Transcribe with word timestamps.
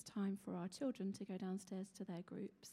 it's 0.00 0.10
time 0.10 0.38
for 0.42 0.56
our 0.56 0.68
children 0.68 1.12
to 1.12 1.24
go 1.24 1.36
downstairs 1.36 1.88
to 1.94 2.04
their 2.04 2.22
groups. 2.22 2.70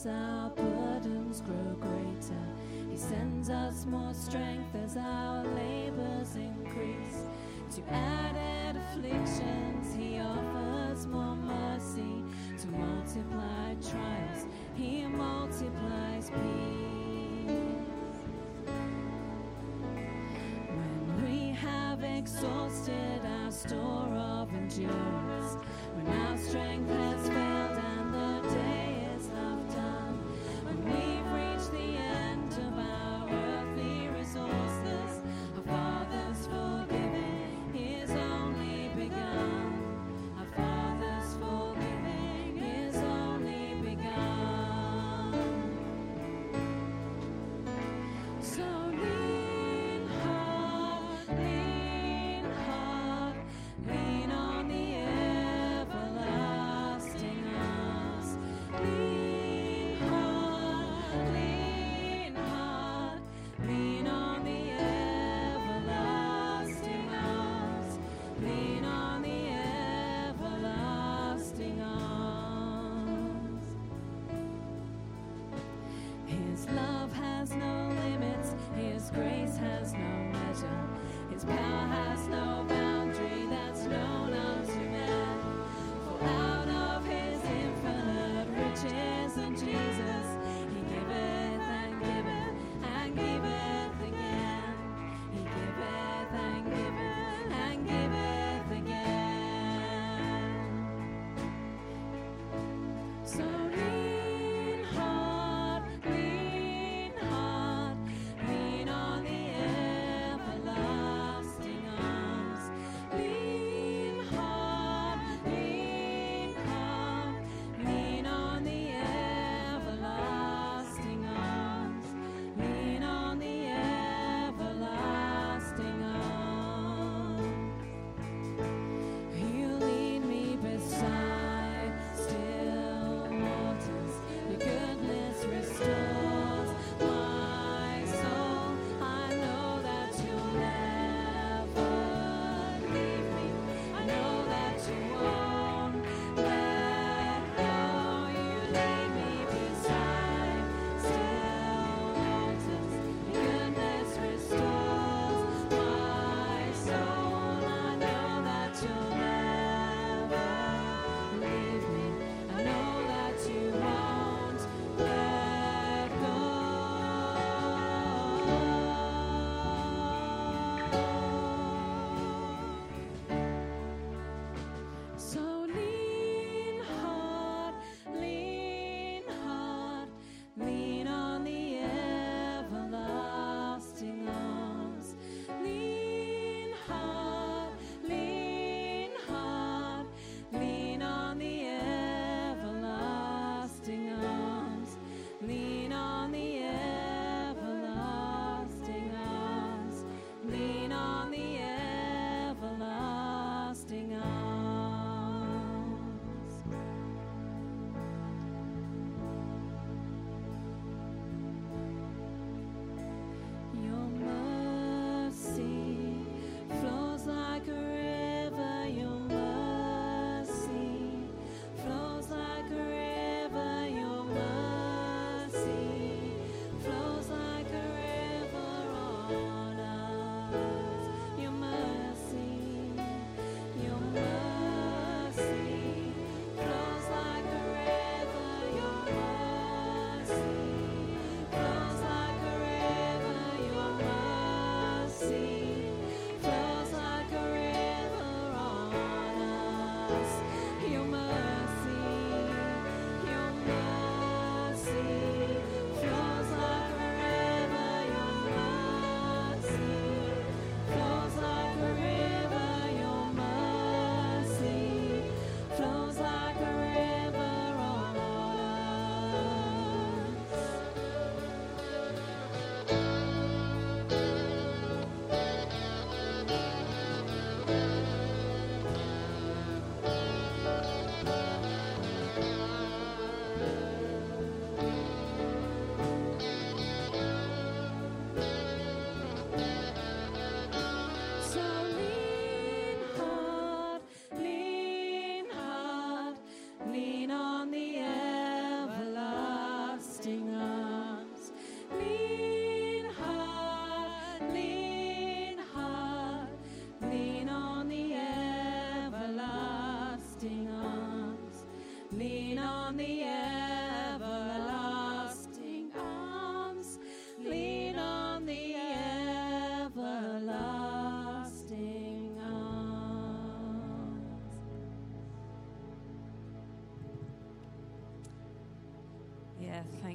As 0.00 0.06
our 0.06 0.50
burdens 0.50 1.42
grow 1.42 1.76
greater. 1.78 2.42
He 2.90 2.96
sends 2.96 3.50
us 3.50 3.84
more 3.84 4.14
strength 4.14 4.74
as 4.74 4.96
our 4.96 5.44
labors 5.44 6.36
increase. 6.36 7.24
To 7.74 7.82
added 7.92 8.80
afflictions, 8.80 9.94
He 9.94 10.18
offers 10.18 11.06
more 11.06 11.36
mercy. 11.36 12.24
To 12.60 12.68
multiply 12.68 13.74
trials, 13.90 14.46
He 14.74 15.06
multiplies 15.06 16.30
peace. 16.30 17.50
When 20.68 21.24
we 21.26 21.50
have 21.52 22.02
exhausted 22.02 23.20
our 23.42 23.50
store 23.50 24.14
of 24.14 24.52
endurance, 24.54 25.56
when 25.94 26.06
our 26.06 26.38
strength 26.38 26.90
has 26.90 27.28
failed 27.28 27.79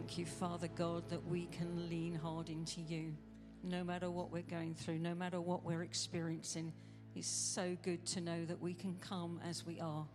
thank 0.06 0.20
you, 0.20 0.26
Father 0.28 0.68
God, 0.68 1.10
that 1.10 1.26
we 1.26 1.48
can 1.48 1.90
lean 1.90 2.14
hard 2.14 2.50
into 2.50 2.80
you 2.80 3.16
no 3.64 3.84
matter 3.84 4.12
what 4.12 4.32
we're 4.32 4.44
going 4.44 4.76
through, 4.76 5.00
no 5.00 5.16
matter 5.16 5.42
what 5.42 5.66
we're 5.66 5.82
experiencing. 5.82 6.72
It's 7.16 7.28
so 7.28 7.76
good 7.82 8.06
to 8.08 8.22
know 8.22 8.46
that 8.46 8.62
we 8.62 8.76
can 8.76 8.98
come 8.98 9.42
as 9.50 9.66
we 9.66 9.80
are. 9.80 10.06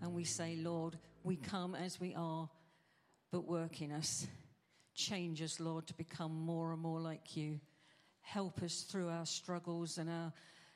And 0.00 0.14
we 0.14 0.22
say, 0.22 0.54
Lord, 0.54 0.96
we 1.24 1.34
come 1.34 1.74
as 1.74 1.98
we 1.98 2.14
are, 2.14 2.48
but 3.32 3.48
work 3.48 3.82
in 3.82 3.90
us. 3.90 4.28
Change 4.94 5.42
us, 5.42 5.58
Lord, 5.58 5.88
to 5.88 5.94
become 5.94 6.32
more 6.32 6.72
and 6.72 6.80
more 6.80 7.00
like 7.00 7.36
you. 7.36 7.58
Help 8.20 8.62
us 8.62 8.82
through 8.82 9.08
our 9.08 9.26
struggles 9.26 9.98
and 9.98 10.08
our, 10.08 10.32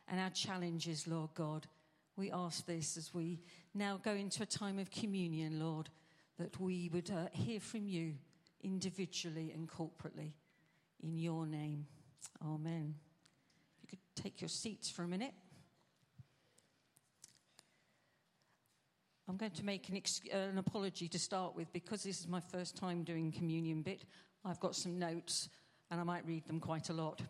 and 0.08 0.18
our 0.18 0.30
challenges, 0.30 1.06
Lord 1.06 1.30
God. 1.36 1.68
We 2.16 2.32
ask 2.32 2.66
this 2.66 2.96
as 2.96 3.14
we 3.14 3.42
now 3.74 4.00
go 4.02 4.14
into 4.14 4.42
a 4.42 4.46
time 4.46 4.80
of 4.80 4.90
communion, 4.90 5.60
Lord, 5.60 5.88
that 6.40 6.58
we 6.58 6.90
would 6.92 7.12
uh, 7.12 7.26
hear 7.32 7.60
from 7.60 7.86
you 7.86 8.14
individually 8.62 9.52
and 9.54 9.68
corporately. 9.68 10.32
In 11.02 11.16
your 11.16 11.46
name, 11.46 11.86
amen. 12.44 12.94
If 13.82 13.82
you 13.82 13.88
could 13.88 14.22
take 14.22 14.40
your 14.40 14.48
seats 14.48 14.90
for 14.90 15.02
a 15.02 15.08
minute. 15.08 15.32
I'm 19.28 19.36
going 19.36 19.52
to 19.52 19.64
make 19.64 19.88
an, 19.88 19.96
ex- 19.96 20.20
an, 20.32 20.58
apology 20.58 21.06
to 21.08 21.18
start 21.18 21.54
with 21.54 21.72
because 21.72 22.02
this 22.02 22.18
is 22.18 22.26
my 22.26 22.40
first 22.40 22.76
time 22.76 23.04
doing 23.04 23.30
communion 23.30 23.80
bit. 23.80 24.04
I've 24.44 24.58
got 24.58 24.74
some 24.74 24.98
notes 24.98 25.48
and 25.90 26.00
I 26.00 26.02
might 26.02 26.26
read 26.26 26.46
them 26.46 26.58
quite 26.58 26.88
a 26.88 26.92
lot. 26.92 27.22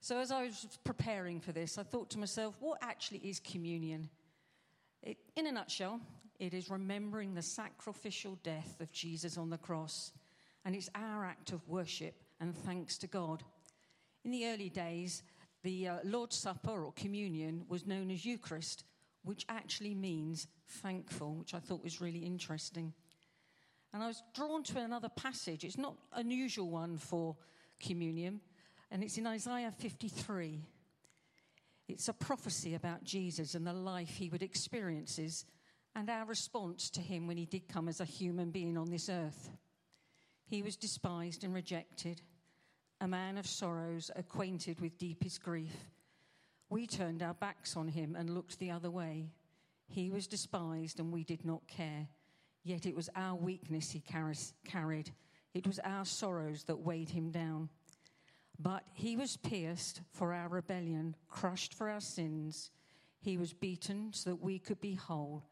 So, 0.00 0.18
as 0.18 0.32
I 0.32 0.44
was 0.44 0.78
preparing 0.82 1.38
for 1.38 1.52
this, 1.52 1.76
I 1.76 1.82
thought 1.82 2.08
to 2.10 2.18
myself, 2.18 2.56
what 2.60 2.78
actually 2.80 3.18
is 3.18 3.40
communion? 3.40 4.08
It, 5.02 5.18
in 5.36 5.46
a 5.46 5.52
nutshell, 5.52 6.00
it 6.40 6.54
is 6.54 6.70
remembering 6.70 7.34
the 7.34 7.42
sacrificial 7.42 8.38
death 8.42 8.80
of 8.80 8.90
Jesus 8.90 9.36
on 9.36 9.50
the 9.50 9.58
cross, 9.58 10.10
and 10.64 10.74
it's 10.74 10.88
our 10.94 11.24
act 11.24 11.52
of 11.52 11.68
worship 11.68 12.14
and 12.40 12.56
thanks 12.56 12.96
to 12.98 13.06
God. 13.06 13.44
In 14.24 14.30
the 14.30 14.46
early 14.46 14.70
days, 14.70 15.22
the 15.62 15.88
uh, 15.88 15.98
Lord's 16.02 16.36
Supper 16.36 16.84
or 16.84 16.92
communion 16.92 17.66
was 17.68 17.86
known 17.86 18.10
as 18.10 18.24
Eucharist, 18.24 18.84
which 19.22 19.44
actually 19.50 19.94
means 19.94 20.46
thankful, 20.66 21.34
which 21.34 21.52
I 21.52 21.58
thought 21.58 21.84
was 21.84 22.00
really 22.00 22.20
interesting. 22.20 22.94
And 23.92 24.02
I 24.02 24.06
was 24.06 24.22
drawn 24.34 24.62
to 24.64 24.78
another 24.78 25.10
passage. 25.10 25.62
It's 25.62 25.76
not 25.76 25.96
an 26.14 26.22
unusual 26.22 26.70
one 26.70 26.96
for 26.96 27.36
communion, 27.78 28.40
and 28.90 29.04
it's 29.04 29.18
in 29.18 29.26
Isaiah 29.26 29.72
53. 29.78 30.58
It's 31.86 32.08
a 32.08 32.14
prophecy 32.14 32.74
about 32.74 33.04
Jesus 33.04 33.54
and 33.54 33.66
the 33.66 33.74
life 33.74 34.16
he 34.16 34.30
would 34.30 34.42
experience 34.42 35.18
and 35.94 36.08
our 36.08 36.24
response 36.24 36.90
to 36.90 37.00
him 37.00 37.26
when 37.26 37.36
he 37.36 37.46
did 37.46 37.68
come 37.68 37.88
as 37.88 38.00
a 38.00 38.04
human 38.04 38.50
being 38.50 38.76
on 38.76 38.90
this 38.90 39.08
earth. 39.08 39.50
He 40.46 40.62
was 40.62 40.76
despised 40.76 41.44
and 41.44 41.54
rejected, 41.54 42.22
a 43.00 43.08
man 43.08 43.38
of 43.38 43.46
sorrows, 43.46 44.10
acquainted 44.16 44.80
with 44.80 44.98
deepest 44.98 45.42
grief. 45.42 45.74
We 46.68 46.86
turned 46.86 47.22
our 47.22 47.34
backs 47.34 47.76
on 47.76 47.88
him 47.88 48.16
and 48.16 48.30
looked 48.30 48.58
the 48.58 48.70
other 48.70 48.90
way. 48.90 49.30
He 49.88 50.10
was 50.10 50.26
despised 50.26 51.00
and 51.00 51.12
we 51.12 51.24
did 51.24 51.44
not 51.44 51.66
care. 51.66 52.08
Yet 52.62 52.86
it 52.86 52.94
was 52.94 53.08
our 53.16 53.34
weakness 53.34 53.90
he 53.90 54.00
carried. 54.00 55.10
It 55.54 55.66
was 55.66 55.80
our 55.80 56.04
sorrows 56.04 56.64
that 56.64 56.80
weighed 56.80 57.10
him 57.10 57.30
down. 57.30 57.70
But 58.58 58.84
he 58.92 59.16
was 59.16 59.38
pierced 59.38 60.02
for 60.12 60.34
our 60.34 60.48
rebellion, 60.48 61.16
crushed 61.28 61.74
for 61.74 61.88
our 61.88 62.00
sins. 62.00 62.70
He 63.20 63.36
was 63.36 63.52
beaten 63.52 64.12
so 64.12 64.30
that 64.30 64.42
we 64.42 64.58
could 64.58 64.80
be 64.80 64.94
whole. 64.94 65.44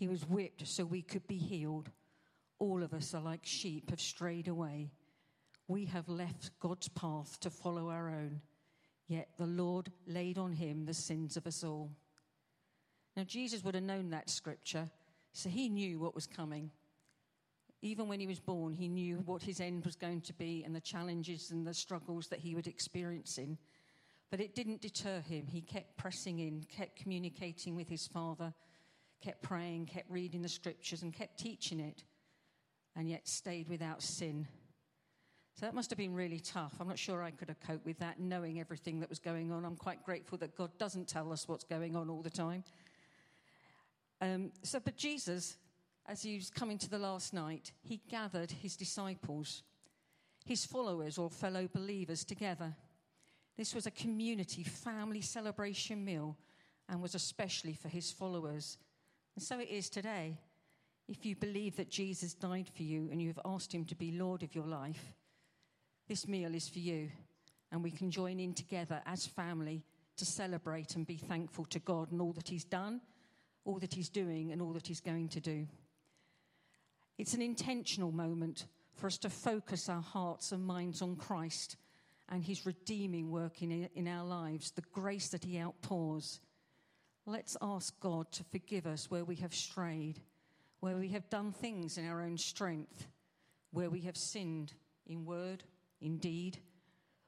He 0.00 0.08
was 0.08 0.26
whipped 0.26 0.66
so 0.66 0.86
we 0.86 1.02
could 1.02 1.26
be 1.26 1.36
healed. 1.36 1.90
All 2.58 2.82
of 2.82 2.94
us 2.94 3.12
are 3.12 3.20
like 3.20 3.44
sheep 3.44 3.90
have 3.90 4.00
strayed 4.00 4.48
away. 4.48 4.92
We 5.68 5.84
have 5.84 6.08
left 6.08 6.58
God's 6.58 6.88
path 6.88 7.38
to 7.40 7.50
follow 7.50 7.90
our 7.90 8.08
own. 8.08 8.40
Yet 9.08 9.28
the 9.36 9.44
Lord 9.44 9.92
laid 10.06 10.38
on 10.38 10.52
him 10.52 10.86
the 10.86 10.94
sins 10.94 11.36
of 11.36 11.46
us 11.46 11.62
all. 11.62 11.90
Now, 13.14 13.24
Jesus 13.24 13.62
would 13.62 13.74
have 13.74 13.84
known 13.84 14.08
that 14.08 14.30
scripture, 14.30 14.88
so 15.34 15.50
he 15.50 15.68
knew 15.68 16.00
what 16.00 16.14
was 16.14 16.26
coming. 16.26 16.70
Even 17.82 18.08
when 18.08 18.20
he 18.20 18.26
was 18.26 18.40
born, 18.40 18.72
he 18.72 18.88
knew 18.88 19.16
what 19.26 19.42
his 19.42 19.60
end 19.60 19.84
was 19.84 19.96
going 19.96 20.22
to 20.22 20.32
be 20.32 20.64
and 20.64 20.74
the 20.74 20.80
challenges 20.80 21.50
and 21.50 21.66
the 21.66 21.74
struggles 21.74 22.28
that 22.28 22.38
he 22.38 22.54
would 22.54 22.66
experience 22.66 23.36
in. 23.36 23.58
But 24.30 24.40
it 24.40 24.54
didn't 24.54 24.80
deter 24.80 25.20
him. 25.20 25.46
He 25.46 25.60
kept 25.60 25.98
pressing 25.98 26.38
in, 26.38 26.64
kept 26.74 26.96
communicating 26.96 27.76
with 27.76 27.90
his 27.90 28.06
father, 28.06 28.54
kept 29.20 29.42
praying, 29.42 29.86
kept 29.86 30.10
reading 30.10 30.42
the 30.42 30.48
scriptures, 30.48 31.02
and 31.02 31.12
kept 31.12 31.38
teaching 31.38 31.80
it, 31.80 32.04
and 32.96 33.08
yet 33.08 33.28
stayed 33.28 33.68
without 33.68 34.02
sin. 34.02 34.46
So 35.54 35.66
that 35.66 35.74
must 35.74 35.90
have 35.90 35.98
been 35.98 36.14
really 36.14 36.40
tough. 36.40 36.74
I'm 36.80 36.88
not 36.88 36.98
sure 36.98 37.22
I 37.22 37.30
could 37.30 37.48
have 37.48 37.60
coped 37.60 37.84
with 37.84 37.98
that, 37.98 38.18
knowing 38.18 38.60
everything 38.60 39.00
that 39.00 39.10
was 39.10 39.18
going 39.18 39.52
on. 39.52 39.64
I'm 39.64 39.76
quite 39.76 40.02
grateful 40.04 40.38
that 40.38 40.56
God 40.56 40.70
doesn't 40.78 41.08
tell 41.08 41.32
us 41.32 41.46
what's 41.46 41.64
going 41.64 41.96
on 41.96 42.08
all 42.08 42.22
the 42.22 42.30
time. 42.30 42.64
Um, 44.22 44.52
so, 44.62 44.80
but 44.80 44.96
Jesus, 44.96 45.56
as 46.06 46.22
he 46.22 46.36
was 46.36 46.50
coming 46.50 46.78
to 46.78 46.88
the 46.88 46.98
last 46.98 47.34
night, 47.34 47.72
he 47.82 48.00
gathered 48.08 48.50
his 48.50 48.76
disciples, 48.76 49.62
his 50.46 50.64
followers 50.64 51.18
or 51.18 51.30
fellow 51.30 51.68
believers 51.72 52.24
together. 52.24 52.74
This 53.56 53.74
was 53.74 53.86
a 53.86 53.90
community 53.90 54.62
family 54.62 55.20
celebration 55.20 56.04
meal 56.04 56.38
and 56.88 57.02
was 57.02 57.14
especially 57.14 57.74
for 57.74 57.88
his 57.88 58.10
followers. 58.10 58.78
And 59.34 59.42
so 59.42 59.58
it 59.58 59.68
is 59.68 59.88
today. 59.88 60.38
If 61.08 61.26
you 61.26 61.34
believe 61.34 61.76
that 61.76 61.90
Jesus 61.90 62.34
died 62.34 62.68
for 62.74 62.82
you 62.82 63.08
and 63.10 63.20
you 63.20 63.28
have 63.28 63.40
asked 63.44 63.74
him 63.74 63.84
to 63.86 63.96
be 63.96 64.12
Lord 64.12 64.42
of 64.42 64.54
your 64.54 64.66
life, 64.66 65.14
this 66.08 66.28
meal 66.28 66.54
is 66.54 66.68
for 66.68 66.78
you, 66.78 67.10
and 67.72 67.82
we 67.82 67.90
can 67.90 68.10
join 68.10 68.40
in 68.40 68.54
together 68.54 69.00
as 69.06 69.26
family 69.26 69.84
to 70.16 70.24
celebrate 70.24 70.96
and 70.96 71.06
be 71.06 71.16
thankful 71.16 71.64
to 71.66 71.78
God 71.78 72.12
and 72.12 72.20
all 72.20 72.32
that 72.32 72.48
He's 72.48 72.64
done, 72.64 73.00
all 73.64 73.78
that 73.78 73.94
He's 73.94 74.08
doing, 74.08 74.52
and 74.52 74.60
all 74.60 74.72
that 74.72 74.86
He's 74.86 75.00
going 75.00 75.28
to 75.28 75.40
do. 75.40 75.66
It's 77.16 77.34
an 77.34 77.42
intentional 77.42 78.12
moment 78.12 78.66
for 78.94 79.06
us 79.06 79.18
to 79.18 79.30
focus 79.30 79.88
our 79.88 80.02
hearts 80.02 80.52
and 80.52 80.64
minds 80.64 81.00
on 81.00 81.16
Christ 81.16 81.76
and 82.28 82.44
His 82.44 82.66
redeeming 82.66 83.30
work 83.30 83.62
in, 83.62 83.88
in 83.94 84.06
our 84.06 84.24
lives, 84.24 84.70
the 84.70 84.82
grace 84.92 85.28
that 85.28 85.44
He 85.44 85.58
outpours. 85.58 86.40
Let's 87.30 87.56
ask 87.62 87.98
God 88.00 88.32
to 88.32 88.42
forgive 88.42 88.88
us 88.88 89.08
where 89.08 89.24
we 89.24 89.36
have 89.36 89.54
strayed, 89.54 90.18
where 90.80 90.96
we 90.96 91.10
have 91.10 91.30
done 91.30 91.52
things 91.52 91.96
in 91.96 92.04
our 92.08 92.22
own 92.22 92.36
strength, 92.36 93.06
where 93.70 93.88
we 93.88 94.00
have 94.00 94.16
sinned 94.16 94.72
in 95.06 95.24
word, 95.24 95.62
in 96.00 96.18
deed, 96.18 96.58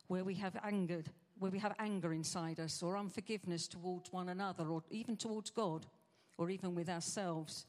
where 0.08 0.24
we 0.24 0.34
have 0.34 0.56
angered, 0.64 1.08
where 1.38 1.52
we 1.52 1.60
have 1.60 1.76
anger 1.78 2.12
inside 2.12 2.58
us, 2.58 2.82
or 2.82 2.96
unforgiveness 2.98 3.68
towards 3.68 4.12
one 4.12 4.28
another, 4.28 4.64
or 4.64 4.82
even 4.90 5.16
towards 5.16 5.50
God, 5.50 5.86
or 6.36 6.50
even 6.50 6.74
with 6.74 6.88
ourselves. 6.88 7.64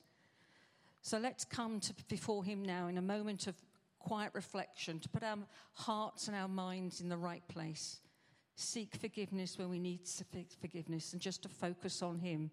So 1.03 1.19
let's 1.19 1.45
come 1.45 1.79
to 1.81 1.93
before 2.09 2.43
Him 2.43 2.63
now 2.63 2.87
in 2.87 2.97
a 2.97 3.01
moment 3.03 3.45
of 3.45 3.55
quiet 3.99 4.31
reflection 4.33 4.99
to 5.01 5.09
put 5.09 5.21
our 5.21 5.37
hearts 5.73 6.27
and 6.27 6.35
our 6.35 6.47
minds 6.47 6.99
in 6.99 7.09
the 7.09 7.17
right 7.17 7.47
place. 7.47 7.99
Seek 8.55 8.95
forgiveness 8.95 9.57
when 9.57 9.69
we 9.69 9.79
need 9.79 10.07
forgiveness, 10.61 11.13
and 11.13 11.21
just 11.21 11.41
to 11.43 11.49
focus 11.49 12.01
on 12.01 12.19
Him. 12.19 12.51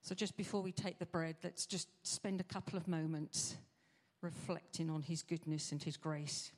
So, 0.00 0.14
just 0.14 0.36
before 0.36 0.62
we 0.62 0.72
take 0.72 0.98
the 0.98 1.06
bread, 1.06 1.36
let's 1.44 1.66
just 1.66 1.88
spend 2.02 2.40
a 2.40 2.44
couple 2.44 2.76
of 2.76 2.88
moments 2.88 3.56
reflecting 4.20 4.90
on 4.90 5.02
His 5.02 5.22
goodness 5.22 5.70
and 5.72 5.82
His 5.82 5.96
grace. 5.96 6.52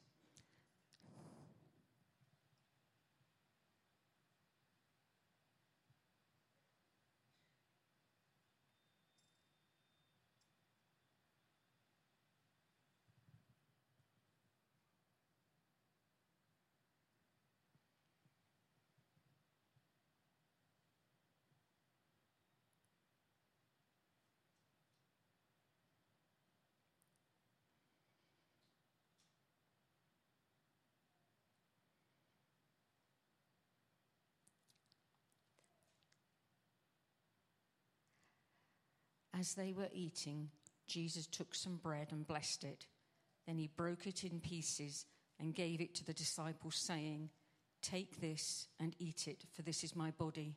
As 39.39 39.55
they 39.55 39.73
were 39.73 39.89
eating, 39.93 40.51
Jesus 40.87 41.27
took 41.27 41.55
some 41.55 41.77
bread 41.77 42.09
and 42.13 42.27
blessed 42.27 42.65
it. 42.65 42.87
Then 43.47 43.59
he 43.59 43.69
broke 43.69 44.07
it 44.07 44.25
in 44.25 44.41
pieces 44.41 45.07
and 45.41 45.55
gave 45.55 45.81
it 45.81 45.95
to 45.97 46.05
the 46.05 46.13
disciples, 46.13 46.77
saying, 46.77 47.31
Take 47.83 48.21
this 48.21 48.69
and 48.81 48.95
eat 48.99 49.29
it, 49.29 49.45
for 49.53 49.63
this 49.63 49.85
is 49.85 49.97
my 49.97 50.11
body. 50.13 50.57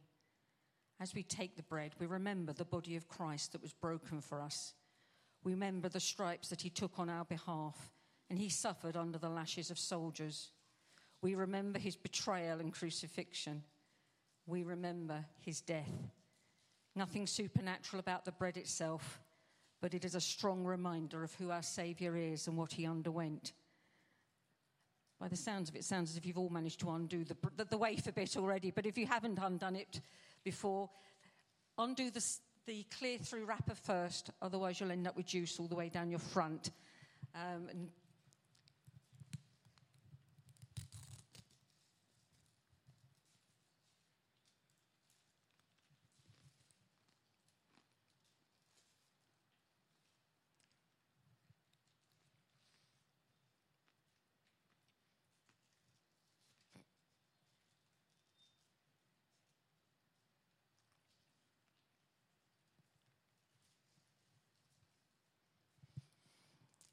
As 1.00 1.14
we 1.14 1.24
take 1.24 1.56
the 1.56 1.64
bread, 1.64 1.94
we 2.00 2.08
remember 2.08 2.54
the 2.54 2.66
body 2.66 2.96
of 2.96 3.08
Christ 3.08 3.52
that 3.52 3.62
was 3.62 3.74
broken 3.74 4.22
for 4.22 4.42
us. 4.42 4.74
We 5.44 5.52
remember 5.52 5.90
the 5.90 6.00
stripes 6.00 6.50
that 6.50 6.62
he 6.62 6.70
took 6.70 6.98
on 6.98 7.10
our 7.10 7.26
behalf, 7.26 7.92
and 8.30 8.40
he 8.40 8.50
suffered 8.50 8.96
under 8.96 9.18
the 9.18 9.30
lashes 9.30 9.70
of 9.70 9.78
soldiers. 9.78 10.52
We 11.22 11.36
remember 11.36 11.80
his 11.80 11.96
betrayal 11.96 12.60
and 12.60 12.74
crucifixion. 12.74 13.64
We 14.46 14.64
remember 14.64 15.26
his 15.40 15.62
death. 15.62 15.92
Nothing 16.98 17.28
supernatural 17.28 18.00
about 18.00 18.26
the 18.26 18.32
bread 18.32 18.58
itself, 18.58 19.20
but 19.82 19.94
it 19.94 20.04
is 20.04 20.16
a 20.16 20.20
strong 20.20 20.64
reminder 20.64 21.24
of 21.24 21.32
who 21.36 21.52
our 21.52 21.62
Saviour 21.62 22.18
is 22.18 22.48
and 22.48 22.58
what 22.58 22.72
he 22.72 22.88
underwent. 22.88 23.54
By 25.20 25.28
the 25.28 25.36
sounds 25.36 25.70
of 25.70 25.76
it, 25.76 25.80
it 25.80 25.86
sounds 25.86 26.10
as 26.10 26.18
if 26.18 26.26
you've 26.26 26.40
all 26.40 26.50
managed 26.50 26.80
to 26.80 26.90
undo 26.90 27.24
the, 27.24 27.38
the, 27.56 27.66
the 27.66 27.78
wafer 27.78 28.12
bit 28.12 28.36
already, 28.36 28.72
but 28.72 28.88
if 28.88 28.98
you 28.98 29.06
haven't 29.06 29.38
undone 29.38 29.76
it 29.76 30.02
before, 30.44 30.90
undo 31.78 32.10
the, 32.10 32.26
the 32.66 32.84
clear 32.98 33.20
through 33.20 33.46
wrapper 33.46 33.76
first, 33.76 34.32
otherwise, 34.42 34.80
you'll 34.80 34.92
end 34.92 35.08
up 35.08 35.16
with 35.16 35.28
juice 35.28 35.60
all 35.60 35.68
the 35.68 35.76
way 35.76 35.90
down 35.90 36.10
your 36.10 36.18
front. 36.18 36.72
Um, 37.36 37.68
and 37.70 37.90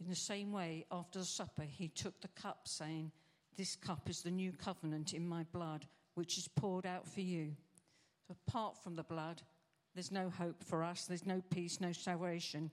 In 0.05 0.11
the 0.11 0.17
same 0.17 0.53
way, 0.53 0.85
after 0.93 1.19
the 1.19 1.25
supper, 1.25 1.63
he 1.63 1.89
took 1.89 2.21
the 2.21 2.29
cup, 2.29 2.69
saying, 2.69 3.11
This 3.57 3.75
cup 3.75 4.11
is 4.11 4.21
the 4.21 4.31
new 4.31 4.53
covenant 4.53 5.15
in 5.15 5.27
my 5.27 5.45
blood, 5.45 5.87
which 6.15 6.37
is 6.37 6.47
poured 6.47 6.85
out 6.85 7.09
for 7.09 7.23
you. 7.23 7.57
So 8.29 8.37
apart 8.47 8.77
from 8.77 8.97
the 8.97 9.03
blood, 9.03 9.41
there's 9.95 10.13
no 10.13 10.29
hope 10.29 10.63
for 10.63 10.85
us, 10.85 11.07
there's 11.07 11.25
no 11.25 11.41
peace, 11.49 11.81
no 11.81 11.93
salvation. 11.93 12.71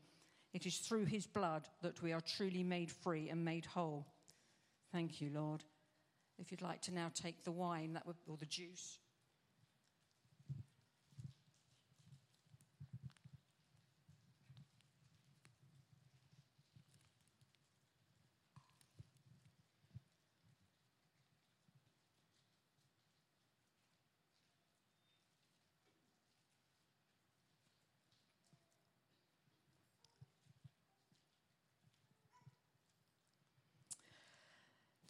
It 0.54 0.66
is 0.66 0.80
through 0.80 1.06
his 1.06 1.26
blood 1.26 1.70
that 1.82 2.02
we 2.02 2.12
are 2.12 2.20
truly 2.20 2.64
made 2.64 2.92
free 2.92 3.30
and 3.30 3.46
made 3.46 3.66
whole. 3.66 4.06
Thank 4.92 5.22
you, 5.22 5.32
Lord. 5.34 5.64
If 6.38 6.52
you'd 6.52 6.62
like 6.62 6.82
to 6.82 6.94
now 6.94 7.12
take 7.14 7.46
the 7.46 7.52
wine 7.54 7.94
that 7.94 8.06
would, 8.06 8.18
or 8.28 8.36
the 8.36 8.46
juice. 8.46 9.00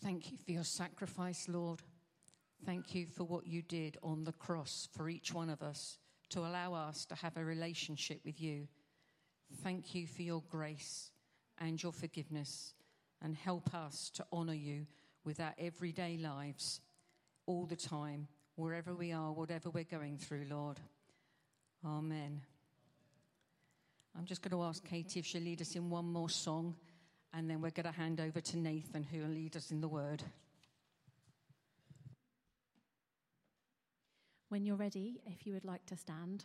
Thank 0.04 0.32
you 0.32 0.38
for 0.38 0.52
your 0.52 0.64
sacrifice, 0.64 1.48
Lord. 1.48 1.80
Thank 2.66 2.96
you 2.96 3.06
for 3.06 3.24
what 3.24 3.46
you 3.46 3.62
did 3.62 3.98
on 4.02 4.24
the 4.24 4.32
cross 4.32 4.90
for 4.92 5.10
each 5.10 5.32
one 5.32 5.50
of 5.50 5.62
us 5.62 6.00
to 6.30 6.40
allow 6.40 6.74
us 6.74 7.06
to 7.06 7.16
have 7.16 7.38
a 7.38 7.46
relationship 7.46 8.20
with 8.26 8.42
you. 8.42 8.68
Thank 9.64 9.94
you 9.94 10.08
for 10.08 10.24
your 10.24 10.42
grace 10.50 11.12
and 11.60 11.82
your 11.82 11.92
forgiveness 11.92 12.74
and 13.22 13.36
help 13.36 13.76
us 13.76 14.10
to 14.16 14.26
honor 14.32 14.56
you 14.56 14.88
with 15.24 15.40
our 15.40 15.54
everyday 15.60 16.18
lives 16.18 16.82
all 17.46 17.68
the 17.68 17.76
time, 17.76 18.28
wherever 18.56 18.96
we 18.96 19.12
are, 19.12 19.32
whatever 19.32 19.70
we're 19.70 19.84
going 19.84 20.18
through, 20.18 20.48
Lord. 20.50 20.80
Amen. 21.86 22.42
I'm 24.18 24.26
just 24.26 24.42
going 24.42 24.52
to 24.52 24.64
ask 24.64 24.84
Katie 24.84 25.20
if 25.20 25.28
she'll 25.28 25.44
lead 25.44 25.62
us 25.62 25.76
in 25.76 25.92
one 25.92 26.12
more 26.12 26.30
song. 26.30 26.76
And 27.34 27.50
then 27.50 27.62
we're 27.62 27.72
going 27.72 27.86
to 27.86 27.92
hand 27.92 28.20
over 28.20 28.42
to 28.42 28.58
Nathan, 28.58 29.04
who 29.04 29.20
will 29.20 29.30
lead 29.30 29.56
us 29.56 29.72
in 29.72 29.82
the 29.82 29.88
word. 29.88 30.24
When 34.50 34.66
you're 34.66 34.76
ready, 34.76 35.22
if 35.26 35.48
you 35.48 35.54
would 35.54 35.64
like 35.64 35.86
to 35.86 35.96
stand, 35.96 36.44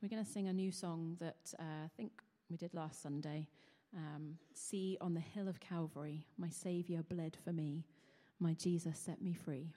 we're 0.00 0.08
going 0.08 0.24
to 0.24 0.30
sing 0.30 0.48
a 0.48 0.52
new 0.54 0.72
song 0.72 1.18
that 1.20 1.52
uh, 1.58 1.84
I 1.84 1.90
think 1.96 2.12
we 2.50 2.56
did 2.56 2.72
last 2.72 3.02
Sunday. 3.02 3.46
Um, 3.94 4.38
See 4.54 4.96
on 5.02 5.12
the 5.12 5.20
hill 5.20 5.48
of 5.48 5.60
Calvary, 5.60 6.24
my 6.38 6.48
Saviour 6.48 7.02
bled 7.02 7.36
for 7.44 7.52
me, 7.52 7.84
my 8.40 8.54
Jesus 8.54 8.98
set 8.98 9.20
me 9.20 9.34
free. 9.34 9.74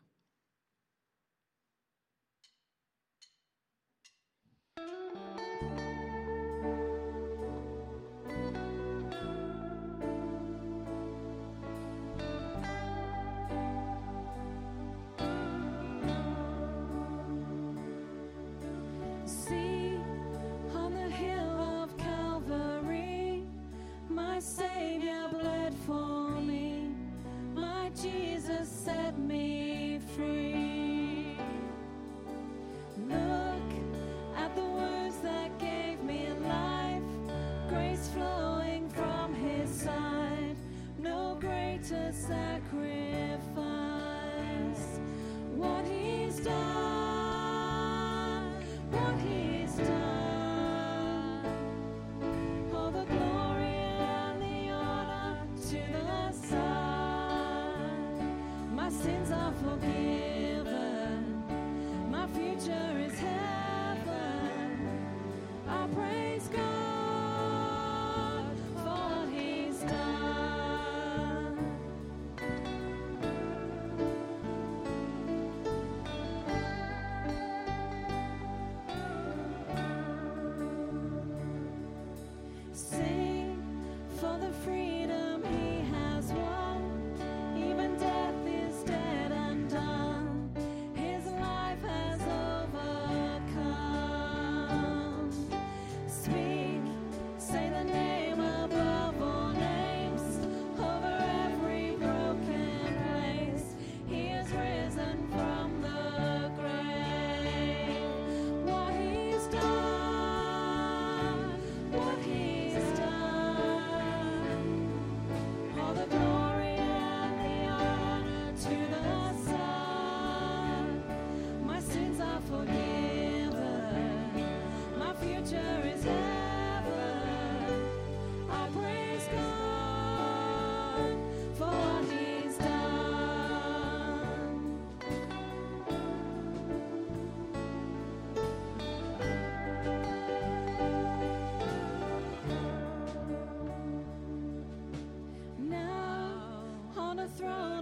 throne. 147.36 147.75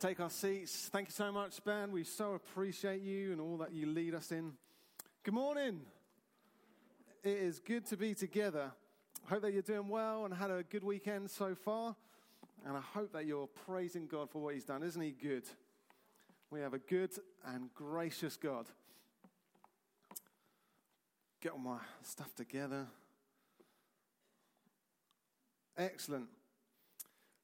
Take 0.00 0.18
our 0.18 0.30
seats. 0.30 0.88
Thank 0.90 1.08
you 1.08 1.12
so 1.12 1.30
much, 1.30 1.62
Ben. 1.62 1.92
We 1.92 2.04
so 2.04 2.32
appreciate 2.32 3.02
you 3.02 3.32
and 3.32 3.40
all 3.40 3.58
that 3.58 3.72
you 3.72 3.84
lead 3.84 4.14
us 4.14 4.32
in. 4.32 4.52
Good 5.22 5.34
morning. 5.34 5.82
It 7.22 7.36
is 7.36 7.58
good 7.58 7.84
to 7.88 7.98
be 7.98 8.14
together. 8.14 8.72
I 9.26 9.28
hope 9.28 9.42
that 9.42 9.52
you're 9.52 9.60
doing 9.60 9.88
well 9.88 10.24
and 10.24 10.32
had 10.32 10.50
a 10.50 10.62
good 10.62 10.84
weekend 10.84 11.30
so 11.30 11.54
far. 11.54 11.94
And 12.66 12.78
I 12.78 12.80
hope 12.80 13.12
that 13.12 13.26
you're 13.26 13.48
praising 13.66 14.06
God 14.06 14.30
for 14.30 14.40
what 14.40 14.54
He's 14.54 14.64
done. 14.64 14.82
Isn't 14.82 15.02
He 15.02 15.10
good? 15.10 15.44
We 16.50 16.60
have 16.60 16.72
a 16.72 16.78
good 16.78 17.10
and 17.46 17.68
gracious 17.74 18.38
God. 18.38 18.64
Get 21.42 21.52
all 21.52 21.58
my 21.58 21.78
stuff 22.02 22.34
together. 22.34 22.86
Excellent. 25.76 26.28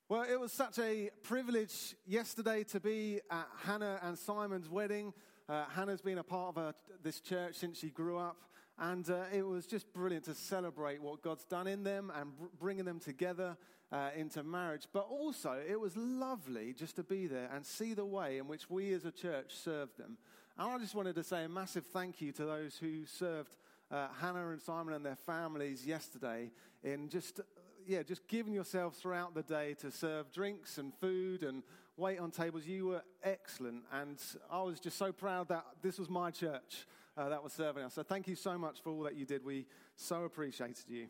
Well, 0.09 0.23
it 0.23 0.39
was 0.39 0.53
such 0.53 0.79
a 0.79 1.11
privilege 1.25 1.97
yesterday 2.07 2.63
to 2.71 2.79
be 2.79 3.21
at 3.29 3.49
Hannah 3.65 3.99
and 4.05 4.17
Simon's 4.17 4.71
wedding. 4.71 5.13
Uh, 5.49 5.65
Hannah's 5.75 6.01
been 6.01 6.19
a 6.19 6.23
part 6.23 6.57
of 6.57 6.63
a, 6.63 6.75
this 7.03 7.19
church 7.19 7.57
since 7.57 7.81
she 7.81 7.89
grew 7.89 8.17
up, 8.17 8.37
and 8.79 9.11
uh, 9.11 9.25
it 9.35 9.45
was 9.45 9.67
just 9.67 9.93
brilliant 9.93 10.25
to 10.27 10.35
celebrate 10.37 11.03
what 11.03 11.23
God's 11.23 11.45
done 11.45 11.67
in 11.67 11.83
them 11.83 12.13
and 12.15 12.37
br- 12.39 12.45
bringing 12.61 12.85
them 12.85 13.01
together 13.01 13.57
uh, 13.91 14.11
into 14.17 14.45
marriage. 14.45 14.87
But 14.93 15.09
also, 15.11 15.61
it 15.69 15.81
was 15.81 15.97
lovely 15.97 16.73
just 16.73 16.95
to 16.97 17.03
be 17.03 17.27
there 17.27 17.51
and 17.53 17.67
see 17.67 17.93
the 17.93 18.07
way 18.07 18.39
in 18.39 18.47
which 18.47 18.71
we 18.71 18.93
as 18.93 19.07
a 19.07 19.11
church 19.11 19.57
served 19.57 19.99
them. 19.99 20.19
And 20.57 20.71
I 20.71 20.79
just 20.79 20.95
wanted 20.95 21.17
to 21.17 21.25
say 21.25 21.43
a 21.43 21.49
massive 21.49 21.85
thank 21.85 22.21
you 22.21 22.31
to 22.31 22.45
those 22.45 22.77
who 22.77 23.07
served 23.07 23.57
uh, 23.91 24.07
Hannah 24.21 24.51
and 24.51 24.63
Simon 24.63 24.95
and 24.95 25.05
their 25.05 25.17
families 25.17 25.85
yesterday 25.85 26.53
in 26.85 27.09
just 27.09 27.41
yeah, 27.87 28.03
just 28.03 28.27
giving 28.27 28.53
yourselves 28.53 28.99
throughout 28.99 29.35
the 29.35 29.43
day 29.43 29.75
to 29.75 29.91
serve 29.91 30.33
drinks 30.33 30.79
and 30.79 30.93
food 31.01 31.43
and 31.43 31.63
wait 31.97 32.19
on 32.19 32.31
tables. 32.31 32.67
You 32.67 32.87
were 32.87 33.03
excellent. 33.23 33.85
And 33.93 34.19
I 34.51 34.63
was 34.63 34.81
just 34.81 34.99
so 34.99 35.13
proud 35.13 35.49
that 35.49 35.65
this 35.83 35.99
was 35.99 36.11
my 36.11 36.31
church 36.31 36.87
uh, 37.17 37.29
that 37.29 37.43
was 37.43 37.53
serving 37.53 37.85
us. 37.85 37.95
So 37.95 38.03
thank 38.03 38.27
you 38.27 38.35
so 38.35 38.59
much 38.59 38.83
for 38.83 38.91
all 38.91 39.03
that 39.05 39.15
you 39.15 39.25
did. 39.25 39.45
We 39.45 39.67
so 39.95 40.25
appreciated 40.25 40.85
you. 40.89 41.07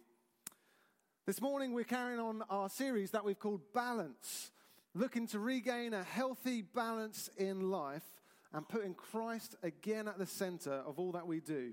This 1.25 1.41
morning, 1.41 1.73
we're 1.73 1.85
carrying 1.85 2.21
on 2.21 2.43
our 2.51 2.69
series 2.69 3.11
that 3.13 3.25
we've 3.25 3.39
called 3.39 3.63
Balance, 3.75 4.53
looking 4.95 5.27
to 5.29 5.39
regain 5.39 5.95
a 5.95 6.05
healthy 6.05 6.63
balance 6.63 7.31
in 7.37 7.71
life 7.71 8.05
and 8.53 8.69
putting 8.69 8.95
Christ 8.95 9.57
again 9.63 10.09
at 10.09 10.19
the 10.19 10.27
center 10.27 10.83
of 10.87 10.99
all 10.99 11.13
that 11.13 11.27
we 11.27 11.41
do. 11.41 11.73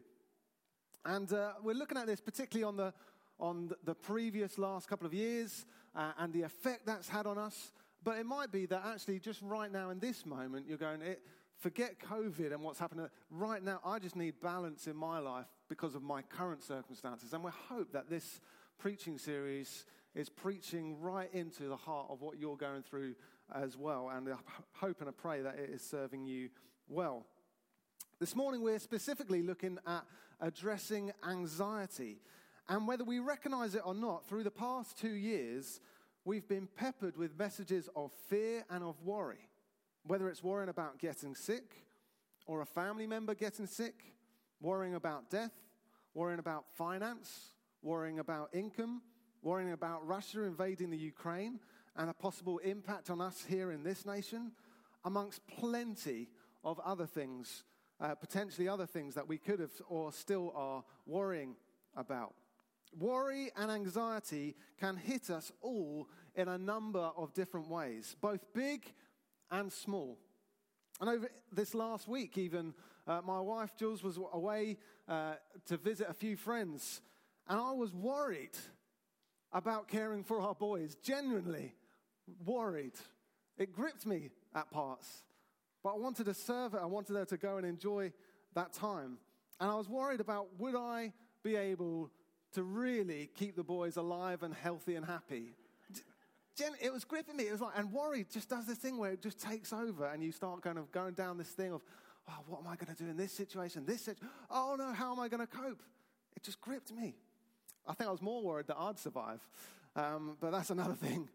And 1.06 1.32
uh, 1.34 1.52
we're 1.62 1.76
looking 1.76 1.98
at 1.98 2.08
this 2.08 2.22
particularly 2.22 2.63
on 2.63 2.78
the 2.78 2.94
on 3.39 3.72
the 3.84 3.96
previous 3.96 4.58
last 4.58 4.88
couple 4.88 5.06
of 5.08 5.13
years 5.13 5.65
uh, 5.96 6.12
and 6.19 6.34
the 6.34 6.43
effect 6.43 6.86
that's 6.86 7.10
had 7.10 7.26
on 7.26 7.38
us. 7.38 7.72
But 8.04 8.17
it 8.17 8.26
might 8.26 8.52
be 8.52 8.65
that 8.65 8.84
actually, 8.86 9.19
just 9.19 9.41
right 9.41 9.72
now 9.72 9.89
in 9.89 10.00
this 10.00 10.26
moment, 10.26 10.65
you're 10.67 10.78
going, 10.78 11.02
it, 11.02 11.22
forget 11.58 12.00
COVID 12.00 12.52
and 12.52 12.62
what's 12.62 12.80
happening. 12.80 13.08
Right 13.32 13.63
now, 13.63 13.80
I 13.86 14.00
just 14.00 14.15
need 14.15 14.41
balance 14.41 14.88
in 14.88 14.96
my 14.96 15.19
life 15.19 15.46
because 15.69 15.96
of 15.96 16.04
my 16.04 16.22
current 16.22 16.62
circumstances. 16.62 17.34
And 17.34 17.43
we 17.43 17.52
hope 17.69 17.93
that 17.93 18.10
this 18.10 18.41
preaching 18.78 19.17
series 19.17 19.86
is 20.13 20.30
preaching 20.30 21.00
right 21.00 21.30
into 21.34 21.63
the 21.63 21.76
heart 21.76 22.08
of 22.10 22.22
what 22.22 22.38
you're 22.38 22.58
going 22.58 22.84
through 22.84 23.15
as 23.56 23.78
well. 23.78 24.10
And 24.13 24.30
I 24.30 24.36
hope 24.74 25.00
and 25.00 25.10
I 25.10 25.13
pray 25.13 25.41
that 25.41 25.56
it 25.56 25.69
is 25.69 25.82
serving 25.82 26.26
you 26.26 26.50
well. 26.89 27.26
This 28.19 28.36
morning, 28.36 28.62
we're 28.62 28.80
specifically 28.80 29.41
looking 29.41 29.80
at 29.88 30.04
addressing 30.39 31.12
anxiety. 31.28 32.17
And 32.69 32.88
whether 32.88 33.04
we 33.04 33.19
recognize 33.19 33.76
it 33.76 33.82
or 33.86 33.93
not, 33.93 34.28
through 34.28 34.43
the 34.43 34.52
past 34.52 34.97
two 34.97 35.13
years, 35.13 35.82
we've 36.23 36.47
been 36.47 36.67
peppered 36.67 37.17
with 37.17 37.38
messages 37.38 37.89
of 37.95 38.12
fear 38.30 38.65
and 38.69 38.84
of 38.84 39.02
worry. 39.04 39.49
Whether 40.06 40.30
it's 40.30 40.43
worrying 40.43 40.69
about 40.69 40.99
getting 40.99 41.36
sick, 41.36 41.84
or 42.45 42.62
a 42.62 42.65
family 42.65 43.08
member 43.08 43.36
getting 43.36 43.67
sick, 43.67 44.04
worrying 44.62 44.95
about 44.95 45.30
death, 45.30 45.54
worrying 46.13 46.39
about 46.39 46.65
finance, 46.78 47.54
worrying 47.82 48.19
about 48.19 48.49
income, 48.54 49.02
worrying 49.41 49.71
about 49.71 50.06
Russia 50.06 50.43
invading 50.43 50.89
the 50.89 50.97
Ukraine 50.97 51.60
and 51.95 52.10
a 52.10 52.13
possible 52.13 52.58
impact 52.60 53.10
on 53.10 53.21
us 53.21 53.43
here 53.47 53.71
in 53.71 53.84
this 53.84 54.06
nation, 54.06 54.52
amongst 55.06 55.45
plenty 55.47 56.30
of 56.63 56.80
other 56.80 57.06
things, 57.06 57.63
uh, 57.99 58.15
potentially 58.15 58.67
other 58.67 58.86
things 58.86 59.15
that 59.15 59.28
we 59.28 59.38
could 59.38 59.60
have 59.60 59.71
or 59.88 60.12
still 60.12 60.52
are 60.56 60.84
worrying 61.06 61.56
about. 61.95 62.34
Worry 62.99 63.51
and 63.56 63.71
anxiety 63.71 64.56
can 64.79 64.97
hit 64.97 65.29
us 65.29 65.51
all 65.62 66.08
in 66.36 66.47
a 66.47 66.58
number 66.58 67.12
of 67.17 67.34
different 67.34 67.69
ways, 67.69 68.15
both 68.21 68.41
big 68.53 68.86
and 69.51 69.71
small. 69.71 70.17
And 70.99 71.10
over 71.10 71.29
this 71.51 71.73
last 71.73 72.08
week, 72.08 72.38
even, 72.38 72.73
uh, 73.08 73.21
my 73.25 73.39
wife 73.39 73.75
Jules 73.77 74.03
was 74.03 74.19
away 74.32 74.77
uh, 75.08 75.34
to 75.65 75.77
visit 75.77 76.08
a 76.10 76.13
few 76.13 76.36
friends, 76.38 77.01
and 77.47 77.60
I 77.60 77.71
was 77.71 77.93
worried 77.93 78.58
about 79.51 79.88
caring 79.88 80.23
for 80.23 80.39
our 80.39 80.56
boys, 80.56 80.95
genuinely 80.95 81.75
worried. 82.45 82.93
It 83.58 83.73
gripped 83.73 84.06
me 84.06 84.29
at 84.56 84.71
parts, 84.71 85.23
but 85.84 85.93
I 85.93 85.97
wanted 85.97 86.25
to 86.25 86.34
serve 86.34 86.71
her, 86.71 86.82
I 86.82 86.86
wanted 86.86 87.15
her 87.15 87.25
to 87.25 87.38
go 87.38 87.58
and 87.58 87.65
enjoy 87.65 88.12
that 88.56 88.73
time. 88.73 89.17
And 89.60 89.69
I 89.69 89.75
was 89.75 89.89
worried 89.89 90.19
about 90.19 90.47
would 90.60 90.75
I 90.75 91.13
be 91.43 91.56
able 91.56 92.10
to 92.54 92.63
really 92.63 93.30
keep 93.36 93.56
the 93.56 93.63
boys 93.63 93.98
alive 93.98 94.44
and 94.44 94.54
healthy 94.54 94.96
and 94.96 95.06
happy. 95.06 95.54
Jen, 96.56 96.74
it 96.82 96.94
was 96.94 97.04
gripping 97.04 97.36
me. 97.36 97.46
It 97.46 97.52
was 97.52 97.62
like, 97.62 97.74
and 97.78 97.92
worry 97.92 98.26
just 98.32 98.50
does 98.50 98.68
this 98.68 98.78
thing 98.78 98.98
where 98.98 99.12
it 99.12 99.22
just 99.22 99.39
takes 99.39 99.74
over, 99.74 100.06
and 100.06 100.24
you 100.24 100.32
start 100.32 100.62
kind 100.62 100.78
of 100.78 100.92
going 100.92 101.13
down 101.13 101.38
this 101.38 101.50
thing 101.50 101.74
of, 101.74 101.82
oh, 102.30 102.38
what 102.48 102.62
am 102.62 102.68
I 102.68 102.76
going 102.76 102.96
to 102.96 103.04
do 103.04 103.10
in 103.10 103.18
this 103.18 103.32
situation? 103.32 103.86
This 103.86 104.02
situation. 104.02 104.30
Oh 104.52 104.76
no, 104.78 104.94
how 104.94 105.12
am 105.12 105.20
I 105.20 105.28
going 105.28 105.46
to 105.46 105.48
cope? 105.48 105.82
It 106.36 106.44
just 106.44 106.62
gripped 106.62 106.92
me. 106.92 107.16
I 107.88 107.94
think 107.94 108.08
I 108.08 108.12
was 108.12 108.22
more 108.22 108.44
worried 108.44 108.68
that 108.68 108.78
I'd 108.78 109.00
survive, 109.00 109.42
um, 109.96 110.38
but 110.39 110.52
that's 110.52 110.70
another 110.70 110.94
thing. 110.94 111.28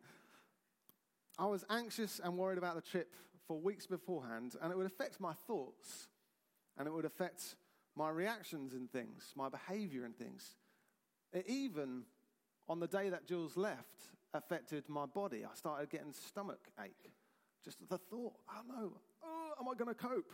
I 1.39 1.47
was 1.47 1.65
anxious 1.69 2.21
and 2.23 2.37
worried 2.37 2.59
about 2.59 2.75
the 2.75 2.81
trip 2.81 3.13
for 3.47 3.59
weeks 3.59 3.87
beforehand, 3.87 4.55
and 4.63 4.73
it 4.73 4.77
would 4.77 4.87
affect 4.87 5.21
my 5.21 5.33
thoughts, 5.47 6.09
and 6.77 6.87
it 6.87 6.93
would 6.93 7.05
affect 7.05 7.57
my 7.97 8.11
reactions 8.11 8.73
in 8.73 8.87
things, 8.87 9.33
my 9.35 9.49
behavior 9.49 10.05
in 10.05 10.13
things. 10.13 10.55
It 11.33 11.47
even, 11.49 12.05
on 12.69 12.81
the 12.81 12.87
day 12.87 13.11
that 13.11 13.27
Jules 13.27 13.57
left, 13.57 14.11
affected 14.35 14.88
my 14.88 15.07
body. 15.07 15.45
I 15.45 15.55
started 15.55 15.91
getting 15.91 16.12
stomach 16.12 16.69
ache. 16.83 17.12
Just 17.64 17.79
the 17.88 17.99
thought, 17.99 18.35
oh 18.51 18.62
no, 18.69 18.93
oh, 19.25 19.51
am 19.61 19.69
I 19.69 19.75
going 19.75 19.88
to 19.88 19.95
cope? 19.95 20.33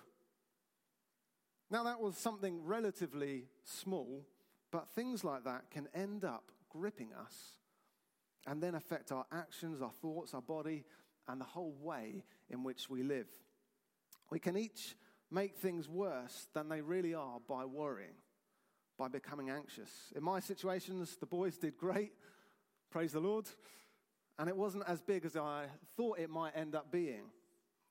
Now, 1.71 1.85
that 1.85 2.01
was 2.01 2.17
something 2.17 2.65
relatively 2.65 3.47
small, 3.65 4.25
but 4.71 4.89
things 4.91 5.25
like 5.25 5.45
that 5.45 5.71
can 5.71 5.89
end 5.95 6.25
up 6.25 6.53
gripping 6.69 7.11
us 7.15 7.57
and 8.47 8.63
then 8.63 8.75
affect 8.75 9.11
our 9.11 9.25
actions, 9.33 9.81
our 9.81 9.91
thoughts, 9.91 10.35
our 10.35 10.43
body, 10.43 10.85
and 11.27 11.41
the 11.41 11.47
whole 11.47 11.75
way 11.81 12.25
in 12.51 12.63
which 12.63 12.91
we 12.91 13.03
live. 13.03 13.29
We 14.31 14.39
can 14.39 14.57
each 14.57 14.95
make 15.31 15.57
things 15.57 15.89
worse 15.89 16.47
than 16.55 16.69
they 16.69 16.81
really 16.81 17.15
are 17.15 17.39
by 17.49 17.65
worrying 17.65 18.17
by 18.99 19.09
becoming 19.09 19.51
anxious. 19.51 19.91
In 20.15 20.23
my 20.23 20.41
situations, 20.41 21.17
the 21.17 21.27
boys 21.27 21.57
did 21.57 21.77
great, 21.77 22.13
praise 22.91 23.13
the 23.13 23.21
Lord, 23.21 23.47
and 24.39 24.49
it 24.49 24.57
wasn't 24.57 24.85
as 24.89 25.01
big 25.01 25.25
as 25.25 25.37
I 25.37 25.67
thought 25.97 26.19
it 26.19 26.31
might 26.31 26.57
end 26.57 26.75
up 26.75 26.91
being. 26.91 27.31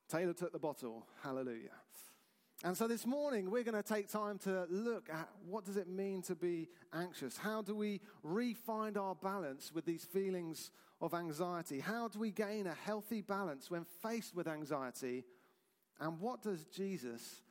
Taylor 0.10 0.34
took 0.34 0.52
the 0.52 0.60
bottle, 0.60 1.06
hallelujah. 1.22 1.72
And 2.63 2.78
so 2.78 2.88
this 2.88 3.06
morning 3.06 3.52
we're 3.52 3.63
going 3.63 3.82
to 3.82 3.84
take 3.84 4.10
time 4.10 4.38
to 4.39 4.66
look 4.70 5.10
at 5.10 5.28
what 5.46 5.66
does 5.66 5.76
it 5.76 5.89
mean 5.89 6.22
to 6.24 6.36
be 6.36 6.70
anxious? 6.94 7.36
How 7.36 7.62
do 7.62 7.76
we 7.76 8.00
re-find 8.24 8.98
our 8.98 9.16
balance 9.16 9.72
with 9.74 9.86
these 9.86 10.06
feelings 10.06 10.72
of 11.02 11.13
anxiety? 11.13 11.82
How 11.82 12.08
do 12.08 12.20
we 12.20 12.32
gain 12.32 12.68
a 12.68 12.74
healthy 12.74 13.22
balance 13.22 13.70
when 13.70 13.86
faced 14.02 14.34
with 14.34 14.48
anxiety? 14.48 15.26
And 16.00 16.22
what 16.22 16.42
does 16.42 16.63
Jesus 16.66 17.42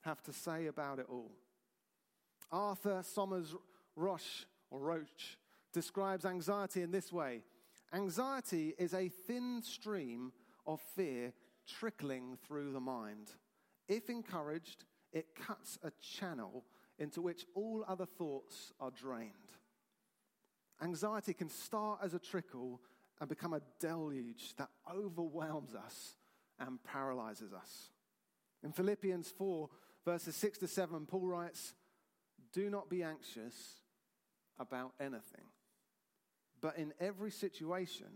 have 0.00 0.20
to 0.24 0.32
say 0.32 0.66
about 0.66 0.98
it 0.98 1.06
all? 1.08 1.30
Arthur 2.50 3.02
Somers 3.02 3.54
Roche, 3.94 4.44
or 4.70 4.80
Roche, 4.80 5.36
describes 5.72 6.24
anxiety 6.24 6.82
in 6.82 6.90
this 6.90 7.12
way 7.12 7.42
Anxiety 7.92 8.74
is 8.78 8.94
a 8.94 9.08
thin 9.08 9.62
stream 9.62 10.32
of 10.66 10.80
fear 10.94 11.32
trickling 11.66 12.36
through 12.46 12.72
the 12.72 12.80
mind. 12.80 13.30
If 13.88 14.10
encouraged, 14.10 14.84
it 15.12 15.34
cuts 15.34 15.78
a 15.82 15.92
channel 16.00 16.64
into 16.98 17.22
which 17.22 17.46
all 17.54 17.84
other 17.86 18.06
thoughts 18.06 18.72
are 18.80 18.90
drained. 18.90 19.32
Anxiety 20.82 21.32
can 21.32 21.48
start 21.48 22.00
as 22.02 22.12
a 22.12 22.18
trickle 22.18 22.80
and 23.20 23.28
become 23.28 23.54
a 23.54 23.62
deluge 23.80 24.54
that 24.56 24.68
overwhelms 24.92 25.74
us 25.74 26.16
and 26.58 26.82
paralyzes 26.84 27.52
us. 27.52 27.90
In 28.62 28.72
Philippians 28.72 29.32
4, 29.38 29.68
verses 30.04 30.36
6 30.36 30.58
to 30.58 30.68
7, 30.68 31.06
Paul 31.06 31.26
writes, 31.26 31.72
do 32.56 32.70
not 32.70 32.88
be 32.88 33.02
anxious 33.02 33.54
about 34.58 34.94
anything, 34.98 35.44
but 36.62 36.78
in 36.78 36.94
every 36.98 37.30
situation, 37.30 38.06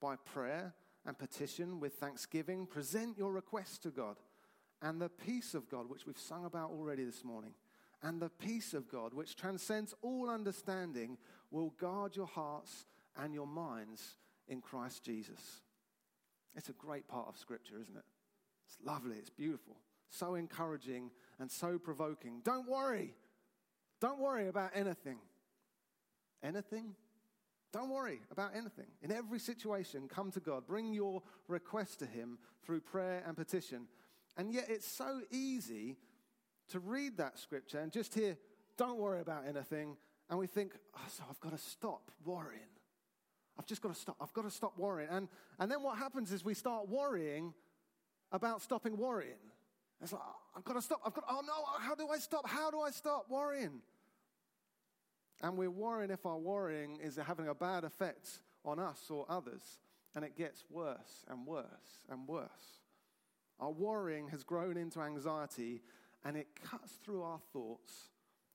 by 0.00 0.16
prayer 0.16 0.72
and 1.04 1.18
petition 1.18 1.80
with 1.80 1.92
thanksgiving. 1.92 2.66
Present 2.66 3.18
your 3.18 3.30
requests 3.30 3.76
to 3.76 3.90
God. 3.90 4.16
And 4.80 4.98
the 4.98 5.10
peace 5.10 5.52
of 5.52 5.68
God, 5.68 5.90
which 5.90 6.06
we've 6.06 6.16
sung 6.16 6.46
about 6.46 6.70
already 6.70 7.04
this 7.04 7.22
morning, 7.22 7.52
and 8.02 8.18
the 8.18 8.30
peace 8.30 8.72
of 8.72 8.90
God, 8.90 9.12
which 9.12 9.36
transcends 9.36 9.94
all 10.00 10.30
understanding, 10.30 11.18
will 11.50 11.74
guard 11.78 12.16
your 12.16 12.26
hearts 12.26 12.86
and 13.22 13.34
your 13.34 13.46
minds 13.46 14.16
in 14.48 14.62
Christ 14.62 15.04
Jesus. 15.04 15.60
It's 16.56 16.70
a 16.70 16.74
great 16.74 17.06
part 17.06 17.28
of 17.28 17.36
Scripture, 17.36 17.78
isn't 17.78 17.96
it? 17.96 18.04
It's 18.66 18.78
lovely, 18.82 19.16
it's 19.16 19.28
beautiful, 19.28 19.76
so 20.08 20.36
encouraging 20.36 21.10
and 21.38 21.50
so 21.50 21.78
provoking. 21.78 22.40
Don't 22.42 22.66
worry. 22.66 23.14
Don't 24.00 24.18
worry 24.18 24.48
about 24.48 24.70
anything. 24.74 25.18
Anything? 26.42 26.94
Don't 27.72 27.90
worry 27.90 28.20
about 28.32 28.52
anything. 28.56 28.86
In 29.02 29.12
every 29.12 29.38
situation, 29.38 30.08
come 30.08 30.30
to 30.32 30.40
God. 30.40 30.66
Bring 30.66 30.92
your 30.92 31.22
request 31.46 32.00
to 32.00 32.06
Him 32.06 32.38
through 32.64 32.80
prayer 32.80 33.22
and 33.26 33.36
petition. 33.36 33.86
And 34.36 34.52
yet, 34.52 34.66
it's 34.68 34.86
so 34.86 35.20
easy 35.30 35.96
to 36.70 36.80
read 36.80 37.18
that 37.18 37.38
scripture 37.38 37.78
and 37.78 37.92
just 37.92 38.14
hear, 38.14 38.36
don't 38.76 38.98
worry 38.98 39.20
about 39.20 39.44
anything. 39.46 39.96
And 40.28 40.38
we 40.38 40.46
think, 40.46 40.72
oh, 40.96 41.00
so 41.08 41.24
I've 41.28 41.40
got 41.40 41.52
to 41.52 41.58
stop 41.58 42.10
worrying. 42.24 42.62
I've 43.58 43.66
just 43.66 43.82
got 43.82 43.94
to 43.94 44.00
stop. 44.00 44.16
I've 44.20 44.32
got 44.32 44.44
to 44.44 44.50
stop 44.50 44.78
worrying. 44.78 45.10
And, 45.10 45.28
and 45.58 45.70
then 45.70 45.82
what 45.82 45.98
happens 45.98 46.32
is 46.32 46.44
we 46.44 46.54
start 46.54 46.88
worrying 46.88 47.52
about 48.32 48.62
stopping 48.62 48.96
worrying. 48.96 49.34
It's 50.00 50.12
like, 50.12 50.22
I've 50.56 50.64
got 50.64 50.74
to 50.74 50.82
stop. 50.82 51.00
I've 51.04 51.14
got, 51.14 51.24
oh 51.28 51.42
no, 51.46 51.52
how 51.78 51.94
do 51.94 52.08
I 52.08 52.18
stop? 52.18 52.48
How 52.48 52.70
do 52.70 52.80
I 52.80 52.90
stop 52.90 53.26
worrying? 53.30 53.80
And 55.42 55.56
we're 55.56 55.70
worrying 55.70 56.10
if 56.10 56.26
our 56.26 56.38
worrying 56.38 56.98
is 57.02 57.16
having 57.16 57.48
a 57.48 57.54
bad 57.54 57.84
effect 57.84 58.28
on 58.64 58.78
us 58.78 59.06
or 59.08 59.24
others. 59.28 59.78
And 60.14 60.24
it 60.24 60.36
gets 60.36 60.64
worse 60.68 61.24
and 61.28 61.46
worse 61.46 62.00
and 62.10 62.26
worse. 62.26 62.80
Our 63.60 63.70
worrying 63.70 64.28
has 64.28 64.42
grown 64.42 64.76
into 64.76 65.00
anxiety 65.00 65.82
and 66.24 66.36
it 66.36 66.48
cuts 66.68 66.92
through 67.04 67.22
our 67.22 67.40
thoughts 67.52 68.10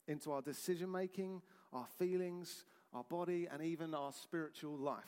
into 0.08 0.32
our 0.32 0.42
decision 0.42 0.92
making, 0.92 1.42
our 1.74 1.88
feelings, 1.98 2.66
our 2.94 3.04
body, 3.04 3.48
and 3.52 3.64
even 3.64 3.94
our 3.94 4.12
spiritual 4.12 4.78
life. 4.78 5.04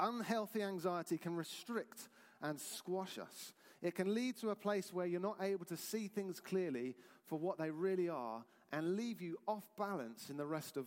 Unhealthy 0.00 0.62
anxiety 0.62 1.18
can 1.18 1.36
restrict 1.36 2.08
and 2.40 2.58
squash 2.60 3.18
us. 3.18 3.52
It 3.82 3.94
can 3.94 4.14
lead 4.14 4.36
to 4.38 4.50
a 4.50 4.56
place 4.56 4.92
where 4.92 5.06
you're 5.06 5.20
not 5.20 5.38
able 5.40 5.64
to 5.66 5.76
see 5.76 6.08
things 6.08 6.40
clearly 6.40 6.94
for 7.26 7.38
what 7.38 7.58
they 7.58 7.70
really 7.70 8.08
are 8.08 8.44
and 8.72 8.96
leave 8.96 9.20
you 9.20 9.36
off 9.46 9.64
balance 9.76 10.30
in 10.30 10.36
the 10.36 10.46
rest 10.46 10.76
of 10.76 10.86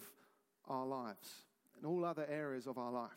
our 0.67 0.86
lives, 0.86 1.43
in 1.79 1.86
all 1.86 2.05
other 2.05 2.25
areas 2.29 2.67
of 2.67 2.77
our 2.77 2.91
life. 2.91 3.12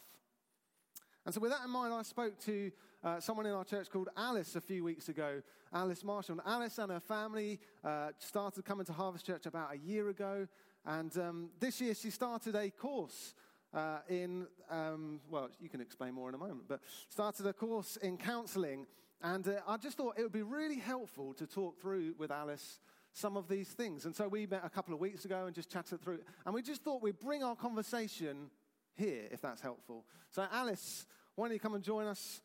And 1.24 1.34
so, 1.34 1.40
with 1.40 1.50
that 1.50 1.64
in 1.64 1.70
mind, 1.70 1.92
I 1.92 2.02
spoke 2.02 2.38
to 2.46 2.70
uh, 3.04 3.20
someone 3.20 3.46
in 3.46 3.52
our 3.52 3.64
church 3.64 3.88
called 3.90 4.08
Alice 4.16 4.56
a 4.56 4.60
few 4.60 4.82
weeks 4.82 5.08
ago, 5.08 5.42
Alice 5.72 6.02
Marshall. 6.02 6.40
And 6.40 6.42
Alice 6.46 6.78
and 6.78 6.90
her 6.90 7.00
family 7.00 7.60
uh, 7.84 8.08
started 8.18 8.64
coming 8.64 8.86
to 8.86 8.92
Harvest 8.92 9.26
Church 9.26 9.46
about 9.46 9.72
a 9.74 9.78
year 9.78 10.08
ago. 10.08 10.48
And 10.86 11.16
um, 11.18 11.50
this 11.60 11.80
year, 11.80 11.94
she 11.94 12.10
started 12.10 12.54
a 12.56 12.70
course 12.70 13.34
uh, 13.74 13.98
in, 14.08 14.46
um, 14.70 15.20
well, 15.30 15.50
you 15.60 15.68
can 15.68 15.80
explain 15.80 16.14
more 16.14 16.28
in 16.28 16.34
a 16.34 16.38
moment, 16.38 16.62
but 16.66 16.80
started 17.08 17.46
a 17.46 17.52
course 17.52 17.96
in 17.96 18.16
counseling. 18.16 18.86
And 19.22 19.46
uh, 19.48 19.52
I 19.66 19.76
just 19.76 19.96
thought 19.96 20.14
it 20.18 20.22
would 20.22 20.32
be 20.32 20.42
really 20.42 20.78
helpful 20.78 21.34
to 21.34 21.46
talk 21.46 21.80
through 21.80 22.14
with 22.18 22.30
Alice 22.30 22.78
some 23.12 23.36
of 23.36 23.48
these 23.48 23.68
things. 23.68 24.04
And 24.04 24.14
so 24.14 24.28
we 24.28 24.46
met 24.46 24.62
a 24.64 24.70
couple 24.70 24.94
of 24.94 25.00
weeks 25.00 25.24
ago 25.24 25.46
and 25.46 25.54
just 25.54 25.70
chatted 25.70 26.00
through. 26.00 26.20
And 26.46 26.54
we 26.54 26.62
just 26.62 26.82
thought 26.82 27.02
we'd 27.02 27.18
bring 27.18 27.42
our 27.42 27.56
conversation 27.56 28.50
here, 28.96 29.24
if 29.30 29.40
that's 29.40 29.60
helpful. 29.60 30.04
So, 30.30 30.46
Alice, 30.52 31.06
why 31.34 31.46
don't 31.46 31.54
you 31.54 31.60
come 31.60 31.74
and 31.74 31.82
join 31.82 32.06
us, 32.06 32.40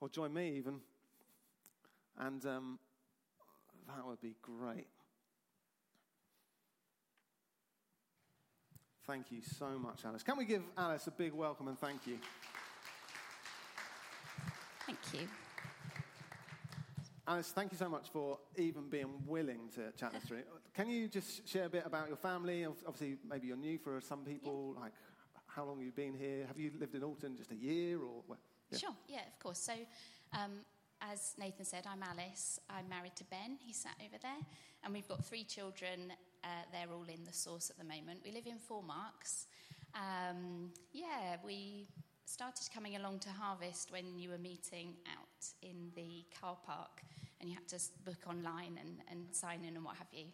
or 0.00 0.08
join 0.08 0.32
me 0.32 0.56
even? 0.56 0.80
And 2.18 2.44
um, 2.46 2.78
that 3.86 4.06
would 4.06 4.20
be 4.20 4.34
great. 4.42 4.86
Thank 9.06 9.30
you 9.32 9.40
so 9.58 9.78
much, 9.78 10.04
Alice. 10.04 10.22
Can 10.22 10.36
we 10.36 10.44
give 10.44 10.62
Alice 10.76 11.06
a 11.06 11.10
big 11.10 11.32
welcome 11.32 11.68
and 11.68 11.78
thank 11.78 12.06
you? 12.06 12.18
Thank 14.86 14.98
you. 15.14 15.28
Alice, 17.28 17.52
thank 17.54 17.70
you 17.70 17.76
so 17.76 17.90
much 17.90 18.08
for 18.10 18.38
even 18.56 18.88
being 18.88 19.12
willing 19.26 19.68
to 19.74 19.92
chat 19.98 20.14
us 20.14 20.22
through. 20.22 20.44
Can 20.72 20.88
you 20.88 21.08
just 21.08 21.46
share 21.46 21.66
a 21.66 21.68
bit 21.68 21.82
about 21.84 22.08
your 22.08 22.16
family? 22.16 22.64
Obviously, 22.64 23.18
maybe 23.28 23.48
you're 23.48 23.56
new 23.58 23.76
for 23.76 24.00
some 24.00 24.20
people. 24.20 24.72
Yeah. 24.74 24.84
Like, 24.84 24.92
how 25.46 25.66
long 25.66 25.76
you've 25.76 25.98
you 25.98 26.04
been 26.04 26.14
here? 26.14 26.46
Have 26.46 26.58
you 26.58 26.70
lived 26.80 26.94
in 26.94 27.04
Alton 27.04 27.36
just 27.36 27.52
a 27.52 27.54
year 27.54 27.98
or? 27.98 28.22
Well, 28.26 28.38
yeah. 28.70 28.78
Sure. 28.78 28.94
Yeah, 29.08 29.20
of 29.26 29.38
course. 29.42 29.58
So, 29.58 29.74
um, 30.32 30.52
as 31.02 31.34
Nathan 31.38 31.66
said, 31.66 31.86
I'm 31.86 32.02
Alice. 32.02 32.60
I'm 32.70 32.88
married 32.88 33.14
to 33.16 33.24
Ben. 33.24 33.58
He's 33.60 33.76
sat 33.76 33.96
over 34.00 34.16
there, 34.22 34.40
and 34.82 34.94
we've 34.94 35.06
got 35.06 35.22
three 35.22 35.44
children. 35.44 36.14
Uh, 36.42 36.46
they're 36.72 36.90
all 36.90 37.04
in 37.14 37.24
the 37.24 37.32
source 37.34 37.68
at 37.68 37.76
the 37.76 37.84
moment. 37.84 38.20
We 38.24 38.32
live 38.32 38.46
in 38.46 38.56
Four 38.56 38.82
Marks. 38.82 39.48
Um, 39.94 40.72
yeah, 40.92 41.36
we 41.44 41.88
started 42.24 42.68
coming 42.72 42.96
along 42.96 43.18
to 43.18 43.28
Harvest 43.28 43.92
when 43.92 44.18
you 44.18 44.30
were 44.30 44.38
meeting 44.38 44.94
out 45.06 45.27
in 45.62 45.90
the 45.94 46.24
car 46.40 46.56
park 46.66 47.02
and 47.40 47.48
you 47.48 47.54
had 47.54 47.68
to 47.68 47.78
book 48.04 48.26
online 48.28 48.78
and, 48.80 48.98
and 49.10 49.26
sign 49.32 49.64
in 49.66 49.76
and 49.76 49.84
what 49.84 49.96
have 49.96 50.08
you. 50.12 50.26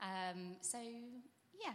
Um, 0.00 0.56
so, 0.60 0.78
yeah. 0.78 1.72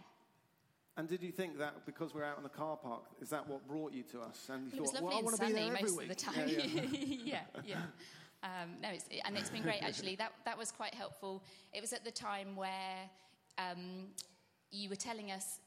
And 0.97 1.07
did 1.07 1.21
you 1.21 1.31
think 1.31 1.57
that 1.59 1.85
because 1.85 2.13
we're 2.13 2.23
out 2.23 2.37
in 2.37 2.43
the 2.43 2.49
car 2.49 2.77
park, 2.77 3.03
is 3.21 3.29
that 3.29 3.47
what 3.47 3.67
brought 3.67 3.93
you 3.93 4.03
to 4.03 4.21
us? 4.21 4.49
And 4.51 4.71
you 4.73 4.83
it 4.83 4.89
thought, 4.89 4.93
was 4.93 4.93
lovely 4.93 5.09
well, 5.09 5.27
and 5.27 5.37
sunny 5.37 5.69
most 5.69 5.97
week. 5.97 6.09
of 6.09 6.17
the 6.17 6.23
time. 6.23 6.47
Yeah, 6.47 6.57
yeah, 6.57 6.81
yeah. 7.23 7.41
yeah. 7.65 7.81
Um, 8.43 8.69
no, 8.81 8.89
it's, 8.89 9.05
and 9.25 9.37
it's 9.37 9.49
been 9.49 9.63
great 9.63 9.81
actually. 9.83 10.15
That 10.15 10.31
that 10.45 10.57
was 10.57 10.71
quite 10.71 10.93
helpful. 10.93 11.43
It 11.73 11.81
was 11.81 11.93
at 11.93 12.03
the 12.03 12.11
time 12.11 12.55
where 12.55 13.09
um, 13.57 14.07
you 14.71 14.89
were 14.89 14.95
telling 14.95 15.31
us 15.31 15.59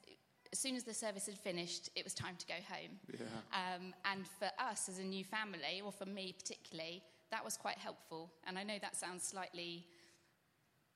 as 0.53 0.59
soon 0.59 0.75
as 0.75 0.83
the 0.83 0.95
service 0.95 1.27
had 1.27 1.39
finished, 1.39 1.91
it 1.95 2.05
was 2.05 2.15
time 2.15 2.35
to 2.39 2.47
go 2.47 2.55
home. 2.69 2.99
Yeah. 3.13 3.27
Um, 3.53 3.95
and 4.05 4.27
for 4.27 4.51
us 4.59 4.89
as 4.89 4.99
a 4.99 5.05
new 5.05 5.25
family, 5.25 5.81
or 5.85 5.93
for 5.93 6.07
me 6.07 6.35
particularly, 6.37 7.03
that 7.31 7.45
was 7.45 7.57
quite 7.57 7.79
helpful. 7.79 8.33
And 8.47 8.59
I 8.59 8.65
know 8.65 8.79
that 8.81 8.97
sounds 8.97 9.23
slightly 9.23 9.87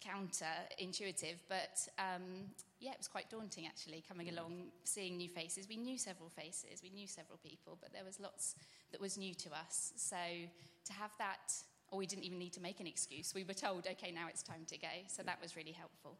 counterintuitive, 0.04 1.36
but 1.48 1.88
um, 1.98 2.50
yeah, 2.80 2.90
it 2.90 2.98
was 2.98 3.08
quite 3.08 3.30
daunting 3.30 3.66
actually 3.66 4.02
coming 4.06 4.28
along, 4.28 4.66
seeing 4.82 5.16
new 5.16 5.28
faces. 5.28 5.68
We 5.68 5.76
knew 5.76 5.98
several 5.98 6.28
faces, 6.28 6.82
we 6.82 6.90
knew 6.90 7.06
several 7.06 7.38
people, 7.38 7.78
but 7.80 7.92
there 7.92 8.04
was 8.04 8.20
lots 8.20 8.56
that 8.92 9.00
was 9.00 9.16
new 9.16 9.34
to 9.34 9.50
us. 9.50 9.92
So 9.96 10.16
to 10.16 10.92
have 10.92 11.10
that, 11.18 11.52
or 11.88 11.98
we 11.98 12.06
didn't 12.06 12.24
even 12.24 12.38
need 12.38 12.52
to 12.54 12.60
make 12.60 12.80
an 12.80 12.86
excuse. 12.86 13.32
We 13.34 13.44
were 13.44 13.54
told, 13.54 13.86
okay, 13.86 14.10
now 14.10 14.26
it's 14.28 14.42
time 14.42 14.64
to 14.66 14.76
go. 14.76 14.88
So 15.06 15.22
that 15.22 15.40
was 15.40 15.56
really 15.56 15.72
helpful. 15.72 16.18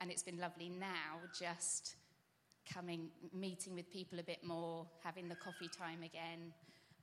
And 0.00 0.10
it's 0.10 0.22
been 0.22 0.38
lovely 0.38 0.68
now 0.68 1.20
just 1.38 1.96
coming, 2.72 3.08
meeting 3.32 3.74
with 3.74 3.90
people 3.90 4.18
a 4.18 4.22
bit 4.22 4.44
more, 4.44 4.86
having 5.02 5.28
the 5.28 5.34
coffee 5.36 5.68
time 5.68 6.02
again, 6.02 6.52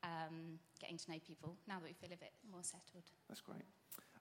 um, 0.03 0.59
getting 0.79 0.97
to 0.97 1.11
know 1.11 1.17
people 1.25 1.55
now 1.67 1.75
that 1.79 1.85
we 1.85 1.93
feel 1.93 2.13
a 2.13 2.19
bit 2.19 2.33
more 2.51 2.63
settled. 2.63 3.03
That's 3.27 3.41
great. 3.41 3.63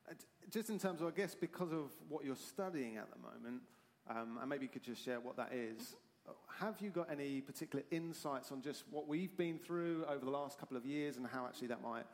Uh, 0.09 0.15
just 0.51 0.71
in 0.71 0.79
terms 0.79 1.01
of, 1.01 1.09
I 1.09 1.11
guess, 1.11 1.35
because 1.35 1.73
of 1.73 1.91
what 2.09 2.25
you're 2.25 2.37
studying 2.37 2.97
at 2.97 3.09
the 3.11 3.19
moment, 3.19 3.63
um, 4.09 4.39
and 4.41 4.49
maybe 4.49 4.65
you 4.65 4.71
could 4.71 4.83
just 4.83 5.05
share 5.05 5.21
what 5.21 5.37
that 5.37 5.53
is. 5.53 5.81
Mm-hmm. 6.27 6.65
Have 6.65 6.77
you 6.81 6.91
got 6.91 7.11
any 7.11 7.41
particular 7.41 7.85
insights 7.91 8.53
on 8.53 8.61
just 8.63 8.85
what 8.91 9.09
we've 9.09 9.37
been 9.37 9.59
through 9.59 10.05
over 10.09 10.25
the 10.25 10.31
last 10.31 10.59
couple 10.59 10.77
of 10.77 10.85
years 10.85 11.17
and 11.17 11.27
how 11.27 11.47
actually 11.47 11.69
that 11.69 11.83
might 11.83 12.05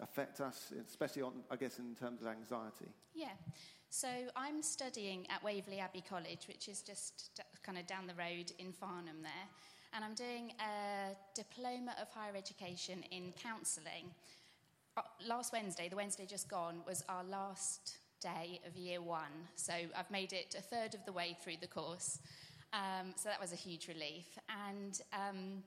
affect 0.00 0.40
us, 0.40 0.72
especially 0.88 1.22
on, 1.22 1.32
I 1.50 1.56
guess, 1.56 1.78
in 1.78 1.94
terms 1.94 2.22
of 2.22 2.28
anxiety? 2.28 2.88
Yeah. 3.14 3.28
So 3.90 4.08
I'm 4.34 4.62
studying 4.62 5.26
at 5.30 5.42
Waverley 5.44 5.78
Abbey 5.78 6.02
College, 6.08 6.48
which 6.48 6.68
is 6.68 6.82
just 6.82 7.40
kind 7.62 7.78
of 7.78 7.86
down 7.86 8.06
the 8.06 8.14
road 8.14 8.52
in 8.58 8.72
Farnham 8.72 9.22
there 9.22 9.48
and 9.94 10.04
I'm 10.04 10.14
doing 10.14 10.52
a 10.58 11.14
diploma 11.34 11.94
of 12.02 12.08
higher 12.10 12.36
education 12.36 13.04
in 13.12 13.32
counselling. 13.40 14.10
Uh, 14.96 15.02
last 15.24 15.52
Wednesday, 15.52 15.88
the 15.88 15.96
Wednesday 15.96 16.26
just 16.26 16.48
gone, 16.48 16.80
was 16.86 17.04
our 17.08 17.22
last 17.24 17.98
day 18.20 18.60
of 18.66 18.76
year 18.76 19.00
one. 19.00 19.48
So 19.54 19.72
I've 19.96 20.10
made 20.10 20.32
it 20.32 20.56
a 20.58 20.62
third 20.62 20.94
of 20.94 21.04
the 21.06 21.12
way 21.12 21.36
through 21.42 21.58
the 21.60 21.68
course. 21.68 22.18
Um, 22.72 23.12
so 23.14 23.28
that 23.28 23.40
was 23.40 23.52
a 23.52 23.56
huge 23.56 23.86
relief. 23.86 24.26
And 24.68 25.00
um, 25.12 25.62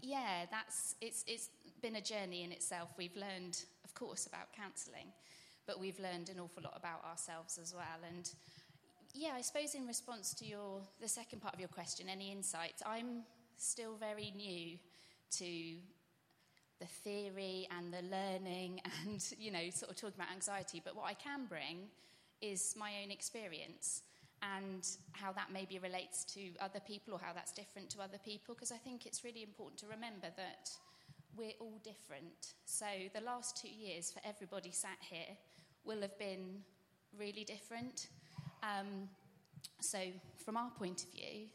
yeah, 0.00 0.46
that's, 0.50 0.94
it's, 1.00 1.24
it's 1.26 1.50
been 1.82 1.96
a 1.96 2.00
journey 2.00 2.44
in 2.44 2.52
itself. 2.52 2.90
We've 2.96 3.16
learned, 3.16 3.62
of 3.84 3.94
course, 3.94 4.26
about 4.26 4.52
counselling, 4.52 5.08
but 5.66 5.80
we've 5.80 5.98
learned 5.98 6.28
an 6.28 6.40
awful 6.40 6.62
lot 6.62 6.74
about 6.76 7.04
ourselves 7.04 7.58
as 7.60 7.74
well. 7.74 8.00
And 8.08 8.30
yeah, 9.14 9.32
I 9.34 9.40
suppose 9.40 9.74
in 9.74 9.86
response 9.86 10.34
to 10.34 10.44
your 10.44 10.80
the 11.00 11.08
second 11.08 11.40
part 11.40 11.54
of 11.54 11.60
your 11.60 11.68
question, 11.68 12.08
any 12.08 12.30
insights? 12.30 12.82
I'm 12.86 13.24
still 13.56 13.96
very 13.96 14.32
new 14.36 14.78
to 15.38 15.76
the 16.80 16.86
theory 16.86 17.66
and 17.76 17.92
the 17.92 18.02
learning 18.02 18.80
and 19.04 19.24
you 19.38 19.50
know 19.50 19.70
sort 19.70 19.90
of 19.90 19.96
talking 19.96 20.14
about 20.16 20.32
anxiety 20.32 20.80
but 20.84 20.94
what 20.94 21.06
i 21.06 21.14
can 21.14 21.44
bring 21.46 21.88
is 22.40 22.74
my 22.78 22.92
own 23.02 23.10
experience 23.10 24.02
and 24.42 24.86
how 25.12 25.32
that 25.32 25.48
maybe 25.52 25.78
relates 25.78 26.24
to 26.24 26.50
other 26.60 26.80
people 26.86 27.14
or 27.14 27.18
how 27.18 27.32
that's 27.32 27.52
different 27.52 27.90
to 27.90 28.00
other 28.00 28.18
people 28.24 28.54
because 28.54 28.70
i 28.70 28.76
think 28.76 29.04
it's 29.04 29.24
really 29.24 29.42
important 29.42 29.78
to 29.78 29.86
remember 29.86 30.28
that 30.36 30.70
we're 31.38 31.52
all 31.60 31.80
different. 31.84 32.54
So 32.64 32.86
the 33.14 33.20
last 33.20 33.60
two 33.60 33.68
years 33.68 34.10
for 34.10 34.20
everybody 34.24 34.72
sat 34.72 34.98
here 35.00 35.36
will 35.84 36.00
have 36.02 36.18
been 36.18 36.62
really 37.16 37.44
different. 37.44 38.08
Um, 38.62 39.08
so, 39.80 39.98
from 40.44 40.56
our 40.56 40.70
point 40.70 41.04
of 41.04 41.12
view, 41.12 41.46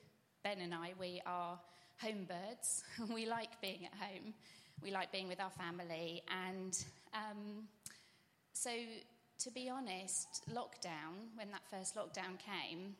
Ben 0.43 0.59
and 0.61 0.73
I, 0.73 0.93
we 0.99 1.21
are 1.25 1.59
home 2.01 2.25
birds. 2.27 2.83
we 3.13 3.25
like 3.25 3.59
being 3.61 3.85
at 3.85 3.93
home. 3.93 4.33
We 4.81 4.91
like 4.91 5.11
being 5.11 5.27
with 5.27 5.41
our 5.41 5.51
family. 5.51 6.23
And 6.29 6.77
um, 7.13 7.67
so, 8.53 8.71
to 9.39 9.51
be 9.51 9.69
honest, 9.69 10.43
lockdown, 10.53 11.35
when 11.35 11.51
that 11.51 11.61
first 11.69 11.95
lockdown 11.95 12.37
came, 12.39 12.95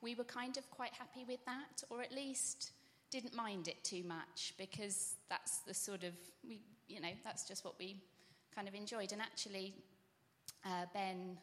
we 0.00 0.14
were 0.14 0.24
kind 0.24 0.56
of 0.56 0.70
quite 0.70 0.92
happy 0.92 1.24
with 1.26 1.44
that, 1.46 1.82
or 1.90 2.02
at 2.02 2.12
least 2.12 2.72
didn't 3.10 3.34
mind 3.34 3.68
it 3.68 3.82
too 3.82 4.02
much 4.04 4.54
because 4.58 5.16
that's 5.28 5.58
the 5.60 5.74
sort 5.74 6.04
of, 6.04 6.12
we, 6.46 6.60
you 6.88 7.00
know, 7.00 7.10
that's 7.24 7.46
just 7.46 7.64
what 7.64 7.74
we 7.78 7.96
kind 8.54 8.68
of 8.68 8.74
enjoyed. 8.74 9.12
And 9.12 9.20
actually, 9.20 9.74
uh, 10.64 10.86
Ben 10.92 11.36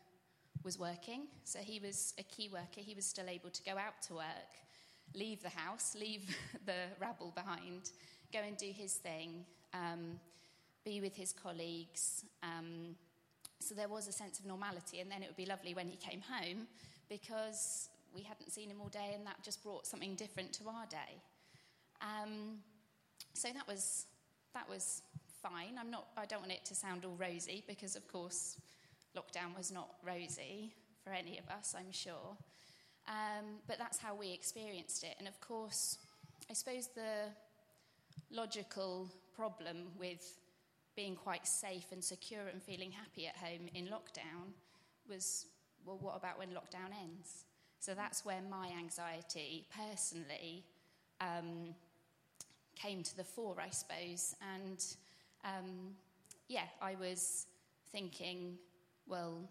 was 0.63 0.79
working, 0.79 1.23
so 1.43 1.59
he 1.59 1.79
was 1.79 2.13
a 2.19 2.23
key 2.23 2.49
worker. 2.51 2.79
He 2.79 2.95
was 2.95 3.05
still 3.05 3.27
able 3.27 3.49
to 3.49 3.63
go 3.63 3.71
out 3.71 4.01
to 4.07 4.15
work, 4.15 4.51
leave 5.13 5.41
the 5.41 5.49
house, 5.49 5.95
leave 5.99 6.35
the 6.65 6.87
rabble 6.99 7.31
behind, 7.35 7.91
go 8.31 8.39
and 8.39 8.55
do 8.57 8.71
his 8.73 8.93
thing, 8.93 9.45
um, 9.73 10.19
be 10.85 11.01
with 11.01 11.15
his 11.15 11.33
colleagues. 11.33 12.25
Um, 12.41 12.95
so 13.63 13.75
there 13.75 13.87
was 13.87 14.07
a 14.07 14.11
sense 14.11 14.39
of 14.39 14.45
normality, 14.45 14.99
and 14.99 15.09
then 15.09 15.23
it 15.23 15.27
would 15.27 15.37
be 15.37 15.45
lovely 15.45 15.73
when 15.73 15.87
he 15.87 15.95
came 15.95 16.21
home 16.21 16.67
because 17.09 17.89
we 18.13 18.21
hadn't 18.21 18.51
seen 18.51 18.69
him 18.69 18.81
all 18.81 18.89
day, 18.89 19.11
and 19.15 19.25
that 19.25 19.37
just 19.43 19.63
brought 19.63 19.87
something 19.87 20.15
different 20.15 20.53
to 20.53 20.67
our 20.67 20.85
day. 20.87 21.21
Um, 22.01 22.59
so 23.33 23.49
that 23.53 23.67
was 23.67 24.05
that 24.53 24.69
was 24.69 25.01
fine. 25.41 25.77
I'm 25.79 25.89
not. 25.89 26.07
I 26.17 26.25
don't 26.25 26.41
want 26.41 26.51
it 26.51 26.65
to 26.65 26.75
sound 26.75 27.05
all 27.05 27.15
rosy 27.17 27.63
because, 27.67 27.95
of 27.95 28.07
course, 28.07 28.57
lockdown 29.17 29.55
was 29.57 29.71
not 29.71 29.89
rosy 30.05 30.73
for 31.03 31.11
any 31.11 31.39
of 31.39 31.49
us. 31.49 31.75
I'm 31.77 31.91
sure. 31.91 32.37
Um, 33.07 33.59
but 33.67 33.77
that's 33.77 33.97
how 33.97 34.15
we 34.15 34.31
experienced 34.31 35.03
it. 35.03 35.15
And 35.19 35.27
of 35.27 35.39
course, 35.41 35.97
I 36.49 36.53
suppose 36.53 36.87
the 36.87 37.31
logical 38.31 39.09
problem 39.35 39.87
with 39.99 40.37
being 40.95 41.15
quite 41.15 41.47
safe 41.47 41.91
and 41.91 42.03
secure 42.03 42.47
and 42.47 42.61
feeling 42.61 42.91
happy 42.91 43.27
at 43.27 43.35
home 43.35 43.67
in 43.73 43.85
lockdown 43.85 44.53
was 45.09 45.47
well, 45.85 45.97
what 45.99 46.15
about 46.15 46.39
when 46.39 46.49
lockdown 46.49 46.91
ends? 47.01 47.45
So 47.79 47.93
that's 47.93 48.23
where 48.23 48.39
my 48.49 48.69
anxiety 48.77 49.67
personally 49.75 50.63
um, 51.19 51.75
came 52.75 53.03
to 53.03 53.17
the 53.17 53.23
fore, 53.23 53.57
I 53.59 53.69
suppose. 53.69 54.35
And 54.55 54.83
um, 55.43 55.95
yeah, 56.47 56.67
I 56.81 56.95
was 56.95 57.47
thinking, 57.91 58.57
well, 59.05 59.49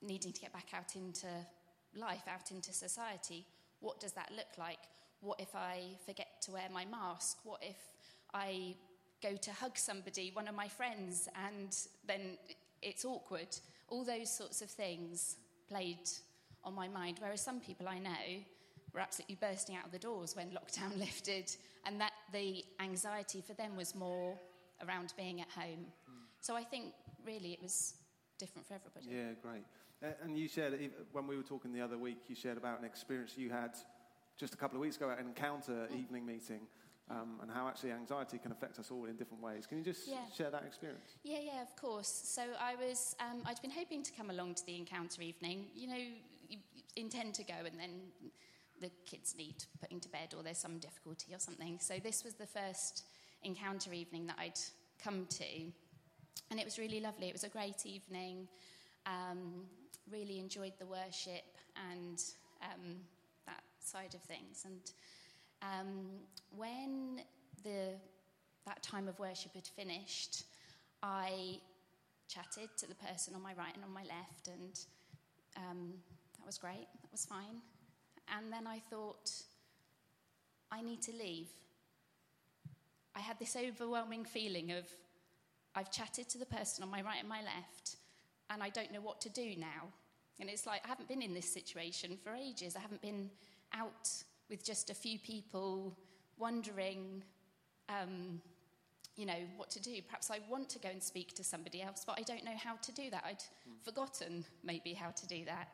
needing 0.00 0.32
to 0.32 0.40
get 0.40 0.52
back 0.52 0.68
out 0.74 0.96
into 0.96 1.28
life, 1.94 2.22
out 2.26 2.50
into 2.50 2.72
society, 2.72 3.46
what 3.78 4.00
does 4.00 4.12
that 4.12 4.30
look 4.34 4.58
like? 4.58 4.78
What 5.20 5.40
if 5.40 5.54
I 5.54 5.82
forget 6.04 6.42
to 6.42 6.52
wear 6.52 6.68
my 6.72 6.84
mask? 6.84 7.38
What 7.44 7.62
if 7.62 7.76
I 8.34 8.74
go 9.22 9.36
to 9.36 9.52
hug 9.52 9.78
somebody, 9.78 10.30
one 10.34 10.48
of 10.48 10.54
my 10.54 10.68
friends, 10.68 11.28
and 11.46 11.76
then 12.06 12.38
it's 12.82 13.04
awkward? 13.04 13.48
All 13.88 14.04
those 14.04 14.30
sorts 14.30 14.62
of 14.62 14.70
things 14.70 15.36
played 15.68 16.08
on 16.64 16.74
my 16.74 16.88
mind. 16.88 17.18
Whereas 17.20 17.40
some 17.40 17.60
people 17.60 17.88
I 17.88 17.98
know 17.98 18.42
were 18.92 19.00
absolutely 19.00 19.36
bursting 19.36 19.76
out 19.76 19.86
of 19.86 19.92
the 19.92 19.98
doors 19.98 20.36
when 20.36 20.50
lockdown 20.58 20.98
lifted, 20.98 21.54
and 21.86 22.00
that 22.00 22.12
the 22.32 22.64
anxiety 22.80 23.40
for 23.40 23.54
them 23.54 23.76
was 23.76 23.94
more 23.94 24.38
around 24.86 25.14
being 25.16 25.40
at 25.40 25.50
home. 25.50 25.86
Mm. 26.10 26.14
So 26.40 26.56
I 26.56 26.64
think 26.64 26.92
really 27.24 27.52
it 27.52 27.62
was 27.62 27.94
different 28.38 28.66
for 28.66 28.74
everybody. 28.74 29.06
Yeah, 29.10 29.32
great. 29.40 29.64
Uh, 30.02 30.14
and 30.24 30.36
you 30.36 30.48
shared, 30.48 30.78
when 31.12 31.26
we 31.26 31.36
were 31.36 31.42
talking 31.42 31.72
the 31.72 31.80
other 31.80 31.96
week, 31.96 32.18
you 32.28 32.34
shared 32.34 32.56
about 32.56 32.80
an 32.80 32.84
experience 32.84 33.34
you 33.36 33.50
had 33.50 33.76
just 34.36 34.54
a 34.54 34.56
couple 34.56 34.76
of 34.76 34.80
weeks 34.80 34.96
ago 34.96 35.10
at 35.10 35.18
an 35.18 35.26
encounter 35.26 35.88
mm. 35.90 36.00
evening 36.00 36.26
meeting. 36.26 36.60
Um, 37.12 37.40
and 37.42 37.50
how 37.50 37.68
actually 37.68 37.92
anxiety 37.92 38.38
can 38.38 38.52
affect 38.52 38.78
us 38.78 38.90
all 38.90 39.04
in 39.04 39.16
different 39.16 39.42
ways. 39.42 39.66
Can 39.66 39.76
you 39.76 39.84
just 39.84 40.08
yeah. 40.08 40.24
share 40.34 40.50
that 40.50 40.64
experience? 40.64 41.16
Yeah, 41.22 41.40
yeah, 41.44 41.60
of 41.60 41.76
course. 41.76 42.08
So 42.08 42.42
I 42.58 42.74
was, 42.74 43.14
um, 43.20 43.42
I'd 43.44 43.60
been 43.60 43.70
hoping 43.70 44.02
to 44.02 44.12
come 44.12 44.30
along 44.30 44.54
to 44.54 44.66
the 44.66 44.76
encounter 44.76 45.20
evening. 45.20 45.66
You 45.74 45.88
know, 45.88 46.02
you 46.48 46.58
intend 46.96 47.34
to 47.34 47.44
go 47.44 47.54
and 47.66 47.78
then 47.78 47.90
the 48.80 48.90
kids 49.04 49.34
need 49.36 49.56
putting 49.80 50.00
to 50.00 50.08
bed 50.08 50.34
or 50.36 50.42
there's 50.42 50.58
some 50.58 50.78
difficulty 50.78 51.34
or 51.34 51.38
something. 51.38 51.78
So 51.80 51.94
this 52.02 52.24
was 52.24 52.34
the 52.34 52.46
first 52.46 53.04
encounter 53.42 53.92
evening 53.92 54.26
that 54.28 54.36
I'd 54.38 54.58
come 55.02 55.26
to. 55.30 55.72
And 56.50 56.58
it 56.58 56.64
was 56.64 56.78
really 56.78 57.00
lovely. 57.00 57.28
It 57.28 57.34
was 57.34 57.44
a 57.44 57.48
great 57.48 57.84
evening. 57.84 58.48
Um, 59.04 59.64
really 60.10 60.38
enjoyed 60.38 60.72
the 60.78 60.86
worship 60.86 61.44
and 61.92 62.22
um, 62.62 62.96
that 63.46 63.62
side 63.80 64.14
of 64.14 64.22
things. 64.22 64.64
And 64.64 64.80
um, 65.62 66.06
when 66.56 67.22
the, 67.64 67.94
that 68.66 68.82
time 68.82 69.08
of 69.08 69.18
worship 69.18 69.54
had 69.54 69.66
finished, 69.66 70.44
I 71.02 71.60
chatted 72.28 72.70
to 72.78 72.86
the 72.86 72.94
person 72.94 73.34
on 73.34 73.42
my 73.42 73.54
right 73.54 73.74
and 73.74 73.84
on 73.84 73.92
my 73.92 74.02
left, 74.02 74.48
and 74.48 74.78
um, 75.56 75.92
that 76.38 76.46
was 76.46 76.58
great. 76.58 76.86
That 77.02 77.12
was 77.12 77.24
fine. 77.24 77.60
And 78.36 78.52
then 78.52 78.66
I 78.66 78.78
thought, 78.78 79.30
I 80.70 80.82
need 80.82 81.02
to 81.02 81.12
leave. 81.12 81.48
I 83.14 83.20
had 83.20 83.38
this 83.38 83.56
overwhelming 83.56 84.24
feeling 84.24 84.72
of, 84.72 84.84
I've 85.74 85.90
chatted 85.90 86.28
to 86.30 86.38
the 86.38 86.46
person 86.46 86.82
on 86.82 86.90
my 86.90 87.02
right 87.02 87.18
and 87.20 87.28
my 87.28 87.42
left, 87.42 87.96
and 88.50 88.62
I 88.62 88.70
don't 88.70 88.92
know 88.92 89.00
what 89.00 89.20
to 89.22 89.30
do 89.30 89.54
now. 89.58 89.88
And 90.40 90.48
it's 90.48 90.66
like, 90.66 90.80
I 90.84 90.88
haven't 90.88 91.08
been 91.08 91.22
in 91.22 91.34
this 91.34 91.48
situation 91.48 92.18
for 92.22 92.34
ages. 92.34 92.74
I 92.74 92.80
haven't 92.80 93.02
been 93.02 93.30
out 93.74 94.08
with 94.52 94.62
just 94.62 94.90
a 94.90 94.94
few 94.94 95.18
people 95.18 95.96
wondering, 96.36 97.24
um, 97.88 98.38
you 99.16 99.24
know, 99.24 99.38
what 99.56 99.70
to 99.70 99.80
do. 99.80 99.96
Perhaps 100.06 100.30
I 100.30 100.40
want 100.50 100.68
to 100.68 100.78
go 100.78 100.90
and 100.90 101.02
speak 101.02 101.34
to 101.36 101.42
somebody 101.42 101.80
else, 101.80 102.04
but 102.06 102.18
I 102.18 102.22
don't 102.22 102.44
know 102.44 102.56
how 102.62 102.74
to 102.82 102.92
do 102.92 103.08
that. 103.10 103.24
I'd 103.26 103.38
mm. 103.38 103.82
forgotten 103.82 104.44
maybe 104.62 104.92
how 104.92 105.08
to 105.08 105.26
do 105.26 105.46
that. 105.46 105.68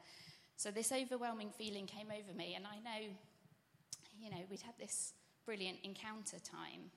So 0.57 0.71
this 0.71 0.93
overwhelming 0.93 1.51
feeling 1.51 1.87
came 1.87 2.07
over 2.07 2.37
me, 2.37 2.55
and 2.55 2.67
I 2.67 2.77
know, 2.77 3.07
you 4.23 4.31
know, 4.31 4.43
we'd 4.49 4.63
had 4.63 4.75
this 4.79 5.13
brilliant 5.45 5.79
encounter 5.83 6.39
time. 6.39 6.93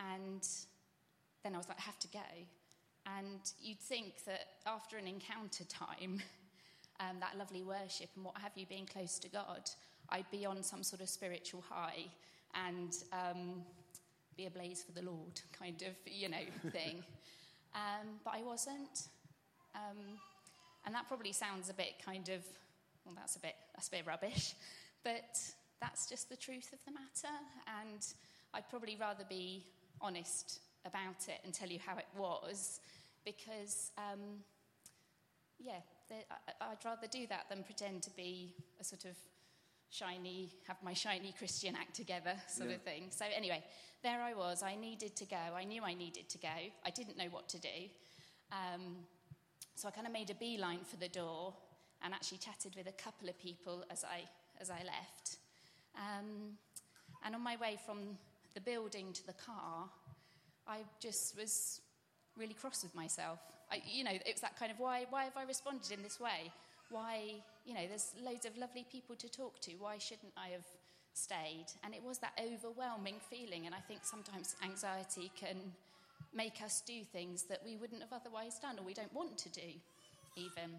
And 0.00 0.44
then 1.44 1.54
I 1.54 1.58
was 1.58 1.68
like, 1.68 1.78
I 1.78 1.82
have 1.82 1.98
to 2.00 2.08
go. 2.08 2.30
And 3.06 3.40
you'd 3.60 3.80
think 3.80 4.24
that 4.26 4.46
after 4.66 4.96
an 4.96 5.06
encounter 5.06 5.64
time, 5.64 6.20
um, 7.00 7.18
that 7.20 7.38
lovely 7.38 7.62
worship 7.62 8.10
and 8.16 8.24
what 8.24 8.36
have 8.38 8.52
you, 8.56 8.66
being 8.66 8.86
close 8.86 9.20
to 9.20 9.28
God, 9.28 9.70
I'd 10.12 10.30
be 10.30 10.44
on 10.44 10.62
some 10.62 10.82
sort 10.82 11.00
of 11.00 11.08
spiritual 11.08 11.64
high 11.66 12.04
and 12.54 12.92
um, 13.12 13.62
be 14.36 14.44
ablaze 14.44 14.82
for 14.82 14.92
the 14.92 15.00
Lord, 15.00 15.40
kind 15.58 15.80
of, 15.82 15.94
you 16.06 16.28
know, 16.28 16.44
thing. 16.70 17.02
um, 17.74 18.20
but 18.22 18.34
I 18.34 18.42
wasn't. 18.42 19.08
Um, 19.74 20.18
and 20.84 20.94
that 20.94 21.08
probably 21.08 21.32
sounds 21.32 21.70
a 21.70 21.74
bit 21.74 21.94
kind 22.04 22.28
of, 22.28 22.44
well, 23.06 23.14
that's 23.16 23.36
a 23.36 23.40
bit, 23.40 23.54
that's 23.74 23.88
a 23.88 23.90
bit 23.90 24.06
rubbish. 24.06 24.54
But 25.02 25.38
that's 25.80 26.06
just 26.08 26.28
the 26.28 26.36
truth 26.36 26.72
of 26.74 26.78
the 26.84 26.92
matter. 26.92 27.34
And 27.80 28.06
I'd 28.52 28.68
probably 28.68 28.96
rather 29.00 29.24
be 29.28 29.64
honest 30.00 30.60
about 30.84 31.26
it 31.28 31.40
and 31.42 31.54
tell 31.54 31.68
you 31.68 31.78
how 31.84 31.96
it 31.96 32.06
was 32.18 32.80
because, 33.24 33.92
um, 33.96 34.20
yeah, 35.58 35.80
I'd 36.60 36.84
rather 36.84 37.06
do 37.10 37.26
that 37.28 37.46
than 37.48 37.62
pretend 37.64 38.02
to 38.02 38.10
be 38.10 38.52
a 38.78 38.84
sort 38.84 39.06
of 39.06 39.16
shiny, 39.92 40.50
have 40.66 40.78
my 40.82 40.94
shiny 40.94 41.32
Christian 41.38 41.76
act 41.76 41.94
together 41.94 42.32
sort 42.48 42.70
yeah. 42.70 42.76
of 42.76 42.82
thing. 42.82 43.04
So, 43.10 43.24
anyway, 43.36 43.62
there 44.02 44.20
I 44.20 44.34
was. 44.34 44.62
I 44.62 44.74
needed 44.74 45.14
to 45.16 45.26
go. 45.26 45.36
I 45.56 45.64
knew 45.64 45.82
I 45.84 45.94
needed 45.94 46.28
to 46.30 46.38
go. 46.38 46.48
I 46.84 46.90
didn't 46.90 47.16
know 47.16 47.28
what 47.30 47.48
to 47.50 47.60
do. 47.60 47.68
Um, 48.50 48.96
so 49.74 49.88
I 49.88 49.90
kind 49.90 50.06
of 50.06 50.12
made 50.12 50.30
a 50.30 50.34
beeline 50.34 50.80
for 50.84 50.96
the 50.96 51.08
door 51.08 51.54
and 52.04 52.12
actually 52.12 52.38
chatted 52.38 52.74
with 52.76 52.86
a 52.88 52.92
couple 52.92 53.28
of 53.28 53.38
people 53.38 53.84
as 53.90 54.04
I, 54.04 54.22
as 54.60 54.70
I 54.70 54.82
left. 54.84 55.38
Um, 55.94 56.56
and 57.24 57.34
on 57.34 57.42
my 57.42 57.56
way 57.56 57.78
from 57.86 58.18
the 58.54 58.60
building 58.60 59.12
to 59.12 59.26
the 59.26 59.32
car, 59.34 59.88
I 60.66 60.78
just 61.00 61.36
was 61.38 61.80
really 62.36 62.54
cross 62.54 62.82
with 62.82 62.94
myself. 62.94 63.38
I, 63.70 63.82
you 63.86 64.04
know, 64.04 64.10
it 64.10 64.32
was 64.32 64.40
that 64.40 64.58
kind 64.58 64.72
of 64.72 64.78
why, 64.78 65.06
why 65.10 65.24
have 65.24 65.36
I 65.36 65.44
responded 65.44 65.92
in 65.92 66.02
this 66.02 66.20
way? 66.20 66.52
Why, 66.92 67.42
you 67.64 67.74
know, 67.74 67.86
there's 67.88 68.14
loads 68.22 68.46
of 68.46 68.56
lovely 68.56 68.86
people 68.90 69.16
to 69.16 69.28
talk 69.28 69.60
to. 69.62 69.72
Why 69.78 69.98
shouldn't 69.98 70.32
I 70.36 70.48
have 70.48 70.66
stayed? 71.14 71.66
And 71.82 71.94
it 71.94 72.02
was 72.04 72.18
that 72.18 72.38
overwhelming 72.38 73.16
feeling. 73.30 73.66
And 73.66 73.74
I 73.74 73.80
think 73.80 74.00
sometimes 74.04 74.54
anxiety 74.62 75.32
can 75.34 75.56
make 76.34 76.62
us 76.62 76.82
do 76.86 77.02
things 77.12 77.44
that 77.44 77.60
we 77.64 77.76
wouldn't 77.76 78.02
have 78.02 78.12
otherwise 78.12 78.58
done 78.58 78.78
or 78.78 78.84
we 78.84 78.94
don't 78.94 79.12
want 79.12 79.38
to 79.38 79.48
do, 79.48 79.72
even. 80.36 80.76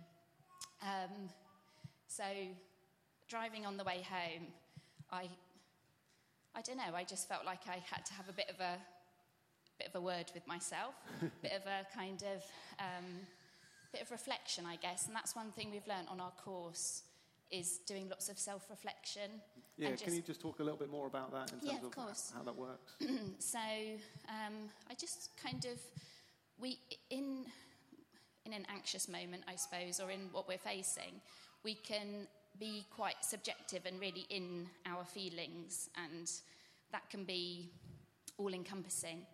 Um, 0.81 1.29
so, 2.07 2.23
driving 3.27 3.65
on 3.65 3.77
the 3.77 3.83
way 3.83 4.05
home, 4.07 4.47
I, 5.11 5.27
I 6.55 6.61
don't 6.61 6.77
know, 6.77 6.95
I 6.95 7.03
just 7.03 7.27
felt 7.27 7.45
like 7.45 7.61
I 7.67 7.81
had 7.91 8.05
to 8.05 8.13
have 8.13 8.29
a 8.29 8.33
bit 8.33 8.49
of 8.49 8.59
a 8.59 8.77
bit 9.79 9.87
of 9.87 9.95
a 9.95 10.01
word 10.01 10.31
with 10.33 10.45
myself, 10.47 10.93
bit 11.41 11.51
of 11.53 11.63
a 11.65 11.85
kind 11.95 12.23
of 12.23 12.43
um, 12.79 13.05
bit 13.93 14.01
of 14.01 14.11
reflection, 14.11 14.65
I 14.65 14.75
guess. 14.75 15.07
And 15.07 15.15
that's 15.15 15.35
one 15.35 15.51
thing 15.51 15.69
we've 15.71 15.87
learned 15.87 16.07
on 16.09 16.19
our 16.19 16.31
course 16.43 17.03
is 17.51 17.79
doing 17.85 18.09
lots 18.09 18.27
of 18.29 18.37
self-reflection. 18.39 19.29
Yeah, 19.77 19.89
and 19.89 20.01
can 20.01 20.15
you 20.15 20.21
just 20.21 20.41
talk 20.41 20.59
a 20.59 20.63
little 20.63 20.77
bit 20.77 20.89
more 20.89 21.07
about 21.07 21.31
that 21.31 21.53
in 21.53 21.59
terms 21.59 21.71
Yeah, 21.71 21.77
of 21.77 21.85
of, 21.85 21.91
course. 21.91 22.33
how 22.35 22.43
that 22.43 22.55
works? 22.55 22.93
so 23.39 23.59
um, 24.27 24.69
I 24.89 24.95
just 24.99 25.29
kind 25.41 25.65
of 25.65 25.79
we 26.59 26.79
in 27.09 27.45
in 28.45 28.53
an 28.53 28.65
anxious 28.73 29.07
moment, 29.07 29.43
I 29.47 29.55
suppose, 29.55 29.99
or 29.99 30.11
in 30.11 30.29
what 30.31 30.47
we're 30.47 30.57
facing, 30.57 31.21
we 31.63 31.75
can 31.75 32.27
be 32.59 32.85
quite 32.93 33.15
subjective 33.21 33.85
and 33.85 33.99
really 34.01 34.25
in 34.29 34.67
our 34.85 35.05
feelings, 35.05 35.89
and 35.95 36.29
that 36.91 37.09
can 37.09 37.23
be 37.23 37.69
all 38.37 38.53
encompassing. 38.53 39.25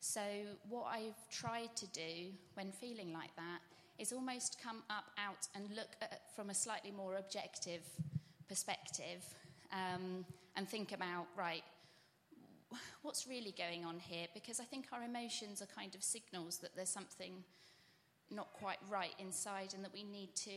So 0.00 0.20
what 0.68 0.86
I've 0.86 1.28
tried 1.30 1.74
to 1.76 1.86
do 1.88 2.30
when 2.54 2.72
feeling 2.72 3.12
like 3.12 3.34
that 3.36 3.60
is 3.98 4.12
almost 4.12 4.58
come 4.62 4.82
up 4.90 5.10
out 5.18 5.48
and 5.54 5.68
look 5.74 5.96
at 6.02 6.22
from 6.34 6.50
a 6.50 6.54
slightly 6.54 6.90
more 6.90 7.16
objective 7.16 7.82
perspective 8.48 9.24
um, 9.72 10.24
and 10.56 10.68
think 10.68 10.92
about 10.92 11.26
right 11.36 11.62
what's 13.02 13.26
really 13.26 13.54
going 13.56 13.84
on 13.84 13.98
here? 13.98 14.26
Because 14.34 14.60
I 14.60 14.64
think 14.64 14.86
our 14.92 15.02
emotions 15.02 15.62
are 15.62 15.66
kind 15.66 15.94
of 15.94 16.02
signals 16.02 16.58
that 16.58 16.74
there's 16.74 16.88
something 16.88 17.44
not 18.30 18.52
quite 18.54 18.78
right 18.90 19.14
inside 19.18 19.74
and 19.74 19.84
that 19.84 19.92
we 19.92 20.02
need 20.02 20.34
to 20.34 20.50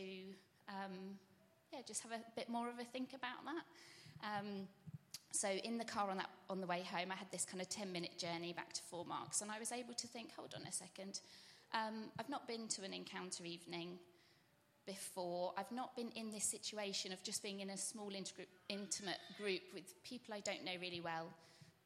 um, 0.68 1.18
yeah 1.72 1.80
just 1.86 2.02
have 2.02 2.12
a 2.12 2.20
bit 2.34 2.48
more 2.48 2.68
of 2.68 2.78
a 2.78 2.84
think 2.84 3.10
about 3.10 3.44
that. 3.44 3.64
Um, 4.24 4.68
so 5.30 5.48
in 5.48 5.76
the 5.78 5.84
car 5.84 6.10
on 6.10 6.16
that 6.16 6.30
on 6.48 6.60
the 6.60 6.66
way 6.66 6.82
home 6.82 7.12
I 7.12 7.14
had 7.14 7.30
this 7.30 7.44
kind 7.44 7.60
of 7.60 7.68
10 7.68 7.92
minute 7.92 8.18
journey 8.18 8.52
back 8.52 8.72
to 8.72 8.82
Four 8.82 9.04
Marks 9.04 9.42
and 9.42 9.50
I 9.50 9.58
was 9.58 9.70
able 9.70 9.94
to 9.94 10.06
think 10.06 10.34
hold 10.34 10.54
on 10.58 10.66
a 10.66 10.72
second 10.72 11.20
um, 11.74 12.10
I've 12.18 12.28
not 12.28 12.46
been 12.48 12.68
to 12.68 12.84
an 12.84 12.92
encounter 12.92 13.44
evening 13.44 13.98
before. 14.86 15.52
I've 15.58 15.70
not 15.70 15.94
been 15.94 16.10
in 16.16 16.30
this 16.30 16.44
situation 16.44 17.12
of 17.12 17.22
just 17.22 17.42
being 17.42 17.60
in 17.60 17.70
a 17.70 17.76
small 17.76 18.10
intergroup, 18.10 18.48
intimate 18.68 19.18
group 19.36 19.60
with 19.74 20.02
people 20.02 20.34
I 20.34 20.40
don't 20.40 20.64
know 20.64 20.72
really 20.80 21.00
well. 21.00 21.26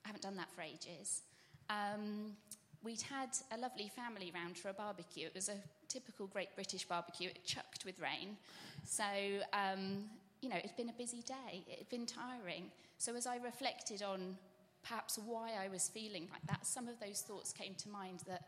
I 0.04 0.08
haven't 0.08 0.22
done 0.22 0.36
that 0.36 0.50
for 0.52 0.62
ages. 0.62 1.22
Um, 1.68 2.36
we'd 2.82 3.02
had 3.02 3.30
a 3.52 3.58
lovely 3.58 3.90
family 3.94 4.32
round 4.34 4.56
for 4.56 4.68
a 4.68 4.72
barbecue. 4.72 5.26
It 5.26 5.34
was 5.34 5.48
a 5.48 5.56
typical 5.88 6.26
Great 6.26 6.54
British 6.54 6.84
barbecue. 6.84 7.28
It 7.28 7.44
chucked 7.44 7.84
with 7.84 7.98
rain. 8.00 8.36
So, 8.84 9.04
um, 9.52 10.04
you 10.40 10.48
know, 10.48 10.56
it'd 10.56 10.76
been 10.76 10.88
a 10.88 10.94
busy 10.94 11.22
day. 11.22 11.64
It 11.68 11.78
had 11.78 11.88
been 11.88 12.06
tiring. 12.06 12.70
So, 12.98 13.14
as 13.14 13.26
I 13.26 13.36
reflected 13.36 14.02
on 14.02 14.36
perhaps 14.82 15.18
why 15.24 15.52
I 15.60 15.68
was 15.68 15.88
feeling 15.88 16.28
like 16.32 16.42
that, 16.46 16.66
some 16.66 16.88
of 16.88 16.98
those 17.00 17.20
thoughts 17.20 17.52
came 17.52 17.74
to 17.76 17.88
mind 17.88 18.20
that 18.26 18.42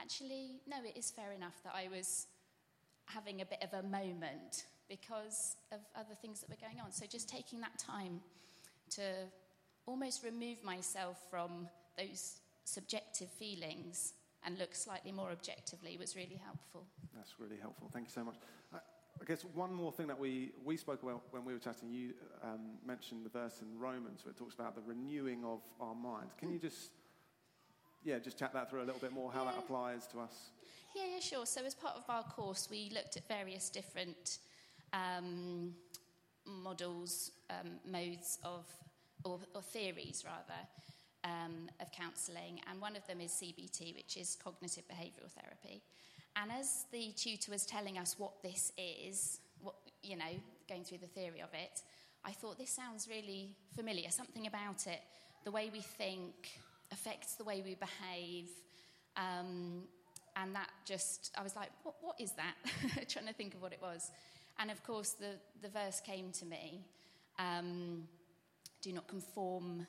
actually, 0.00 0.60
no, 0.66 0.76
it 0.84 0.96
is 0.96 1.10
fair 1.10 1.32
enough 1.32 1.62
that 1.64 1.74
I 1.74 1.88
was 1.88 2.26
having 3.06 3.40
a 3.40 3.44
bit 3.44 3.62
of 3.62 3.72
a 3.72 3.82
moment 3.82 4.64
because 4.88 5.56
of 5.72 5.80
other 5.96 6.14
things 6.20 6.40
that 6.40 6.48
were 6.48 6.56
going 6.60 6.80
on. 6.84 6.92
So 6.92 7.06
just 7.06 7.28
taking 7.28 7.60
that 7.60 7.78
time 7.78 8.20
to 8.90 9.02
almost 9.86 10.24
remove 10.24 10.62
myself 10.64 11.18
from 11.30 11.68
those 11.98 12.40
subjective 12.64 13.28
feelings 13.30 14.14
and 14.44 14.58
look 14.58 14.74
slightly 14.74 15.12
more 15.12 15.30
objectively 15.30 15.96
was 15.98 16.16
really 16.16 16.40
helpful. 16.42 16.86
That's 17.14 17.34
really 17.38 17.58
helpful. 17.60 17.90
Thank 17.92 18.06
you 18.06 18.12
so 18.12 18.24
much. 18.24 18.36
I, 18.72 18.78
guess 19.26 19.44
one 19.54 19.74
more 19.74 19.92
thing 19.92 20.06
that 20.06 20.18
we, 20.18 20.52
we 20.64 20.78
spoke 20.78 21.02
about 21.02 21.22
when 21.30 21.44
we 21.44 21.52
were 21.52 21.58
chatting, 21.58 21.90
you 21.90 22.14
um, 22.42 22.78
mentioned 22.86 23.24
the 23.24 23.28
verse 23.28 23.60
in 23.60 23.78
Romans 23.78 24.24
where 24.24 24.30
it 24.30 24.38
talks 24.38 24.54
about 24.54 24.74
the 24.74 24.80
renewing 24.80 25.44
of 25.44 25.60
our 25.78 25.94
mind. 25.94 26.30
Can 26.38 26.50
you 26.50 26.58
just, 26.58 26.90
yeah, 28.04 28.18
just 28.18 28.38
chat 28.38 28.52
that 28.54 28.70
through 28.70 28.82
a 28.82 28.86
little 28.86 29.00
bit 29.00 29.12
more, 29.12 29.30
how 29.32 29.44
that 29.44 29.56
applies 29.58 30.06
to 30.08 30.20
us? 30.20 30.50
Yeah, 30.94 31.04
yeah, 31.14 31.20
sure. 31.20 31.46
So, 31.46 31.64
as 31.64 31.74
part 31.74 31.96
of 31.96 32.04
our 32.08 32.24
course, 32.24 32.68
we 32.70 32.90
looked 32.92 33.16
at 33.16 33.28
various 33.28 33.70
different 33.70 34.38
um, 34.92 35.74
models, 36.46 37.30
um, 37.48 37.72
modes 37.88 38.38
of, 38.42 38.66
or, 39.24 39.38
or 39.54 39.62
theories 39.62 40.24
rather, 40.26 40.60
um, 41.24 41.68
of 41.80 41.92
counselling, 41.92 42.60
and 42.68 42.80
one 42.80 42.96
of 42.96 43.06
them 43.06 43.20
is 43.20 43.30
CBT, 43.32 43.94
which 43.94 44.16
is 44.16 44.36
cognitive 44.42 44.84
behavioural 44.88 45.30
therapy. 45.30 45.82
And 46.36 46.50
as 46.52 46.86
the 46.92 47.12
tutor 47.12 47.52
was 47.52 47.66
telling 47.66 47.98
us 47.98 48.16
what 48.18 48.42
this 48.42 48.72
is, 48.78 49.40
what 49.60 49.74
you 50.02 50.16
know, 50.16 50.32
going 50.68 50.84
through 50.84 50.98
the 50.98 51.06
theory 51.06 51.40
of 51.40 51.52
it, 51.52 51.82
I 52.24 52.32
thought 52.32 52.58
this 52.58 52.70
sounds 52.70 53.08
really 53.08 53.56
familiar. 53.74 54.10
Something 54.10 54.46
about 54.46 54.86
it, 54.86 55.00
the 55.44 55.50
way 55.50 55.70
we 55.72 55.80
think, 55.80 56.50
affects 56.92 57.34
the 57.34 57.44
way 57.44 57.62
we 57.64 57.74
behave. 57.74 58.48
Um, 59.16 59.82
and 60.36 60.54
that 60.54 60.70
just, 60.84 61.32
I 61.36 61.42
was 61.42 61.56
like, 61.56 61.70
what, 61.82 61.96
what 62.00 62.20
is 62.20 62.32
that? 62.32 62.54
Trying 63.08 63.26
to 63.26 63.34
think 63.34 63.54
of 63.54 63.62
what 63.62 63.72
it 63.72 63.80
was. 63.82 64.10
And 64.58 64.70
of 64.70 64.82
course, 64.84 65.10
the, 65.10 65.36
the 65.62 65.68
verse 65.68 66.00
came 66.00 66.30
to 66.32 66.46
me 66.46 66.84
um, 67.38 68.04
do 68.82 68.92
not 68.92 69.08
conform 69.08 69.86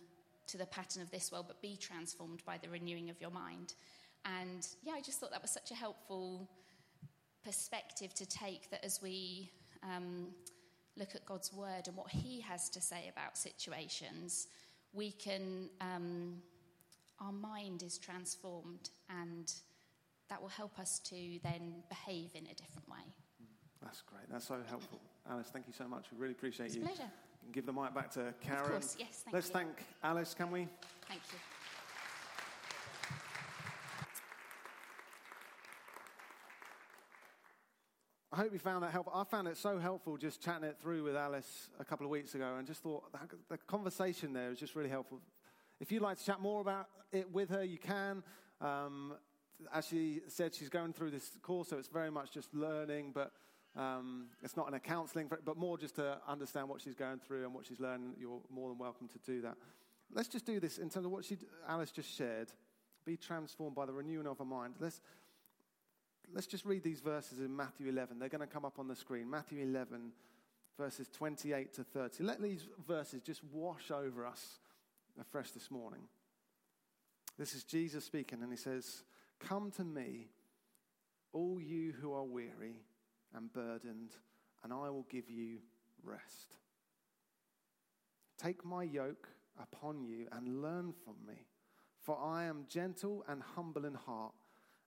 to 0.48 0.58
the 0.58 0.66
pattern 0.66 1.02
of 1.02 1.12
this 1.12 1.32
world, 1.32 1.46
but 1.48 1.62
be 1.62 1.78
transformed 1.78 2.44
by 2.46 2.58
the 2.62 2.70
renewing 2.70 3.10
of 3.10 3.20
your 3.22 3.32
mind. 3.32 3.74
And 4.26 4.68
yeah, 4.84 4.94
I 4.94 5.02
just 5.02 5.20
thought 5.20 5.32
that 5.32 5.42
was 5.42 5.52
such 5.52 5.72
a 5.72 5.76
helpful 5.76 6.50
perspective 7.44 8.14
to 8.16 8.26
take 8.26 8.70
that 8.72 8.84
as 8.84 9.02
we 9.02 9.52
um, 9.84 10.28
look 10.98 11.16
at 11.16 11.26
God's 11.26 11.52
word 11.54 11.88
and 11.88 11.96
what 11.96 12.10
He 12.10 12.42
has 12.42 12.70
to 12.70 12.82
say 12.82 13.10
about 13.12 13.38
situations, 13.38 14.48
we 14.94 15.12
can, 15.12 15.70
um, 15.80 16.36
our 17.22 17.32
mind 17.32 17.84
is 17.84 17.98
transformed 17.98 18.90
and 19.10 19.54
that 20.30 20.42
will 20.42 20.50
help 20.50 20.80
us 20.80 21.00
to 21.00 21.40
then 21.44 21.84
behave 21.90 22.32
in 22.36 22.44
a 22.48 22.54
different 22.54 22.88
way. 22.90 23.14
That's 23.82 24.02
great. 24.02 24.30
That's 24.32 24.48
so 24.48 24.58
helpful. 24.68 25.00
Alice, 25.30 25.48
thank 25.52 25.68
you 25.68 25.74
so 25.74 25.88
much. 25.88 26.06
We 26.12 26.18
really 26.20 26.34
appreciate 26.34 26.68
It's 26.68 26.76
a 26.76 26.80
you. 26.80 26.86
pleasure. 26.86 27.12
Give 27.52 27.66
the 27.66 27.74
mic 27.74 27.94
back 27.94 28.12
to 28.12 28.34
Karen. 28.42 28.62
Of 28.66 28.72
course, 28.72 28.96
yes, 29.00 29.22
thank 29.26 29.34
Let's 29.34 29.48
you. 29.48 29.54
thank 29.54 29.70
Alice, 30.04 30.34
can 30.34 30.52
we? 30.52 30.68
Thank 31.08 31.22
you. 31.32 31.40
I 38.34 38.38
hope 38.38 38.54
you 38.54 38.60
found 38.60 38.84
that 38.84 38.92
helpful. 38.92 39.12
I 39.14 39.26
found 39.26 39.48
it 39.50 39.58
so 39.58 39.78
helpful 39.78 40.16
just 40.16 40.42
chatting 40.42 40.64
it 40.64 40.78
through 40.82 41.04
with 41.04 41.18
Alice 41.18 41.70
a 41.80 41.84
couple 41.84 42.06
of 42.06 42.12
weeks 42.12 42.34
ago 42.34 42.56
and 42.58 42.66
just 42.66 42.82
thought 42.82 43.04
the 43.50 43.58
conversation 43.58 44.32
there 44.32 44.50
was 44.50 44.60
just 44.60 44.74
really 44.76 44.90
helpful. 44.90 45.20
If 45.82 45.92
you'd 45.92 46.04
like 46.04 46.20
to 46.20 46.24
chat 46.24 46.40
more 46.40 46.62
about 46.62 46.86
it 47.12 47.34
with 47.34 47.50
her, 47.50 47.64
you 47.64 47.80
can. 47.80 48.22
Um, 48.62 49.16
as 49.74 49.88
she 49.88 50.22
said, 50.28 50.54
she's 50.54 50.70
going 50.70 50.94
through 50.94 51.10
this 51.10 51.32
course, 51.42 51.70
so 51.70 51.78
it's 51.80 51.88
very 51.88 52.12
much 52.12 52.32
just 52.32 52.54
learning, 52.54 53.14
but 53.16 53.32
um, 53.76 54.28
it's 54.44 54.56
not 54.56 54.68
in 54.68 54.76
a 54.76 54.80
counselling, 54.80 55.28
but 55.44 55.58
more 55.58 55.80
just 55.80 55.96
to 55.96 56.20
understand 56.28 56.70
what 56.70 56.82
she's 56.82 56.94
going 56.94 57.18
through 57.18 57.46
and 57.46 57.54
what 57.54 57.66
she's 57.66 57.80
learning. 57.80 58.14
You're 58.20 58.42
more 58.52 58.70
than 58.70 58.78
welcome 58.78 59.08
to 59.08 59.18
do 59.26 59.42
that. 59.42 59.56
Let's 60.14 60.28
just 60.28 60.46
do 60.46 60.60
this 60.60 60.78
in 60.78 60.88
terms 60.92 61.08
of 61.08 61.12
what 61.12 61.26
she, 61.26 61.38
Alice 61.68 61.90
just 61.90 62.16
shared. 62.16 62.50
Be 63.04 63.18
transformed 63.18 63.76
by 63.76 63.88
the 63.88 63.94
renewing 63.94 64.28
of 64.28 64.38
her 64.38 64.46
mind. 64.46 64.76
Let's, 64.80 65.02
let's 66.32 66.46
just 66.46 66.64
read 66.64 66.84
these 66.84 67.00
verses 67.00 67.40
in 67.40 67.56
Matthew 67.56 67.90
11. 67.90 68.20
They're 68.20 68.30
going 68.30 68.48
to 68.48 68.54
come 68.54 68.66
up 68.66 68.78
on 68.78 68.88
the 68.88 68.96
screen. 68.96 69.28
Matthew 69.28 69.64
11, 69.64 70.12
verses 70.78 71.08
28 71.12 71.74
to 71.74 71.84
30. 71.84 72.24
Let 72.24 72.40
these 72.40 72.68
verses 72.88 73.24
just 73.24 73.42
wash 73.52 73.90
over 73.90 74.28
us 74.28 74.60
afresh 75.20 75.52
this 75.52 75.72
morning. 75.72 76.02
This 77.38 77.54
is 77.54 77.64
Jesus 77.64 78.06
speaking, 78.06 78.42
and 78.42 78.52
he 78.52 78.58
says, 78.58 79.04
Come 79.40 79.72
to 79.72 79.84
me, 79.84 80.28
all 81.34 81.60
you 81.60 81.94
who 82.00 82.14
are 82.14 82.24
weary 82.24 82.86
and 83.34 83.52
burdened, 83.52 84.12
and 84.64 84.72
I 84.72 84.90
will 84.90 85.08
give 85.10 85.30
you 85.30 85.60
rest. 86.04 86.56
Take 88.38 88.66
my 88.66 88.84
yoke 88.84 89.28
upon 89.62 90.04
you 90.04 90.28
and 90.32 90.62
learn 90.62 90.94
from 91.04 91.16
me, 91.28 91.46
for 92.00 92.18
I 92.20 92.46
am 92.46 92.66
gentle 92.68 93.24
and 93.28 93.42
humble 93.56 93.86
in 93.86 93.94
heart, 93.94 94.34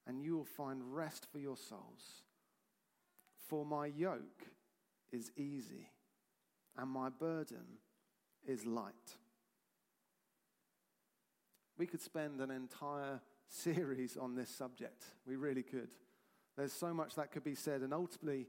and 0.07 0.21
you 0.21 0.37
will 0.37 0.45
find 0.45 0.95
rest 0.95 1.27
for 1.31 1.39
your 1.39 1.57
souls. 1.57 2.23
For 3.47 3.65
my 3.65 3.87
yoke 3.87 4.45
is 5.11 5.31
easy, 5.37 5.89
and 6.77 6.89
my 6.89 7.09
burden 7.09 7.79
is 8.45 8.65
light. 8.65 9.17
We 11.77 11.85
could 11.85 12.01
spend 12.01 12.41
an 12.41 12.51
entire 12.51 13.21
series 13.47 14.17
on 14.17 14.35
this 14.35 14.49
subject. 14.49 15.03
We 15.27 15.35
really 15.35 15.63
could. 15.63 15.89
There's 16.57 16.73
so 16.73 16.93
much 16.93 17.15
that 17.15 17.31
could 17.31 17.43
be 17.43 17.55
said, 17.55 17.81
and 17.81 17.93
ultimately, 17.93 18.47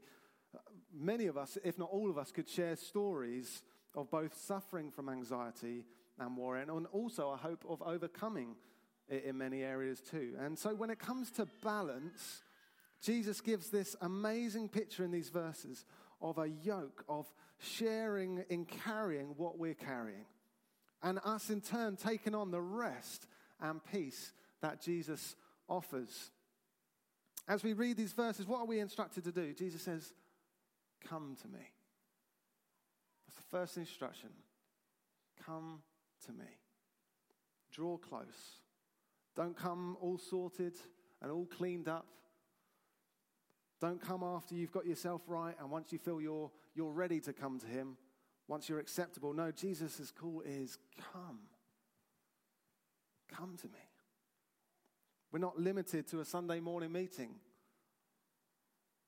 uh, 0.55 0.59
many 0.93 1.25
of 1.25 1.37
us, 1.37 1.57
if 1.63 1.77
not 1.77 1.89
all 1.91 2.09
of 2.09 2.17
us, 2.17 2.31
could 2.31 2.47
share 2.47 2.75
stories 2.75 3.63
of 3.95 4.09
both 4.09 4.37
suffering 4.37 4.91
from 4.91 5.09
anxiety 5.09 5.85
and 6.19 6.37
worry, 6.37 6.61
and 6.61 6.87
also 6.87 7.31
a 7.31 7.37
hope 7.37 7.65
of 7.67 7.81
overcoming 7.81 8.55
it 9.09 9.25
in 9.25 9.37
many 9.37 9.61
areas 9.61 10.01
too. 10.01 10.35
And 10.39 10.57
so, 10.57 10.73
when 10.73 10.89
it 10.89 10.99
comes 10.99 11.31
to 11.31 11.47
balance, 11.63 12.43
Jesus 13.01 13.41
gives 13.41 13.69
this 13.69 13.95
amazing 14.01 14.69
picture 14.69 15.03
in 15.03 15.11
these 15.11 15.29
verses 15.29 15.85
of 16.21 16.37
a 16.37 16.47
yoke, 16.47 17.03
of 17.07 17.31
sharing 17.59 18.43
in 18.49 18.65
carrying 18.65 19.33
what 19.37 19.57
we're 19.57 19.73
carrying, 19.73 20.25
and 21.03 21.19
us 21.23 21.49
in 21.49 21.61
turn 21.61 21.95
taking 21.95 22.35
on 22.35 22.51
the 22.51 22.61
rest 22.61 23.27
and 23.61 23.81
peace 23.91 24.31
that 24.61 24.81
Jesus 24.81 25.35
offers. 25.69 26.31
As 27.47 27.63
we 27.63 27.73
read 27.73 27.97
these 27.97 28.13
verses, 28.13 28.45
what 28.45 28.59
are 28.59 28.65
we 28.65 28.79
instructed 28.79 29.23
to 29.23 29.31
do? 29.31 29.53
Jesus 29.53 29.81
says, 29.81 30.13
Come 31.07 31.37
to 31.41 31.47
me. 31.47 31.63
That's 33.25 33.37
the 33.37 33.57
first 33.57 33.77
instruction. 33.77 34.29
Come 35.45 35.81
to 36.25 36.31
me. 36.33 36.49
Draw 37.71 37.97
close. 37.97 38.59
Don't 39.35 39.55
come 39.55 39.97
all 40.01 40.17
sorted 40.17 40.73
and 41.21 41.31
all 41.31 41.45
cleaned 41.45 41.87
up. 41.87 42.07
Don't 43.79 44.01
come 44.01 44.23
after 44.23 44.55
you've 44.55 44.71
got 44.71 44.87
yourself 44.87 45.21
right 45.27 45.55
and 45.59 45.69
once 45.69 45.91
you 45.91 45.99
feel 45.99 46.19
you're, 46.19 46.49
you're 46.73 46.91
ready 46.91 47.19
to 47.21 47.33
come 47.33 47.59
to 47.59 47.67
Him, 47.67 47.97
once 48.47 48.69
you're 48.69 48.79
acceptable. 48.79 49.33
No, 49.33 49.51
Jesus' 49.51 50.11
call 50.11 50.41
is 50.45 50.77
come. 51.13 51.39
Come 53.35 53.57
to 53.57 53.67
me. 53.67 53.73
We're 55.31 55.39
not 55.39 55.59
limited 55.59 56.07
to 56.07 56.21
a 56.21 56.25
Sunday 56.25 56.59
morning 56.59 56.91
meeting. 56.91 57.35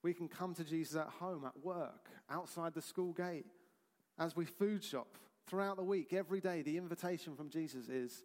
We 0.04 0.14
can 0.14 0.28
come 0.28 0.54
to 0.56 0.64
Jesus 0.64 0.96
at 0.96 1.08
home, 1.08 1.46
at 1.46 1.64
work, 1.64 2.10
outside 2.30 2.74
the 2.74 2.82
school 2.82 3.14
gate, 3.14 3.46
as 4.18 4.36
we 4.36 4.46
food 4.46 4.84
shop, 4.84 5.18
throughout 5.48 5.78
the 5.78 5.84
week, 5.84 6.14
every 6.14 6.42
day. 6.42 6.62
The 6.62 6.78
invitation 6.78 7.36
from 7.36 7.50
Jesus 7.50 7.88
is 7.88 8.24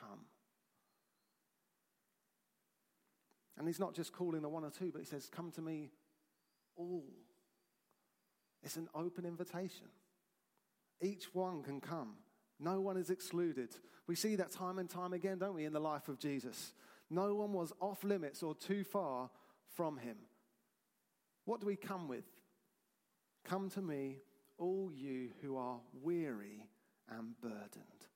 come. 0.00 0.20
And 3.56 3.66
he's 3.66 3.78
not 3.78 3.94
just 3.94 4.12
calling 4.12 4.42
the 4.42 4.48
one 4.48 4.64
or 4.64 4.70
two, 4.70 4.90
but 4.92 5.00
he 5.00 5.06
says, 5.06 5.28
Come 5.30 5.50
to 5.52 5.62
me 5.62 5.90
all. 6.76 7.04
It's 8.62 8.76
an 8.76 8.88
open 8.94 9.24
invitation. 9.26 9.86
Each 11.00 11.34
one 11.34 11.62
can 11.62 11.80
come. 11.80 12.14
No 12.60 12.80
one 12.80 12.96
is 12.96 13.10
excluded. 13.10 13.70
We 14.06 14.14
see 14.14 14.36
that 14.36 14.52
time 14.52 14.78
and 14.78 14.88
time 14.88 15.12
again, 15.12 15.38
don't 15.38 15.54
we, 15.54 15.64
in 15.64 15.72
the 15.72 15.80
life 15.80 16.08
of 16.08 16.18
Jesus? 16.18 16.72
No 17.10 17.34
one 17.34 17.52
was 17.52 17.72
off 17.80 18.04
limits 18.04 18.42
or 18.42 18.54
too 18.54 18.84
far 18.84 19.30
from 19.74 19.98
him. 19.98 20.16
What 21.44 21.60
do 21.60 21.66
we 21.66 21.76
come 21.76 22.08
with? 22.08 22.24
Come 23.44 23.68
to 23.70 23.82
me, 23.82 24.18
all 24.58 24.90
you 24.94 25.30
who 25.42 25.56
are 25.56 25.80
weary 26.02 26.66
and 27.10 27.38
burdened, 27.40 28.06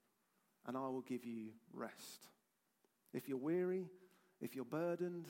and 0.66 0.76
I 0.76 0.89
will 0.89 1.03
give 1.03 1.24
you 1.24 1.51
rest. 1.72 2.29
If 3.12 3.29
you're 3.29 3.37
weary, 3.37 3.87
if 4.41 4.55
you're 4.55 4.64
burdened, 4.64 5.26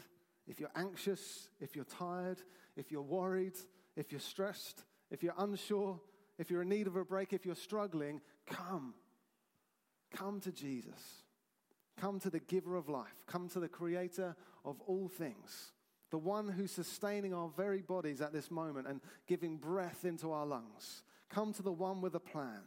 if 0.46 0.60
you're 0.60 0.70
anxious, 0.76 1.48
if 1.60 1.74
you're 1.74 1.84
tired, 1.84 2.42
if 2.76 2.92
you're 2.92 3.02
worried, 3.02 3.56
if 3.96 4.12
you're 4.12 4.20
stressed, 4.20 4.84
if 5.10 5.22
you're 5.22 5.34
unsure, 5.38 6.00
if 6.38 6.50
you're 6.50 6.62
in 6.62 6.68
need 6.68 6.86
of 6.86 6.96
a 6.96 7.04
break, 7.04 7.32
if 7.32 7.44
you're 7.44 7.54
struggling, 7.54 8.20
come. 8.46 8.94
Come 10.14 10.40
to 10.40 10.52
Jesus. 10.52 11.24
Come 12.00 12.20
to 12.20 12.30
the 12.30 12.38
giver 12.38 12.76
of 12.76 12.88
life. 12.88 13.24
Come 13.26 13.48
to 13.50 13.60
the 13.60 13.68
creator 13.68 14.36
of 14.64 14.80
all 14.82 15.08
things. 15.08 15.72
The 16.10 16.18
one 16.18 16.48
who's 16.48 16.70
sustaining 16.70 17.34
our 17.34 17.50
very 17.56 17.82
bodies 17.82 18.20
at 18.20 18.32
this 18.32 18.50
moment 18.50 18.86
and 18.86 19.00
giving 19.26 19.56
breath 19.56 20.04
into 20.04 20.32
our 20.32 20.46
lungs. 20.46 21.02
Come 21.28 21.52
to 21.54 21.62
the 21.62 21.72
one 21.72 22.00
with 22.00 22.14
a 22.14 22.20
plan. 22.20 22.62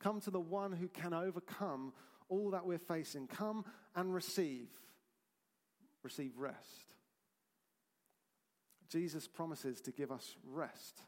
Come 0.00 0.20
to 0.22 0.30
the 0.30 0.40
one 0.40 0.72
who 0.72 0.88
can 0.88 1.14
overcome 1.14 1.92
all 2.28 2.50
that 2.50 2.66
we're 2.66 2.78
facing. 2.78 3.26
Come 3.26 3.64
and 3.94 4.12
receive. 4.12 4.68
Receive 6.02 6.32
rest. 6.36 6.92
Jesus 8.90 9.26
promises 9.26 9.80
to 9.82 9.92
give 9.92 10.10
us 10.10 10.36
rest. 10.44 11.02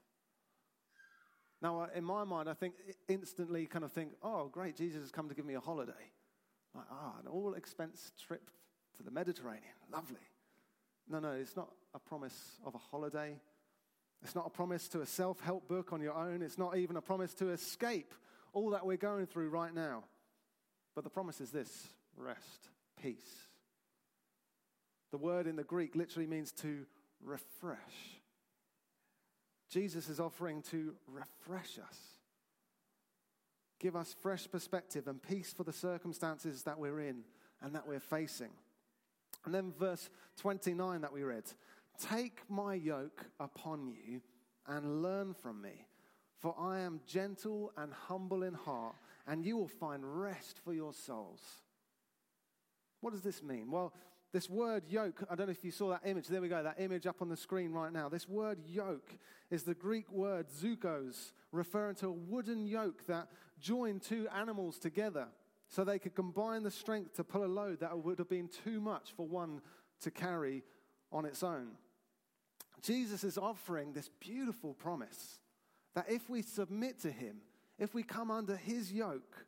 Now, 1.63 1.83
uh, 1.83 1.87
in 1.95 2.05
my 2.05 2.25
mind, 2.25 2.49
I 2.49 2.55
think 2.55 2.75
instantly 3.09 3.67
kind 3.67 3.85
of 3.85 3.93
think, 3.93 4.13
oh, 4.23 4.49
great, 4.49 4.77
Jesus 4.77 5.03
has 5.03 5.11
come 5.11 5.29
to 5.29 5.35
give 5.35 5.45
me 5.45 5.55
a 5.55 5.61
holiday. 5.61 5.93
Like, 6.75 6.87
ah, 6.91 7.15
an 7.21 7.27
all 7.27 7.55
expense 7.55 8.13
trip 8.27 8.51
to 8.97 9.03
the 9.03 9.11
Mediterranean. 9.11 9.63
Lovely. 9.93 10.17
No, 11.09 11.19
no, 11.19 11.33
it's 11.33 11.57
not 11.57 11.71
a 11.95 11.99
promise 11.99 12.59
of 12.65 12.75
a 12.75 12.79
holiday. 12.79 13.41
It's 14.23 14.35
not 14.35 14.47
a 14.47 14.51
promise 14.51 14.89
to 14.89 15.01
a 15.01 15.07
self 15.07 15.41
help 15.41 15.69
book 15.69 15.93
on 15.93 16.01
your 16.01 16.15
own. 16.15 16.43
It's 16.43 16.59
not 16.59 16.77
even 16.77 16.97
a 16.97 17.03
promise 17.03 17.35
to 17.35 17.51
escape 17.51 18.15
all 18.53 18.71
that 18.71 18.87
we're 18.87 18.97
going 18.97 19.27
through 19.27 19.49
right 19.49 19.75
now. 19.75 20.05
But 20.95 21.05
the 21.05 21.11
promise 21.11 21.41
is 21.41 21.51
this 21.51 21.89
rest, 22.17 22.69
peace. 23.03 23.49
The 25.11 25.19
word 25.19 25.47
in 25.47 25.57
the 25.57 25.65
Greek 25.65 25.97
literally 25.97 26.27
means 26.27 26.53
to 26.53 26.87
refresh. 27.23 28.20
Jesus 29.71 30.09
is 30.09 30.19
offering 30.19 30.63
to 30.71 30.95
refresh 31.07 31.79
us, 31.79 31.99
give 33.79 33.95
us 33.95 34.15
fresh 34.21 34.51
perspective 34.51 35.07
and 35.07 35.23
peace 35.23 35.53
for 35.53 35.63
the 35.63 35.73
circumstances 35.73 36.65
that 36.65 36.79
we're 36.79 37.01
in 37.01 37.23
and 37.63 37.75
that 37.75 37.87
we're 37.87 38.01
facing. 38.01 38.51
And 39.45 39.55
then 39.55 39.73
verse 39.79 40.11
29 40.39 41.01
that 41.03 41.13
we 41.13 41.23
read 41.23 41.45
Take 41.99 42.41
my 42.49 42.75
yoke 42.75 43.27
upon 43.39 43.89
you 43.89 44.21
and 44.67 45.03
learn 45.03 45.35
from 45.35 45.63
me, 45.63 45.87
for 46.39 46.55
I 46.59 46.81
am 46.81 47.01
gentle 47.07 47.73
and 47.77 47.93
humble 47.93 48.43
in 48.43 48.55
heart, 48.55 48.97
and 49.27 49.45
you 49.45 49.57
will 49.57 49.69
find 49.69 50.03
rest 50.05 50.59
for 50.65 50.73
your 50.73 50.93
souls. 50.93 51.41
What 53.01 53.13
does 53.13 53.23
this 53.23 53.43
mean? 53.43 53.71
Well, 53.71 53.93
this 54.33 54.49
word 54.49 54.85
yoke, 54.89 55.25
I 55.29 55.35
don't 55.35 55.47
know 55.47 55.53
if 55.53 55.65
you 55.65 55.71
saw 55.71 55.91
that 55.91 56.03
image. 56.05 56.29
There 56.29 56.41
we 56.41 56.49
go, 56.49 56.63
that 56.63 56.81
image 56.81 57.07
up 57.07 57.21
on 57.21 57.29
the 57.29 57.37
screen 57.37 57.73
right 57.73 57.93
now. 57.93 58.09
This 58.09 58.29
word 58.29 58.59
yoke 58.67 59.17
is 59.51 59.65
the 59.65 59.75
Greek 59.75 60.11
word 60.11 60.47
zugos, 60.51 61.33
referring 61.51 61.97
to 61.97 62.07
a 62.09 62.13
wooden 62.13 62.67
yoke 62.67 63.07
that 63.07 63.29
joined 63.59 64.03
two 64.03 64.29
animals 64.35 64.79
together 64.79 65.27
so 65.69 65.85
they 65.85 65.99
could 65.99 66.15
combine 66.15 66.63
the 66.63 66.71
strength 66.71 67.15
to 67.15 67.25
pull 67.25 67.45
a 67.45 67.47
load 67.47 67.81
that 67.81 67.97
would 67.97 68.19
have 68.19 68.29
been 68.29 68.49
too 68.65 68.81
much 68.81 69.13
for 69.17 69.27
one 69.27 69.61
to 70.03 70.11
carry 70.11 70.63
on 71.13 71.25
its 71.25 71.43
own. 71.43 71.73
Jesus 72.83 73.25
is 73.25 73.37
offering 73.37 73.93
this 73.93 74.11
beautiful 74.21 74.75
promise 74.75 75.41
that 75.95 76.07
if 76.09 76.31
we 76.31 76.43
submit 76.43 77.01
to 77.01 77.11
him, 77.11 77.39
if 77.79 77.95
we 77.95 78.03
come 78.03 78.31
under 78.31 78.57
his 78.57 78.93
yoke, 78.93 79.47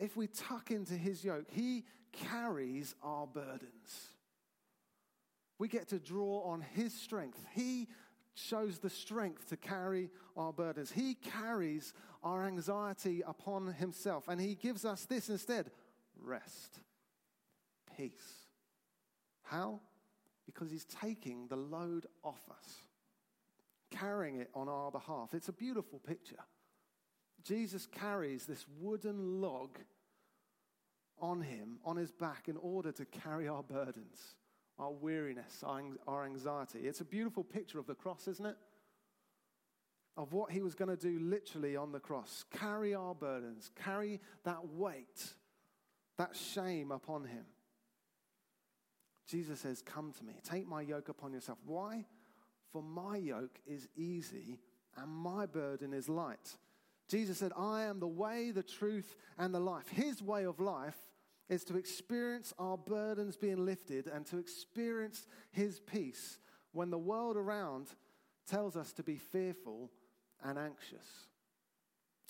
if 0.00 0.16
we 0.16 0.26
tuck 0.26 0.70
into 0.70 0.94
his 0.94 1.22
yoke, 1.24 1.46
he 1.50 1.84
carries 2.12 2.94
our 3.02 3.26
burdens. 3.26 4.08
We 5.58 5.68
get 5.68 5.88
to 5.88 5.98
draw 5.98 6.42
on 6.44 6.62
his 6.62 6.94
strength. 6.94 7.38
He 7.54 7.86
shows 8.34 8.78
the 8.78 8.88
strength 8.88 9.50
to 9.50 9.56
carry 9.56 10.10
our 10.36 10.52
burdens. 10.52 10.90
He 10.90 11.14
carries 11.14 11.92
our 12.22 12.46
anxiety 12.46 13.22
upon 13.26 13.74
himself, 13.74 14.26
and 14.28 14.40
he 14.40 14.54
gives 14.54 14.84
us 14.84 15.04
this 15.04 15.28
instead 15.28 15.70
rest, 16.16 16.80
peace. 17.96 18.46
How? 19.42 19.80
Because 20.46 20.70
he's 20.70 20.86
taking 20.86 21.46
the 21.48 21.56
load 21.56 22.06
off 22.24 22.40
us, 22.50 22.76
carrying 23.90 24.40
it 24.40 24.48
on 24.54 24.68
our 24.68 24.90
behalf. 24.90 25.34
It's 25.34 25.48
a 25.48 25.52
beautiful 25.52 25.98
picture. 25.98 26.42
Jesus 27.44 27.86
carries 27.86 28.46
this 28.46 28.64
wooden 28.78 29.40
log 29.40 29.78
on 31.20 31.40
him, 31.40 31.78
on 31.84 31.96
his 31.96 32.10
back, 32.10 32.48
in 32.48 32.56
order 32.56 32.92
to 32.92 33.04
carry 33.04 33.48
our 33.48 33.62
burdens 33.62 34.34
our 34.80 34.90
weariness, 34.90 35.62
our 36.08 36.24
anxiety. 36.24 36.80
It's 36.80 37.02
a 37.02 37.04
beautiful 37.04 37.44
picture 37.44 37.78
of 37.78 37.86
the 37.86 37.94
cross, 37.94 38.26
isn't 38.26 38.46
it? 38.46 38.56
Of 40.16 40.32
what 40.32 40.50
he 40.50 40.62
was 40.62 40.74
going 40.74 40.88
to 40.88 40.96
do 40.96 41.18
literally 41.20 41.76
on 41.76 41.92
the 41.92 42.00
cross 42.00 42.44
carry 42.50 42.94
our 42.94 43.14
burdens, 43.14 43.70
carry 43.84 44.20
that 44.44 44.66
weight, 44.68 45.34
that 46.16 46.34
shame 46.34 46.90
upon 46.90 47.24
him. 47.24 47.44
Jesus 49.28 49.60
says, 49.60 49.82
Come 49.82 50.12
to 50.18 50.24
me, 50.24 50.34
take 50.42 50.66
my 50.66 50.80
yoke 50.80 51.08
upon 51.08 51.32
yourself. 51.32 51.58
Why? 51.64 52.06
For 52.72 52.82
my 52.82 53.16
yoke 53.16 53.58
is 53.66 53.86
easy 53.96 54.58
and 54.96 55.10
my 55.10 55.46
burden 55.46 55.92
is 55.92 56.08
light. 56.08 56.56
Jesus 57.10 57.38
said, 57.38 57.52
I 57.56 57.82
am 57.82 57.98
the 57.98 58.06
way, 58.06 58.52
the 58.52 58.62
truth, 58.62 59.16
and 59.36 59.52
the 59.52 59.60
life. 59.60 59.88
His 59.88 60.22
way 60.22 60.44
of 60.44 60.60
life 60.60 60.96
is 61.48 61.64
to 61.64 61.76
experience 61.76 62.54
our 62.56 62.78
burdens 62.78 63.36
being 63.36 63.64
lifted 63.66 64.06
and 64.06 64.24
to 64.26 64.38
experience 64.38 65.26
His 65.50 65.80
peace 65.80 66.38
when 66.72 66.90
the 66.90 66.98
world 66.98 67.36
around 67.36 67.88
tells 68.48 68.76
us 68.76 68.92
to 68.92 69.02
be 69.02 69.16
fearful 69.16 69.90
and 70.44 70.56
anxious. 70.56 71.26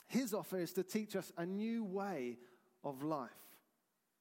His 0.09 0.33
offer 0.33 0.59
is 0.59 0.72
to 0.72 0.83
teach 0.83 1.14
us 1.14 1.31
a 1.37 1.45
new 1.45 1.85
way 1.85 2.39
of 2.83 3.03
life. 3.03 3.31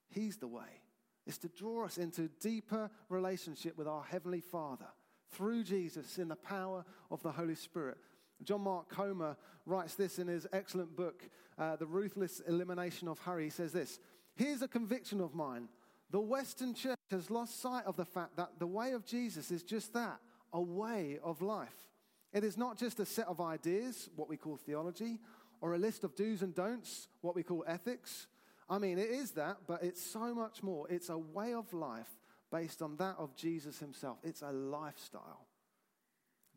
He's 0.09 0.37
the 0.37 0.47
way. 0.47 0.81
It's 1.25 1.37
to 1.39 1.47
draw 1.47 1.85
us 1.85 1.97
into 1.97 2.29
deeper 2.41 2.91
relationship 3.07 3.77
with 3.77 3.87
our 3.87 4.03
Heavenly 4.03 4.41
Father 4.41 4.87
through 5.31 5.63
Jesus 5.63 6.17
in 6.17 6.27
the 6.27 6.35
power 6.35 6.83
of 7.09 7.23
the 7.23 7.31
Holy 7.31 7.55
Spirit. 7.55 7.97
John 8.43 8.61
Mark 8.61 8.89
Comer 8.89 9.35
writes 9.65 9.95
this 9.95 10.19
in 10.19 10.27
his 10.27 10.47
excellent 10.53 10.95
book, 10.95 11.29
uh, 11.57 11.75
The 11.75 11.85
Ruthless 11.85 12.41
Elimination 12.41 13.07
of 13.07 13.19
Hurry. 13.19 13.45
He 13.45 13.49
says 13.49 13.71
this 13.73 13.99
Here's 14.35 14.61
a 14.61 14.67
conviction 14.67 15.21
of 15.21 15.33
mine. 15.33 15.67
The 16.11 16.19
Western 16.19 16.73
church 16.73 16.97
has 17.11 17.29
lost 17.29 17.61
sight 17.61 17.85
of 17.85 17.95
the 17.95 18.05
fact 18.05 18.37
that 18.37 18.57
the 18.57 18.67
way 18.67 18.93
of 18.93 19.05
Jesus 19.05 19.51
is 19.51 19.63
just 19.63 19.93
that 19.93 20.19
a 20.53 20.61
way 20.61 21.19
of 21.23 21.41
life. 21.41 21.89
It 22.33 22.43
is 22.43 22.57
not 22.57 22.77
just 22.77 22.99
a 22.99 23.05
set 23.05 23.27
of 23.27 23.41
ideas, 23.41 24.09
what 24.15 24.29
we 24.29 24.37
call 24.37 24.57
theology, 24.57 25.19
or 25.61 25.73
a 25.73 25.77
list 25.77 26.03
of 26.03 26.15
do's 26.15 26.41
and 26.41 26.55
don'ts, 26.55 27.07
what 27.21 27.35
we 27.35 27.43
call 27.43 27.63
ethics. 27.67 28.27
I 28.69 28.79
mean, 28.79 28.97
it 28.97 29.09
is 29.09 29.31
that, 29.31 29.57
but 29.67 29.83
it's 29.83 30.01
so 30.01 30.33
much 30.33 30.63
more. 30.63 30.87
It's 30.89 31.09
a 31.09 31.17
way 31.17 31.53
of 31.53 31.71
life 31.73 32.09
based 32.51 32.81
on 32.81 32.95
that 32.97 33.15
of 33.17 33.35
Jesus 33.35 33.79
himself, 33.79 34.17
it's 34.23 34.41
a 34.41 34.51
lifestyle. 34.51 35.45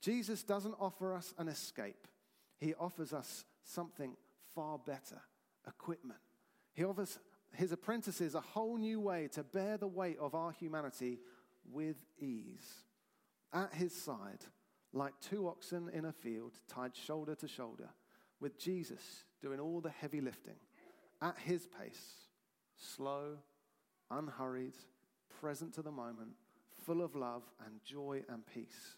Jesus 0.02 0.42
doesn't 0.42 0.74
offer 0.80 1.14
us 1.14 1.32
an 1.38 1.48
escape, 1.48 2.08
he 2.58 2.74
offers 2.74 3.12
us 3.12 3.44
something 3.64 4.16
far 4.54 4.78
better 4.78 5.22
equipment. 5.66 6.18
He 6.74 6.84
offers 6.84 7.18
his 7.54 7.72
apprentices 7.72 8.34
a 8.34 8.40
whole 8.40 8.76
new 8.76 9.00
way 9.00 9.28
to 9.32 9.42
bear 9.42 9.76
the 9.76 9.86
weight 9.86 10.18
of 10.18 10.34
our 10.34 10.52
humanity 10.52 11.18
with 11.70 11.96
ease. 12.18 12.82
At 13.52 13.74
his 13.74 13.94
side, 13.94 14.44
like 14.92 15.12
two 15.20 15.48
oxen 15.48 15.90
in 15.92 16.06
a 16.06 16.12
field, 16.12 16.52
tied 16.68 16.96
shoulder 16.96 17.34
to 17.36 17.48
shoulder, 17.48 17.90
with 18.40 18.58
Jesus 18.58 19.24
doing 19.40 19.60
all 19.60 19.80
the 19.80 19.90
heavy 19.90 20.20
lifting, 20.20 20.56
at 21.20 21.38
his 21.38 21.68
pace, 21.78 22.26
slow, 22.76 23.36
unhurried, 24.10 24.74
present 25.40 25.74
to 25.74 25.82
the 25.82 25.90
moment, 25.90 26.30
full 26.84 27.02
of 27.02 27.14
love 27.14 27.42
and 27.64 27.84
joy 27.84 28.22
and 28.28 28.42
peace. 28.46 28.96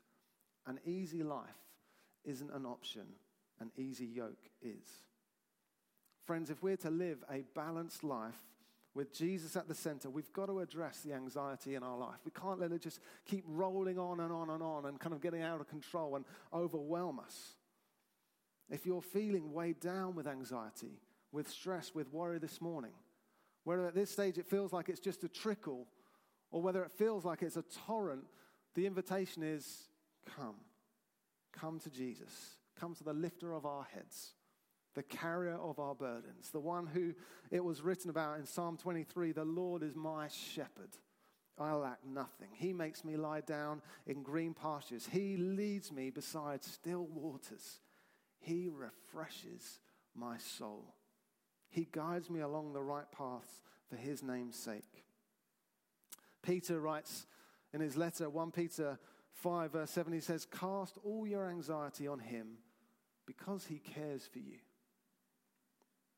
An 0.67 0.81
easy 0.85 1.23
life 1.23 1.49
isn't 2.25 2.51
an 2.53 2.65
option, 2.65 3.07
an 3.61 3.71
easy 3.77 4.07
yoke 4.07 4.51
is. 4.62 4.89
Friends, 6.25 6.49
if 6.49 6.62
we're 6.62 6.77
to 6.79 6.91
live 6.91 7.23
a 7.31 7.45
balanced 7.55 8.03
life 8.03 8.41
with 8.95 9.12
Jesus 9.12 9.57
at 9.57 9.69
the 9.69 9.75
center, 9.75 10.09
we've 10.09 10.33
got 10.33 10.47
to 10.47 10.61
address 10.61 11.01
the 11.01 11.12
anxiety 11.12 11.75
in 11.75 11.83
our 11.83 11.99
life. 11.99 12.19
We 12.25 12.31
can't 12.31 12.61
let 12.61 12.73
it 12.73 12.81
just 12.81 13.01
keep 13.27 13.45
rolling 13.47 13.99
on 13.99 14.21
and 14.21 14.33
on 14.33 14.51
and 14.51 14.62
on 14.62 14.87
and 14.87 14.99
kind 14.99 15.15
of 15.15 15.21
getting 15.21 15.43
out 15.43 15.61
of 15.61 15.69
control 15.69 16.17
and 16.17 16.25
overwhelm 16.53 17.21
us. 17.21 17.55
If 18.71 18.87
you're 18.87 19.03
feeling 19.03 19.53
weighed 19.53 19.81
down 19.81 20.15
with 20.15 20.27
anxiety, 20.27 21.01
with 21.31 21.51
stress, 21.51 21.95
with 21.95 22.12
worry 22.12 22.39
this 22.39 22.61
morning, 22.61 22.93
whether 23.65 23.87
at 23.87 23.95
this 23.95 24.11
stage 24.11 24.39
it 24.39 24.47
feels 24.47 24.73
like 24.73 24.89
it's 24.89 25.01
just 25.01 25.25
a 25.25 25.29
trickle 25.29 25.87
or 26.51 26.62
whether 26.62 26.83
it 26.85 26.93
feels 26.93 27.25
like 27.25 27.43
it's 27.43 27.57
a 27.57 27.65
torrent, 27.87 28.25
the 28.75 28.87
invitation 28.87 29.43
is 29.43 29.89
come. 30.37 30.57
Come 31.53 31.79
to 31.81 31.91
Jesus. 31.91 32.59
Come 32.79 32.95
to 32.97 33.05
the 33.05 33.12
lifter 33.12 33.53
of 33.53 33.64
our 33.66 33.87
heads 33.95 34.35
the 34.95 35.03
carrier 35.03 35.57
of 35.57 35.79
our 35.79 35.95
burdens, 35.95 36.51
the 36.51 36.61
one 36.61 36.87
who 36.87 37.14
it 37.51 37.62
was 37.62 37.83
written 37.83 38.11
about 38.11 38.39
in 38.39 38.47
Psalm 38.47 38.77
23 38.77 39.33
the 39.33 39.45
Lord 39.45 39.83
is 39.83 39.95
my 39.95 40.29
shepherd. 40.29 40.91
I 41.59 41.72
lack 41.72 41.99
nothing. 42.05 42.49
He 42.53 42.72
makes 42.72 43.05
me 43.05 43.16
lie 43.16 43.41
down 43.41 43.83
in 44.07 44.22
green 44.22 44.55
pastures. 44.55 45.09
He 45.11 45.37
leads 45.37 45.93
me 45.93 46.11
beside 46.11 46.64
still 46.64 47.07
waters. 47.07 47.81
He 48.41 48.68
refreshes 48.68 49.79
my 50.16 50.39
soul. 50.39 50.95
He 51.70 51.87
guides 51.91 52.29
me 52.29 52.41
along 52.41 52.72
the 52.72 52.83
right 52.83 53.11
paths 53.12 53.61
for 53.89 53.97
his 53.97 54.22
name's 54.22 54.57
sake. 54.57 55.05
Peter 56.43 56.81
writes 56.81 57.27
in 57.72 57.81
his 57.81 57.97
letter, 57.97 58.29
1 58.29 58.51
Peter 58.51 58.99
5, 59.35 59.72
verse 59.72 59.91
7, 59.91 60.12
he 60.12 60.20
says, 60.20 60.47
Cast 60.47 60.99
all 61.05 61.26
your 61.26 61.49
anxiety 61.49 62.07
on 62.07 62.20
him 62.20 62.59
because 63.26 63.66
he 63.66 63.78
cares 63.78 64.28
for 64.32 64.39
you. 64.39 64.59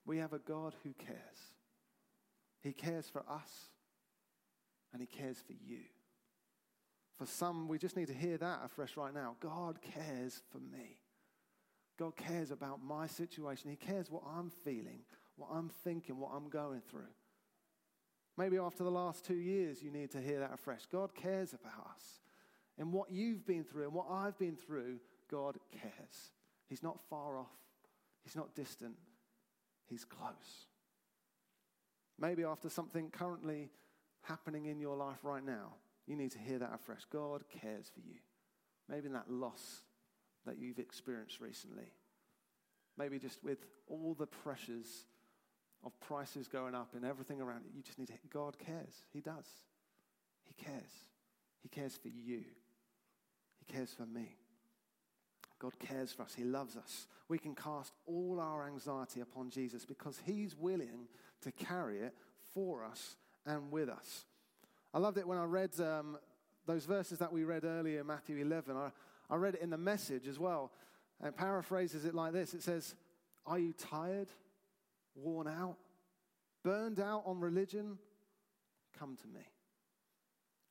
We 0.05 0.19
have 0.19 0.33
a 0.33 0.39
God 0.39 0.75
who 0.85 0.93
cares. 0.93 1.19
He 2.63 2.73
cares 2.73 3.09
for 3.09 3.25
us 3.29 3.71
and 4.93 5.07
He 5.07 5.07
cares 5.07 5.37
for 5.47 5.53
you. 5.53 5.81
For 7.19 7.27
some, 7.27 7.69
we 7.69 7.79
just 7.79 7.97
need 7.97 8.09
to 8.09 8.15
hear 8.15 8.39
that 8.39 8.61
afresh 8.65 8.97
right 8.97 9.13
now. 9.13 9.37
God 9.41 9.79
cares 9.83 10.41
for 10.51 10.59
me. 10.59 11.03
God 11.99 12.17
cares 12.17 12.51
about 12.51 12.83
my 12.83 13.07
situation. 13.07 13.71
He 13.71 13.77
cares 13.77 14.11
what 14.11 14.23
I'm 14.27 14.51
feeling, 14.51 15.01
what 15.37 15.51
I'm 15.53 15.69
thinking, 15.85 16.19
what 16.19 16.33
I'm 16.35 16.49
going 16.49 16.81
through. 16.91 17.13
Maybe 18.39 18.59
after 18.59 18.85
the 18.85 18.91
last 18.91 19.25
two 19.25 19.37
years, 19.37 19.83
you 19.83 19.91
need 19.91 20.11
to 20.13 20.21
hear 20.21 20.41
that 20.41 20.55
afresh. 20.55 20.87
God 20.91 21.15
cares 21.15 21.55
about 21.55 21.87
us. 21.95 22.21
And 22.79 22.93
what 22.93 23.11
you've 23.11 23.47
been 23.47 23.65
through 23.65 23.85
and 23.85 23.93
what 23.93 24.07
I've 24.11 24.39
been 24.39 24.57
through, 24.57 24.99
God 25.31 25.57
cares. 25.73 26.31
He's 26.69 26.83
not 26.83 27.01
far 27.09 27.39
off, 27.39 27.47
He's 28.23 28.37
not 28.37 28.55
distant, 28.55 28.97
He's 29.87 30.05
close. 30.05 30.67
Maybe 32.19 32.45
after 32.45 32.69
something 32.69 33.11
currently 33.11 33.71
happening 34.23 34.67
in 34.67 34.81
your 34.81 34.97
life 34.97 35.19
right 35.23 35.45
now, 35.45 35.75
you 36.07 36.17
need 36.17 36.31
to 36.33 36.39
hear 36.39 36.59
that 36.59 36.73
afresh. 36.75 37.05
God 37.11 37.45
cares 37.61 37.91
for 37.93 38.01
you. 38.01 38.17
Maybe 38.89 39.07
in 39.07 39.13
that 39.13 39.31
loss 39.31 39.83
that 40.47 40.59
you've 40.59 40.79
experienced 40.79 41.41
recently. 41.41 41.93
Maybe 42.97 43.19
just 43.19 43.43
with 43.45 43.59
all 43.89 44.15
the 44.19 44.27
pressures 44.27 45.05
of 45.85 45.99
prices 46.01 46.49
going 46.49 46.75
up 46.75 46.95
and 46.95 47.05
everything 47.05 47.41
around 47.41 47.65
it, 47.67 47.73
you 47.77 47.83
just 47.83 47.99
need 47.99 48.09
to, 48.09 48.15
God 48.33 48.57
cares. 48.59 49.05
He 49.13 49.21
does. 49.21 49.47
He 50.45 50.55
cares. 50.55 51.05
He 51.63 51.69
cares 51.69 51.97
for 51.97 52.09
you. 52.09 52.45
Cares 53.73 53.93
for 53.93 54.07
me. 54.07 54.37
God 55.59 55.79
cares 55.79 56.13
for 56.13 56.23
us. 56.23 56.35
He 56.35 56.45
loves 56.45 56.77
us. 56.77 57.07
We 57.29 57.39
can 57.39 57.55
cast 57.55 57.93
all 58.07 58.39
our 58.41 58.67
anxiety 58.67 59.21
upon 59.21 59.51
Jesus 59.51 59.85
because 59.85 60.21
He's 60.25 60.55
willing 60.55 61.09
to 61.43 61.53
carry 61.53 62.01
it 62.01 62.15
for 62.53 62.85
us 62.85 63.17
and 63.45 63.71
with 63.71 63.89
us. 63.89 64.27
I 64.93 64.99
loved 64.99 65.19
it 65.19 65.27
when 65.27 65.39
I 65.39 65.45
read 65.45 65.79
um, 65.81 66.19
those 66.67 66.85
verses 66.85 67.19
that 67.19 67.33
we 67.33 67.45
read 67.45 67.65
earlier 67.65 68.05
Matthew 68.05 68.37
11. 68.39 68.77
I, 68.77 68.91
I 69.31 69.37
read 69.37 69.55
it 69.55 69.63
in 69.63 69.71
the 69.71 69.79
message 69.79 70.29
as 70.29 70.39
well. 70.39 70.73
And 71.21 71.35
paraphrases 71.35 72.05
it 72.05 72.15
like 72.15 72.33
this 72.33 72.53
It 72.53 72.63
says, 72.63 72.95
Are 73.47 73.59
you 73.59 73.73
tired, 73.73 74.29
worn 75.15 75.49
out, 75.49 75.77
burned 76.63 77.01
out 77.01 77.23
on 77.25 77.41
religion? 77.41 77.99
Come 78.99 79.17
to 79.17 79.29
me. 79.29 79.45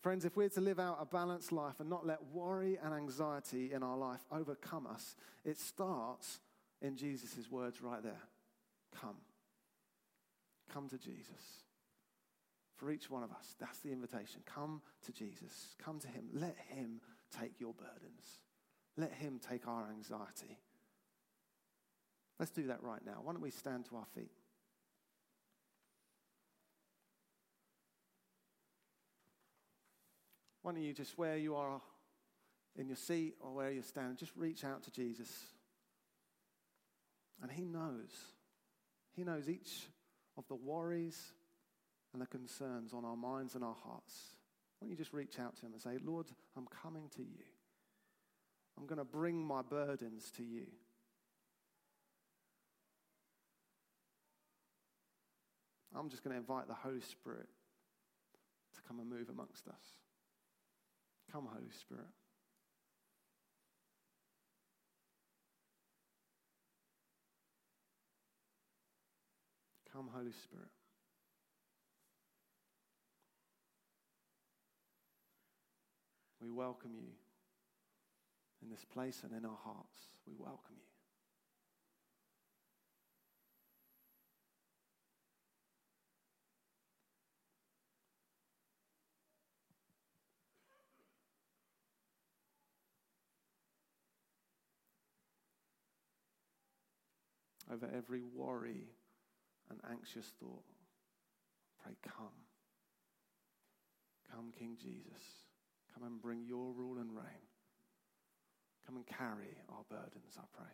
Friends, 0.00 0.24
if 0.24 0.36
we're 0.36 0.48
to 0.48 0.60
live 0.60 0.80
out 0.80 0.98
a 1.00 1.04
balanced 1.04 1.52
life 1.52 1.74
and 1.78 1.90
not 1.90 2.06
let 2.06 2.18
worry 2.32 2.78
and 2.82 2.94
anxiety 2.94 3.72
in 3.72 3.82
our 3.82 3.98
life 3.98 4.20
overcome 4.32 4.86
us, 4.86 5.14
it 5.44 5.58
starts 5.58 6.40
in 6.80 6.96
Jesus' 6.96 7.50
words 7.50 7.82
right 7.82 8.02
there 8.02 8.22
come. 8.98 9.16
Come 10.72 10.88
to 10.88 10.98
Jesus. 10.98 11.64
For 12.76 12.90
each 12.90 13.10
one 13.10 13.22
of 13.22 13.30
us, 13.30 13.54
that's 13.60 13.78
the 13.80 13.92
invitation. 13.92 14.40
Come 14.46 14.80
to 15.04 15.12
Jesus. 15.12 15.76
Come 15.78 15.98
to 16.00 16.08
Him. 16.08 16.24
Let 16.32 16.56
Him 16.68 17.00
take 17.38 17.60
your 17.60 17.74
burdens. 17.74 18.40
Let 18.96 19.12
Him 19.12 19.38
take 19.38 19.68
our 19.68 19.90
anxiety. 19.90 20.58
Let's 22.38 22.52
do 22.52 22.68
that 22.68 22.82
right 22.82 23.04
now. 23.04 23.18
Why 23.22 23.32
don't 23.32 23.42
we 23.42 23.50
stand 23.50 23.84
to 23.90 23.96
our 23.96 24.06
feet? 24.14 24.32
Why 30.70 30.76
don't 30.76 30.84
you 30.84 30.92
just 30.92 31.18
where 31.18 31.36
you 31.36 31.56
are 31.56 31.80
in 32.78 32.86
your 32.86 32.96
seat 32.96 33.34
or 33.40 33.52
where 33.52 33.72
you're 33.72 33.82
standing, 33.82 34.16
just 34.16 34.30
reach 34.36 34.62
out 34.62 34.84
to 34.84 34.92
Jesus. 34.92 35.28
And 37.42 37.50
He 37.50 37.64
knows. 37.64 38.12
He 39.16 39.24
knows 39.24 39.48
each 39.48 39.88
of 40.38 40.46
the 40.46 40.54
worries 40.54 41.20
and 42.12 42.22
the 42.22 42.26
concerns 42.26 42.92
on 42.92 43.04
our 43.04 43.16
minds 43.16 43.56
and 43.56 43.64
our 43.64 43.74
hearts. 43.82 44.14
Why 44.78 44.86
don't 44.86 44.90
you 44.92 44.96
just 44.96 45.12
reach 45.12 45.40
out 45.40 45.56
to 45.56 45.66
Him 45.66 45.72
and 45.72 45.82
say, 45.82 45.98
Lord, 46.04 46.26
I'm 46.56 46.68
coming 46.68 47.08
to 47.16 47.22
you. 47.22 47.42
I'm 48.78 48.86
going 48.86 48.98
to 48.98 49.04
bring 49.04 49.44
my 49.44 49.62
burdens 49.62 50.30
to 50.36 50.44
you. 50.44 50.66
I'm 55.96 56.08
just 56.08 56.22
going 56.22 56.34
to 56.34 56.38
invite 56.38 56.68
the 56.68 56.74
Holy 56.74 57.00
Spirit 57.00 57.48
to 58.76 58.82
come 58.86 59.00
and 59.00 59.10
move 59.10 59.30
amongst 59.30 59.66
us. 59.66 59.96
Come, 61.32 61.48
Holy 61.52 61.70
Spirit. 61.70 62.06
Come, 69.92 70.08
Holy 70.12 70.32
Spirit. 70.32 70.66
We 76.40 76.50
welcome 76.50 76.92
you 76.94 77.10
in 78.62 78.70
this 78.70 78.84
place 78.84 79.22
and 79.22 79.32
in 79.32 79.44
our 79.44 79.58
hearts. 79.62 79.98
We 80.26 80.32
welcome 80.36 80.76
you. 80.78 80.89
Over 97.72 97.88
every 97.96 98.22
worry 98.22 98.88
and 99.70 99.78
anxious 99.90 100.32
thought. 100.40 100.64
Pray, 101.82 101.94
come. 102.02 102.46
Come, 104.30 104.52
King 104.56 104.76
Jesus. 104.80 105.22
Come 105.94 106.04
and 106.04 106.20
bring 106.20 106.44
your 106.46 106.72
rule 106.72 106.98
and 106.98 107.14
reign. 107.14 107.48
Come 108.86 108.96
and 108.96 109.06
carry 109.06 109.56
our 109.68 109.84
burdens, 109.88 110.36
I 110.36 110.42
pray. 110.56 110.72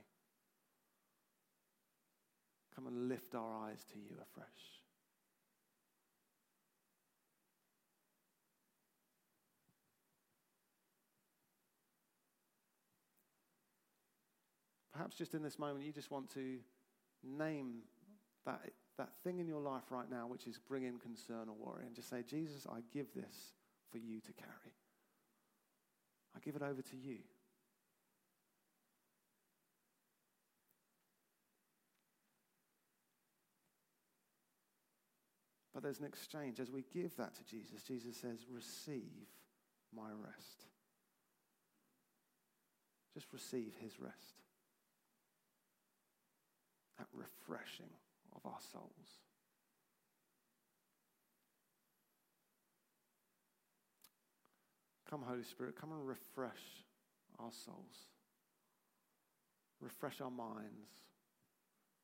Come 2.74 2.86
and 2.86 3.08
lift 3.08 3.34
our 3.34 3.68
eyes 3.68 3.84
to 3.92 3.98
you 3.98 4.16
afresh. 4.20 4.46
Perhaps 14.92 15.16
just 15.16 15.34
in 15.34 15.42
this 15.42 15.58
moment, 15.58 15.84
you 15.84 15.92
just 15.92 16.10
want 16.10 16.32
to 16.32 16.58
name 17.26 17.82
that, 18.44 18.60
that 18.98 19.10
thing 19.22 19.38
in 19.38 19.46
your 19.46 19.60
life 19.60 19.84
right 19.90 20.10
now 20.10 20.26
which 20.26 20.46
is 20.46 20.58
bringing 20.58 20.98
concern 20.98 21.48
or 21.48 21.54
worry 21.58 21.84
and 21.86 21.94
just 21.94 22.08
say, 22.08 22.22
Jesus, 22.22 22.66
I 22.70 22.80
give 22.92 23.12
this 23.14 23.52
for 23.90 23.98
you 23.98 24.20
to 24.20 24.32
carry. 24.32 24.74
I 26.34 26.40
give 26.40 26.56
it 26.56 26.62
over 26.62 26.82
to 26.82 26.96
you. 26.96 27.18
But 35.76 35.82
there's 35.82 36.00
an 36.00 36.06
exchange. 36.06 36.58
As 36.58 36.70
we 36.70 36.84
give 36.90 37.14
that 37.18 37.34
to 37.34 37.44
Jesus, 37.44 37.82
Jesus 37.82 38.16
says, 38.16 38.46
Receive 38.50 39.28
my 39.94 40.08
rest. 40.10 40.64
Just 43.12 43.30
receive 43.30 43.74
his 43.78 44.00
rest. 44.00 44.45
That 46.98 47.06
refreshing 47.12 47.90
of 48.34 48.44
our 48.44 48.58
souls. 48.72 49.20
Come, 55.08 55.22
Holy 55.22 55.44
Spirit, 55.44 55.76
come 55.80 55.92
and 55.92 56.06
refresh 56.06 56.84
our 57.38 57.52
souls. 57.52 58.08
Refresh 59.80 60.20
our 60.20 60.30
minds. 60.30 60.90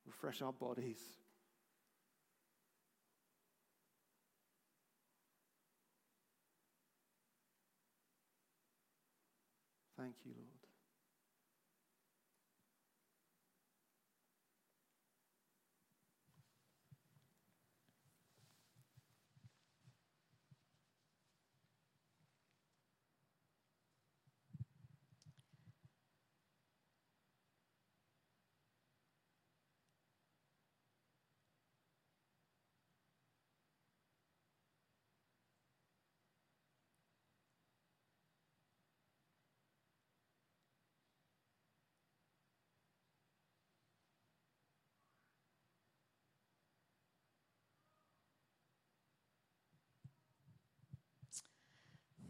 Refresh 0.06 0.42
our 0.42 0.52
bodies. 0.52 1.00
Thank 9.96 10.14
you, 10.24 10.32
Lord. 10.36 10.51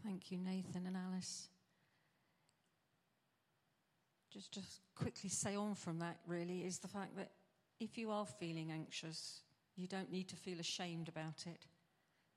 Thank 0.03 0.31
you, 0.31 0.37
Nathan 0.37 0.85
and 0.85 0.97
Alice. 0.97 1.47
Just, 4.31 4.51
just 4.51 4.81
quickly 4.95 5.29
say 5.29 5.55
on 5.55 5.75
from 5.75 5.99
that, 5.99 6.17
really, 6.27 6.65
is 6.65 6.79
the 6.79 6.87
fact 6.87 7.15
that 7.15 7.31
if 7.79 7.97
you 7.97 8.11
are 8.11 8.25
feeling 8.25 8.71
anxious, 8.71 9.41
you 9.75 9.87
don't 9.87 10.11
need 10.11 10.27
to 10.29 10.35
feel 10.35 10.59
ashamed 10.59 11.07
about 11.07 11.45
it. 11.45 11.67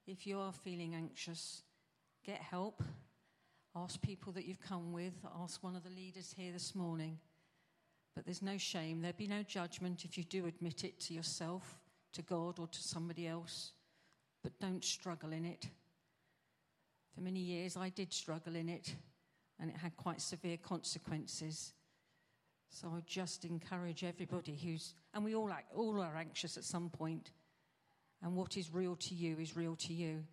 If 0.06 0.26
you 0.26 0.38
are 0.38 0.52
feeling 0.52 0.94
anxious, 0.94 1.62
get 2.24 2.40
help. 2.40 2.82
Ask 3.74 4.00
people 4.00 4.32
that 4.32 4.46
you've 4.46 4.60
come 4.60 4.92
with. 4.92 5.14
Ask 5.42 5.62
one 5.64 5.74
of 5.74 5.82
the 5.82 5.90
leaders 5.90 6.34
here 6.36 6.52
this 6.52 6.74
morning. 6.74 7.18
But 8.14 8.24
there's 8.24 8.42
no 8.42 8.56
shame. 8.58 9.02
There'd 9.02 9.16
be 9.16 9.26
no 9.26 9.42
judgment 9.42 10.04
if 10.04 10.16
you 10.16 10.24
do 10.24 10.46
admit 10.46 10.84
it 10.84 11.00
to 11.00 11.14
yourself, 11.14 11.80
to 12.12 12.22
God, 12.22 12.58
or 12.58 12.68
to 12.68 12.82
somebody 12.82 13.26
else. 13.26 13.72
But 14.42 14.58
don't 14.60 14.84
struggle 14.84 15.32
in 15.32 15.44
it. 15.44 15.66
For 17.16 17.22
many 17.22 17.40
years, 17.40 17.78
I 17.78 17.88
did 17.88 18.12
struggle 18.12 18.56
in 18.56 18.68
it, 18.68 18.94
and 19.58 19.70
it 19.70 19.76
had 19.76 19.96
quite 19.96 20.20
severe 20.20 20.58
consequences. 20.58 21.72
So 22.68 22.88
I 22.88 23.00
just 23.06 23.46
encourage 23.46 24.04
everybody 24.04 24.54
who's, 24.54 24.92
and 25.14 25.24
we 25.24 25.34
all, 25.34 25.50
act, 25.50 25.72
all 25.74 25.98
are 26.02 26.14
anxious 26.14 26.58
at 26.58 26.64
some 26.64 26.90
point, 26.90 27.30
and 28.22 28.36
what 28.36 28.58
is 28.58 28.70
real 28.70 28.96
to 28.96 29.14
you 29.14 29.38
is 29.38 29.56
real 29.56 29.76
to 29.76 29.94
you. 29.94 30.24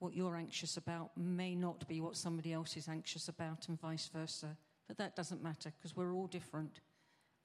What 0.00 0.12
you're 0.12 0.34
anxious 0.34 0.76
about 0.76 1.16
may 1.16 1.54
not 1.54 1.86
be 1.86 2.00
what 2.00 2.16
somebody 2.16 2.52
else 2.52 2.76
is 2.76 2.88
anxious 2.88 3.28
about, 3.28 3.68
and 3.68 3.80
vice 3.80 4.10
versa. 4.12 4.56
But 4.88 4.98
that 4.98 5.14
doesn't 5.14 5.40
matter 5.40 5.72
because 5.78 5.94
we're 5.94 6.12
all 6.12 6.26
different 6.26 6.80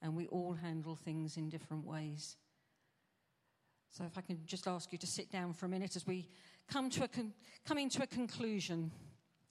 and 0.02 0.16
we 0.16 0.26
all 0.26 0.52
handle 0.52 0.96
things 0.96 1.36
in 1.36 1.48
different 1.48 1.86
ways. 1.86 2.36
So, 3.90 4.04
if 4.04 4.18
I 4.18 4.20
can 4.20 4.40
just 4.46 4.66
ask 4.66 4.90
you 4.92 4.98
to 4.98 5.06
sit 5.06 5.30
down 5.30 5.52
for 5.52 5.66
a 5.66 5.68
minute 5.68 5.94
as 5.94 6.06
we 6.06 6.28
come 6.68 6.90
to 6.90 7.04
a 7.04 7.08
con- 7.08 7.32
coming 7.66 7.88
to 7.88 8.02
a 8.02 8.06
conclusion 8.06 8.90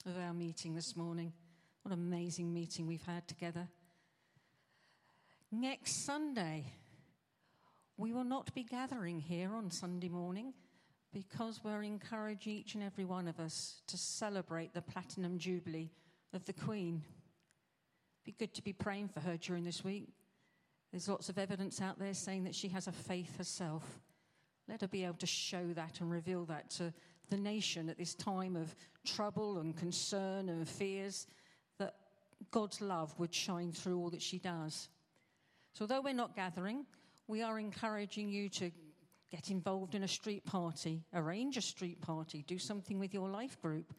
of 0.06 0.18
our 0.18 0.34
meeting 0.34 0.76
this 0.76 0.96
morning. 0.96 1.34
What 1.82 1.94
an 1.94 2.00
amazing 2.00 2.54
meeting 2.54 2.86
we've 2.86 3.06
had 3.06 3.28
together. 3.28 3.68
Next 5.52 6.06
Sunday, 6.06 6.66
we 7.98 8.14
will 8.14 8.24
not 8.24 8.54
be 8.54 8.64
gathering 8.64 9.20
here 9.20 9.56
on 9.56 9.72
Sunday 9.72 10.10
morning 10.10 10.54
because 11.12 11.62
we're 11.64 11.84
encouraging 11.84 12.54
each 12.54 12.76
and 12.76 12.84
every 12.84 13.06
one 13.06 13.28
of 13.28 13.40
us 13.40 13.82
to 13.88 13.98
celebrate 13.98 14.74
the 14.74 14.82
Platinum 14.82 15.40
Jubilee 15.40 15.90
of 16.34 16.46
the 16.46 16.54
Queen. 16.54 17.02
Be 18.26 18.36
good 18.38 18.54
to 18.54 18.62
be 18.62 18.74
praying 18.74 19.08
for 19.08 19.22
her 19.22 19.38
during 19.38 19.64
this 19.64 19.84
week. 19.84 20.10
There's 20.92 21.08
lots 21.08 21.30
of 21.30 21.38
evidence 21.38 21.82
out 21.82 21.98
there 21.98 22.14
saying 22.14 22.44
that 22.44 22.56
she 22.56 22.68
has 22.70 22.88
a 22.88 22.92
faith 22.92 23.38
herself. 23.38 24.02
Let 24.68 24.82
her 24.82 24.88
be 24.88 25.06
able 25.06 25.16
to 25.16 25.28
show 25.28 25.74
that 25.74 26.02
and 26.02 26.12
reveal 26.12 26.46
that 26.46 26.70
to 26.72 26.94
the 27.30 27.38
nation 27.38 27.90
at 27.90 27.98
this 27.98 28.14
time 28.14 28.56
of 28.56 28.76
trouble 29.06 29.60
and 29.60 29.76
concern 29.76 30.50
and 30.50 30.68
fears, 30.68 31.28
that 31.78 31.96
God's 32.52 32.82
love 32.82 33.18
would 33.18 33.34
shine 33.34 33.72
through 33.72 33.98
all 33.98 34.10
that 34.10 34.22
she 34.22 34.40
does. 34.40 34.90
So, 35.74 35.84
although 35.84 36.02
we're 36.02 36.14
not 36.14 36.36
gathering, 36.36 36.86
we 37.28 37.42
are 37.42 37.60
encouraging 37.60 38.30
you 38.30 38.50
to 38.50 38.72
get 39.30 39.52
involved 39.52 39.96
in 39.96 40.04
a 40.04 40.08
street 40.08 40.46
party, 40.46 41.04
arrange 41.14 41.58
a 41.58 41.62
street 41.62 42.02
party, 42.02 42.44
do 42.48 42.58
something 42.58 43.00
with 43.00 43.14
your 43.14 43.30
life 43.30 43.62
group. 43.62 43.94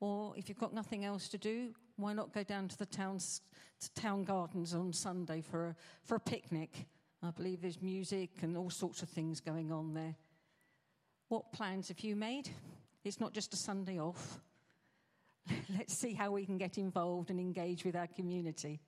Or 0.00 0.34
if 0.36 0.48
you've 0.48 0.58
got 0.58 0.74
nothing 0.74 1.04
else 1.04 1.28
to 1.28 1.38
do, 1.38 1.74
why 1.96 2.12
not 2.12 2.32
go 2.32 2.42
down 2.42 2.68
to 2.68 2.78
the 2.78 2.86
town's, 2.86 3.42
to 3.80 3.94
town 3.94 4.24
gardens 4.24 4.74
on 4.74 4.92
Sunday 4.92 5.42
for 5.42 5.68
a, 5.68 5.76
for 6.04 6.14
a 6.14 6.20
picnic? 6.20 6.86
I 7.22 7.30
believe 7.30 7.60
there's 7.60 7.82
music 7.82 8.30
and 8.40 8.56
all 8.56 8.70
sorts 8.70 9.02
of 9.02 9.10
things 9.10 9.40
going 9.40 9.70
on 9.70 9.92
there. 9.92 10.16
What 11.28 11.52
plans 11.52 11.88
have 11.88 12.00
you 12.00 12.16
made? 12.16 12.48
It's 13.04 13.20
not 13.20 13.34
just 13.34 13.52
a 13.52 13.56
Sunday 13.56 14.00
off. 14.00 14.40
Let's 15.76 15.94
see 15.94 16.14
how 16.14 16.32
we 16.32 16.46
can 16.46 16.56
get 16.56 16.78
involved 16.78 17.30
and 17.30 17.38
engage 17.38 17.84
with 17.84 17.94
our 17.94 18.06
community. 18.06 18.80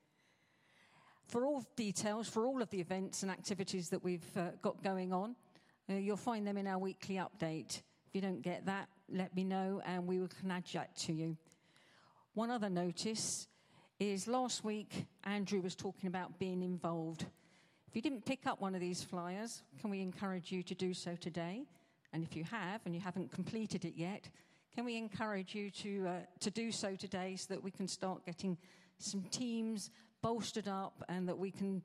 For 1.26 1.44
all 1.44 1.62
details, 1.76 2.28
for 2.28 2.46
all 2.46 2.62
of 2.62 2.70
the 2.70 2.80
events 2.80 3.22
and 3.22 3.30
activities 3.30 3.90
that 3.90 4.02
we've 4.02 4.36
uh, 4.36 4.50
got 4.62 4.82
going 4.82 5.12
on, 5.12 5.36
uh, 5.90 5.94
you'll 5.94 6.16
find 6.16 6.46
them 6.46 6.56
in 6.56 6.66
our 6.66 6.78
weekly 6.78 7.16
update. 7.16 7.82
If 8.06 8.14
you 8.14 8.22
don't 8.22 8.42
get 8.42 8.64
that, 8.66 8.88
let 9.10 9.34
me 9.36 9.44
know 9.44 9.82
and 9.84 10.06
we 10.06 10.18
will 10.18 10.30
add 10.50 10.64
that 10.72 10.96
to 10.96 11.12
you. 11.12 11.36
One 12.34 12.50
other 12.50 12.70
notice 12.70 13.46
is 14.00 14.26
last 14.26 14.64
week, 14.64 15.06
Andrew 15.24 15.60
was 15.60 15.74
talking 15.74 16.06
about 16.08 16.38
being 16.38 16.62
involved. 16.62 17.26
If 17.92 17.96
you 17.96 18.00
didn't 18.00 18.24
pick 18.24 18.46
up 18.46 18.58
one 18.58 18.74
of 18.74 18.80
these 18.80 19.02
flyers, 19.02 19.64
can 19.78 19.90
we 19.90 20.00
encourage 20.00 20.50
you 20.50 20.62
to 20.62 20.74
do 20.74 20.94
so 20.94 21.14
today? 21.14 21.66
And 22.14 22.24
if 22.24 22.34
you 22.34 22.42
have 22.44 22.80
and 22.86 22.94
you 22.94 23.02
haven't 23.02 23.30
completed 23.30 23.84
it 23.84 23.92
yet, 23.96 24.30
can 24.74 24.86
we 24.86 24.96
encourage 24.96 25.54
you 25.54 25.70
to, 25.72 26.06
uh, 26.08 26.12
to 26.40 26.50
do 26.50 26.72
so 26.72 26.96
today 26.96 27.36
so 27.36 27.52
that 27.52 27.62
we 27.62 27.70
can 27.70 27.86
start 27.86 28.24
getting 28.24 28.56
some 28.96 29.20
teams 29.24 29.90
bolstered 30.22 30.68
up 30.68 31.04
and 31.10 31.28
that 31.28 31.36
we 31.36 31.50
can 31.50 31.82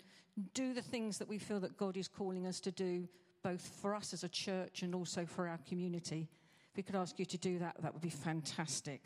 do 0.54 0.74
the 0.74 0.82
things 0.82 1.18
that 1.18 1.28
we 1.28 1.38
feel 1.38 1.60
that 1.60 1.76
God 1.76 1.98
is 1.98 2.08
calling 2.08 2.48
us 2.48 2.62
to 2.62 2.72
do, 2.72 3.06
both 3.44 3.68
for 3.82 3.94
us 3.94 4.14
as 4.14 4.24
a 4.24 4.30
church 4.30 4.84
and 4.84 4.96
also 4.96 5.26
for 5.26 5.46
our 5.46 5.60
community? 5.68 6.30
If 6.72 6.78
we 6.78 6.84
could 6.84 6.96
ask 6.96 7.20
you 7.20 7.26
to 7.26 7.38
do 7.38 7.60
that, 7.60 7.76
that 7.82 7.92
would 7.92 8.02
be 8.02 8.10
fantastic. 8.10 9.02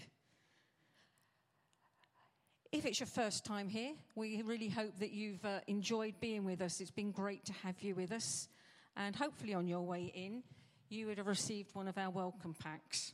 If 2.72 2.86
it's 2.86 3.02
your 3.02 3.08
first 3.08 3.44
time 3.44 3.68
here, 3.68 3.92
we 4.16 4.42
really 4.44 4.70
hope 4.70 4.98
that 5.00 5.12
you've 5.12 5.44
uh, 5.44 5.60
enjoyed 5.68 6.14
being 6.22 6.46
with 6.46 6.62
us. 6.62 6.80
It's 6.80 6.90
been 6.90 7.12
great 7.12 7.44
to 7.48 7.54
have 7.64 7.76
you 7.82 7.96
with 7.96 8.14
us. 8.14 8.48
And 8.96 9.14
hopefully, 9.14 9.54
on 9.54 9.68
your 9.68 9.82
way 9.82 10.10
in, 10.16 10.42
you 10.88 11.08
would 11.08 11.18
have 11.18 11.28
received 11.28 11.76
one 11.76 11.90
of 11.90 11.98
our 11.98 12.10
welcome 12.10 12.54
packs. 12.54 13.14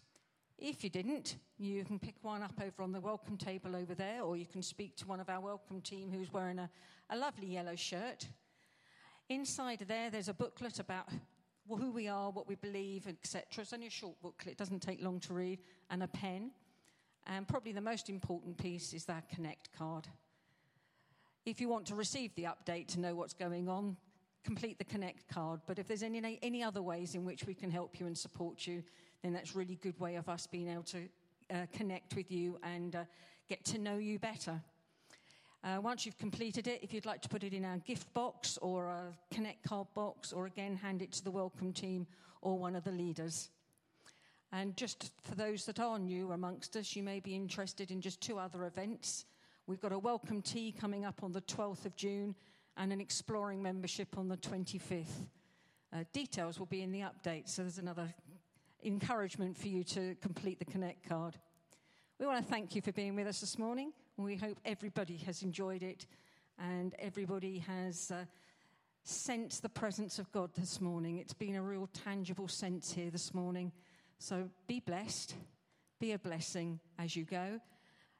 If 0.60 0.84
you 0.84 0.92
didn't, 0.92 1.38
you 1.58 1.84
can 1.86 1.98
pick 1.98 2.14
one 2.22 2.44
up 2.44 2.54
over 2.64 2.84
on 2.84 2.92
the 2.92 3.02
welcome 3.02 3.36
table 3.36 3.76
over 3.76 3.96
there, 3.96 4.22
or 4.22 4.38
you 4.38 4.46
can 4.46 4.62
speak 4.62 4.96
to 4.98 5.08
one 5.08 5.20
of 5.20 5.28
our 5.28 5.40
welcome 5.40 5.82
team 5.82 6.12
who's 6.12 6.32
wearing 6.32 6.60
a, 6.60 6.70
a 7.10 7.18
lovely 7.18 7.48
yellow 7.48 7.76
shirt. 7.76 8.28
Inside 9.28 9.86
there, 9.88 10.12
there's 10.12 10.30
a 10.30 10.36
booklet 10.36 10.80
about 10.80 11.10
who 11.68 11.90
we 11.90 12.08
are, 12.08 12.30
what 12.30 12.48
we 12.48 12.54
believe, 12.54 13.08
etc. 13.08 13.44
It's 13.58 13.74
only 13.74 13.88
a 13.88 13.90
short 13.90 14.22
booklet, 14.22 14.52
it 14.52 14.58
doesn't 14.60 14.84
take 14.84 15.02
long 15.02 15.20
to 15.22 15.34
read, 15.34 15.58
and 15.90 16.04
a 16.04 16.08
pen. 16.08 16.52
And 17.28 17.48
probably 17.48 17.74
the 17.74 17.82
most 17.82 18.10
important 18.10 18.58
piece 18.58 18.94
is 18.94 19.06
that 19.06 19.30
Connect 19.30 19.70
card. 19.78 20.08
If 21.46 21.60
you 21.60 21.68
want 21.68 21.86
to 21.88 21.96
receive 21.96 22.34
the 22.36 22.46
update 22.46 22.88
to 22.88 23.00
know 23.00 23.16
what's 23.16 23.34
going 23.34 23.68
on, 23.68 23.98
complete 24.44 24.78
the 24.78 24.86
Connect 24.86 25.28
card. 25.28 25.60
But 25.68 25.78
if 25.78 25.88
there's 25.88 26.04
any, 26.04 26.40
any 26.42 26.64
other 26.64 26.82
ways 26.82 27.16
in 27.16 27.26
which 27.26 27.46
we 27.46 27.54
can 27.54 27.70
help 27.70 28.00
you 28.00 28.08
and 28.08 28.18
support 28.18 28.66
you, 28.66 28.82
then 29.24 29.34
that's 29.34 29.54
a 29.54 29.58
really 29.58 29.76
good 29.76 30.00
way 30.00 30.16
of 30.16 30.30
us 30.30 30.48
being 30.48 30.70
able 30.70 30.84
to 30.84 31.10
uh, 31.54 31.66
connect 31.74 32.16
with 32.16 32.32
you 32.32 32.58
and 32.64 32.96
uh, 32.96 33.04
get 33.50 33.64
to 33.66 33.78
know 33.78 33.98
you 33.98 34.20
better. 34.20 34.62
Uh, 35.64 35.82
once 35.82 36.06
you've 36.06 36.18
completed 36.18 36.68
it, 36.68 36.80
if 36.82 36.94
you'd 36.94 37.06
like 37.06 37.22
to 37.22 37.30
put 37.30 37.44
it 37.44 37.54
in 37.54 37.66
our 37.66 37.78
gift 37.80 38.14
box 38.14 38.58
or 38.62 38.88
a 38.88 39.36
Connect 39.36 39.64
card 39.68 39.88
box, 39.94 40.32
or 40.32 40.46
again 40.46 40.76
hand 40.76 41.02
it 41.02 41.12
to 41.12 41.24
the 41.24 41.32
welcome 41.32 41.74
team 41.74 42.08
or 42.42 42.58
one 42.58 42.76
of 42.76 42.84
the 42.84 42.92
leaders. 42.92 43.50
And 44.52 44.78
just 44.78 45.12
for 45.24 45.36
those 45.36 45.66
that 45.66 45.80
are 45.80 46.00
new 46.00 46.32
amongst 46.32 46.76
us, 46.76 46.96
you 46.96 47.04
may 47.04 47.20
be 47.20 47.36
interested 47.36 47.92
in 47.92 48.00
just 48.00 48.22
two 48.22 48.40
other 48.40 48.66
events. 48.66 49.26
We've 49.66 49.82
got 49.82 49.92
a 49.92 50.00
welcome 50.00 50.42
tea 50.42 50.72
coming 50.72 51.04
up 51.04 51.24
on 51.24 51.34
the 51.34 51.42
12th 51.42 51.86
of 51.86 51.96
June 51.96 52.36
and 52.78 52.94
an 52.94 53.02
exploring 53.02 53.62
membership 53.62 54.18
on 54.18 54.30
the 54.30 54.38
25th. 54.38 55.28
Uh, 55.92 56.04
details 56.14 56.60
will 56.60 56.66
be 56.68 56.82
in 56.82 56.92
the 56.92 57.02
update, 57.02 57.50
so 57.50 57.64
there's 57.64 57.78
another 57.78 58.14
encouragement 58.84 59.58
for 59.58 59.68
you 59.68 59.84
to 59.84 60.16
complete 60.22 60.60
the 60.60 60.66
Connect 60.66 61.08
card. 61.08 61.36
We 62.20 62.26
want 62.26 62.44
to 62.44 62.50
thank 62.50 62.76
you 62.76 62.82
for 62.82 62.92
being 62.92 63.16
with 63.16 63.28
us 63.28 63.42
this 63.42 63.60
morning. 63.60 63.92
We 64.16 64.38
hope 64.38 64.60
everybody 64.66 65.18
has 65.18 65.44
enjoyed 65.44 65.84
it 65.84 66.08
and 66.58 66.96
everybody 66.98 67.60
has 67.60 68.10
uh, 68.12 68.26
sensed 69.04 69.62
the 69.62 69.70
presence 69.70 70.18
of 70.20 70.32
God 70.32 70.52
this 70.56 70.82
morning. 70.82 71.18
It's 71.18 71.34
been 71.34 71.56
a 71.56 71.62
real 71.62 71.90
tangible 71.94 72.48
sense 72.48 72.92
here 72.92 73.12
this 73.12 73.34
morning. 73.34 73.72
So 74.20 74.50
be 74.68 74.80
blessed, 74.80 75.36
be 76.00 76.14
a 76.14 76.20
blessing 76.20 76.80
as 76.98 77.16
you 77.16 77.24
go. 77.24 77.60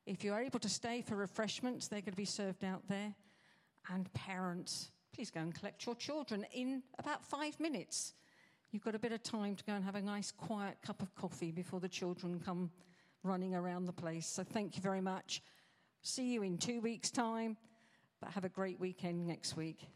If 0.06 0.24
you're 0.24 0.40
able 0.40 0.60
to 0.60 0.70
stay 0.70 1.02
for 1.02 1.16
refreshments, 1.16 1.88
they're 1.88 2.02
going 2.02 2.14
to 2.14 2.18
be 2.18 2.26
served 2.26 2.64
out 2.64 2.88
there. 2.88 3.14
And 3.92 4.12
parents, 4.14 4.92
please 5.14 5.32
go 5.32 5.40
and 5.40 5.54
collect 5.54 5.86
your 5.86 5.96
children 5.96 6.46
in 6.54 6.84
about 7.00 7.26
five 7.26 7.60
minutes. 7.60 8.14
You've 8.72 8.84
got 8.84 8.96
a 8.96 9.00
bit 9.00 9.12
of 9.12 9.24
time 9.24 9.56
to 9.56 9.64
go 9.64 9.74
and 9.74 9.84
have 9.84 9.96
a 9.96 10.02
nice, 10.02 10.32
quiet 10.32 10.78
cup 10.86 11.02
of 11.02 11.14
coffee 11.16 11.52
before 11.52 11.80
the 11.80 11.90
children 11.90 12.40
come 12.44 12.70
running 13.24 13.56
around 13.56 13.86
the 13.86 13.94
place. 13.94 14.28
So 14.28 14.44
thank 14.44 14.76
you 14.76 14.82
very 14.82 15.02
much. 15.02 15.42
See 16.02 16.34
you 16.34 16.44
in 16.44 16.58
two 16.58 16.80
weeks' 16.80 17.10
time, 17.10 17.58
but 18.22 18.30
have 18.32 18.46
a 18.46 18.50
great 18.50 18.80
weekend 18.80 19.26
next 19.26 19.58
week. 19.58 19.88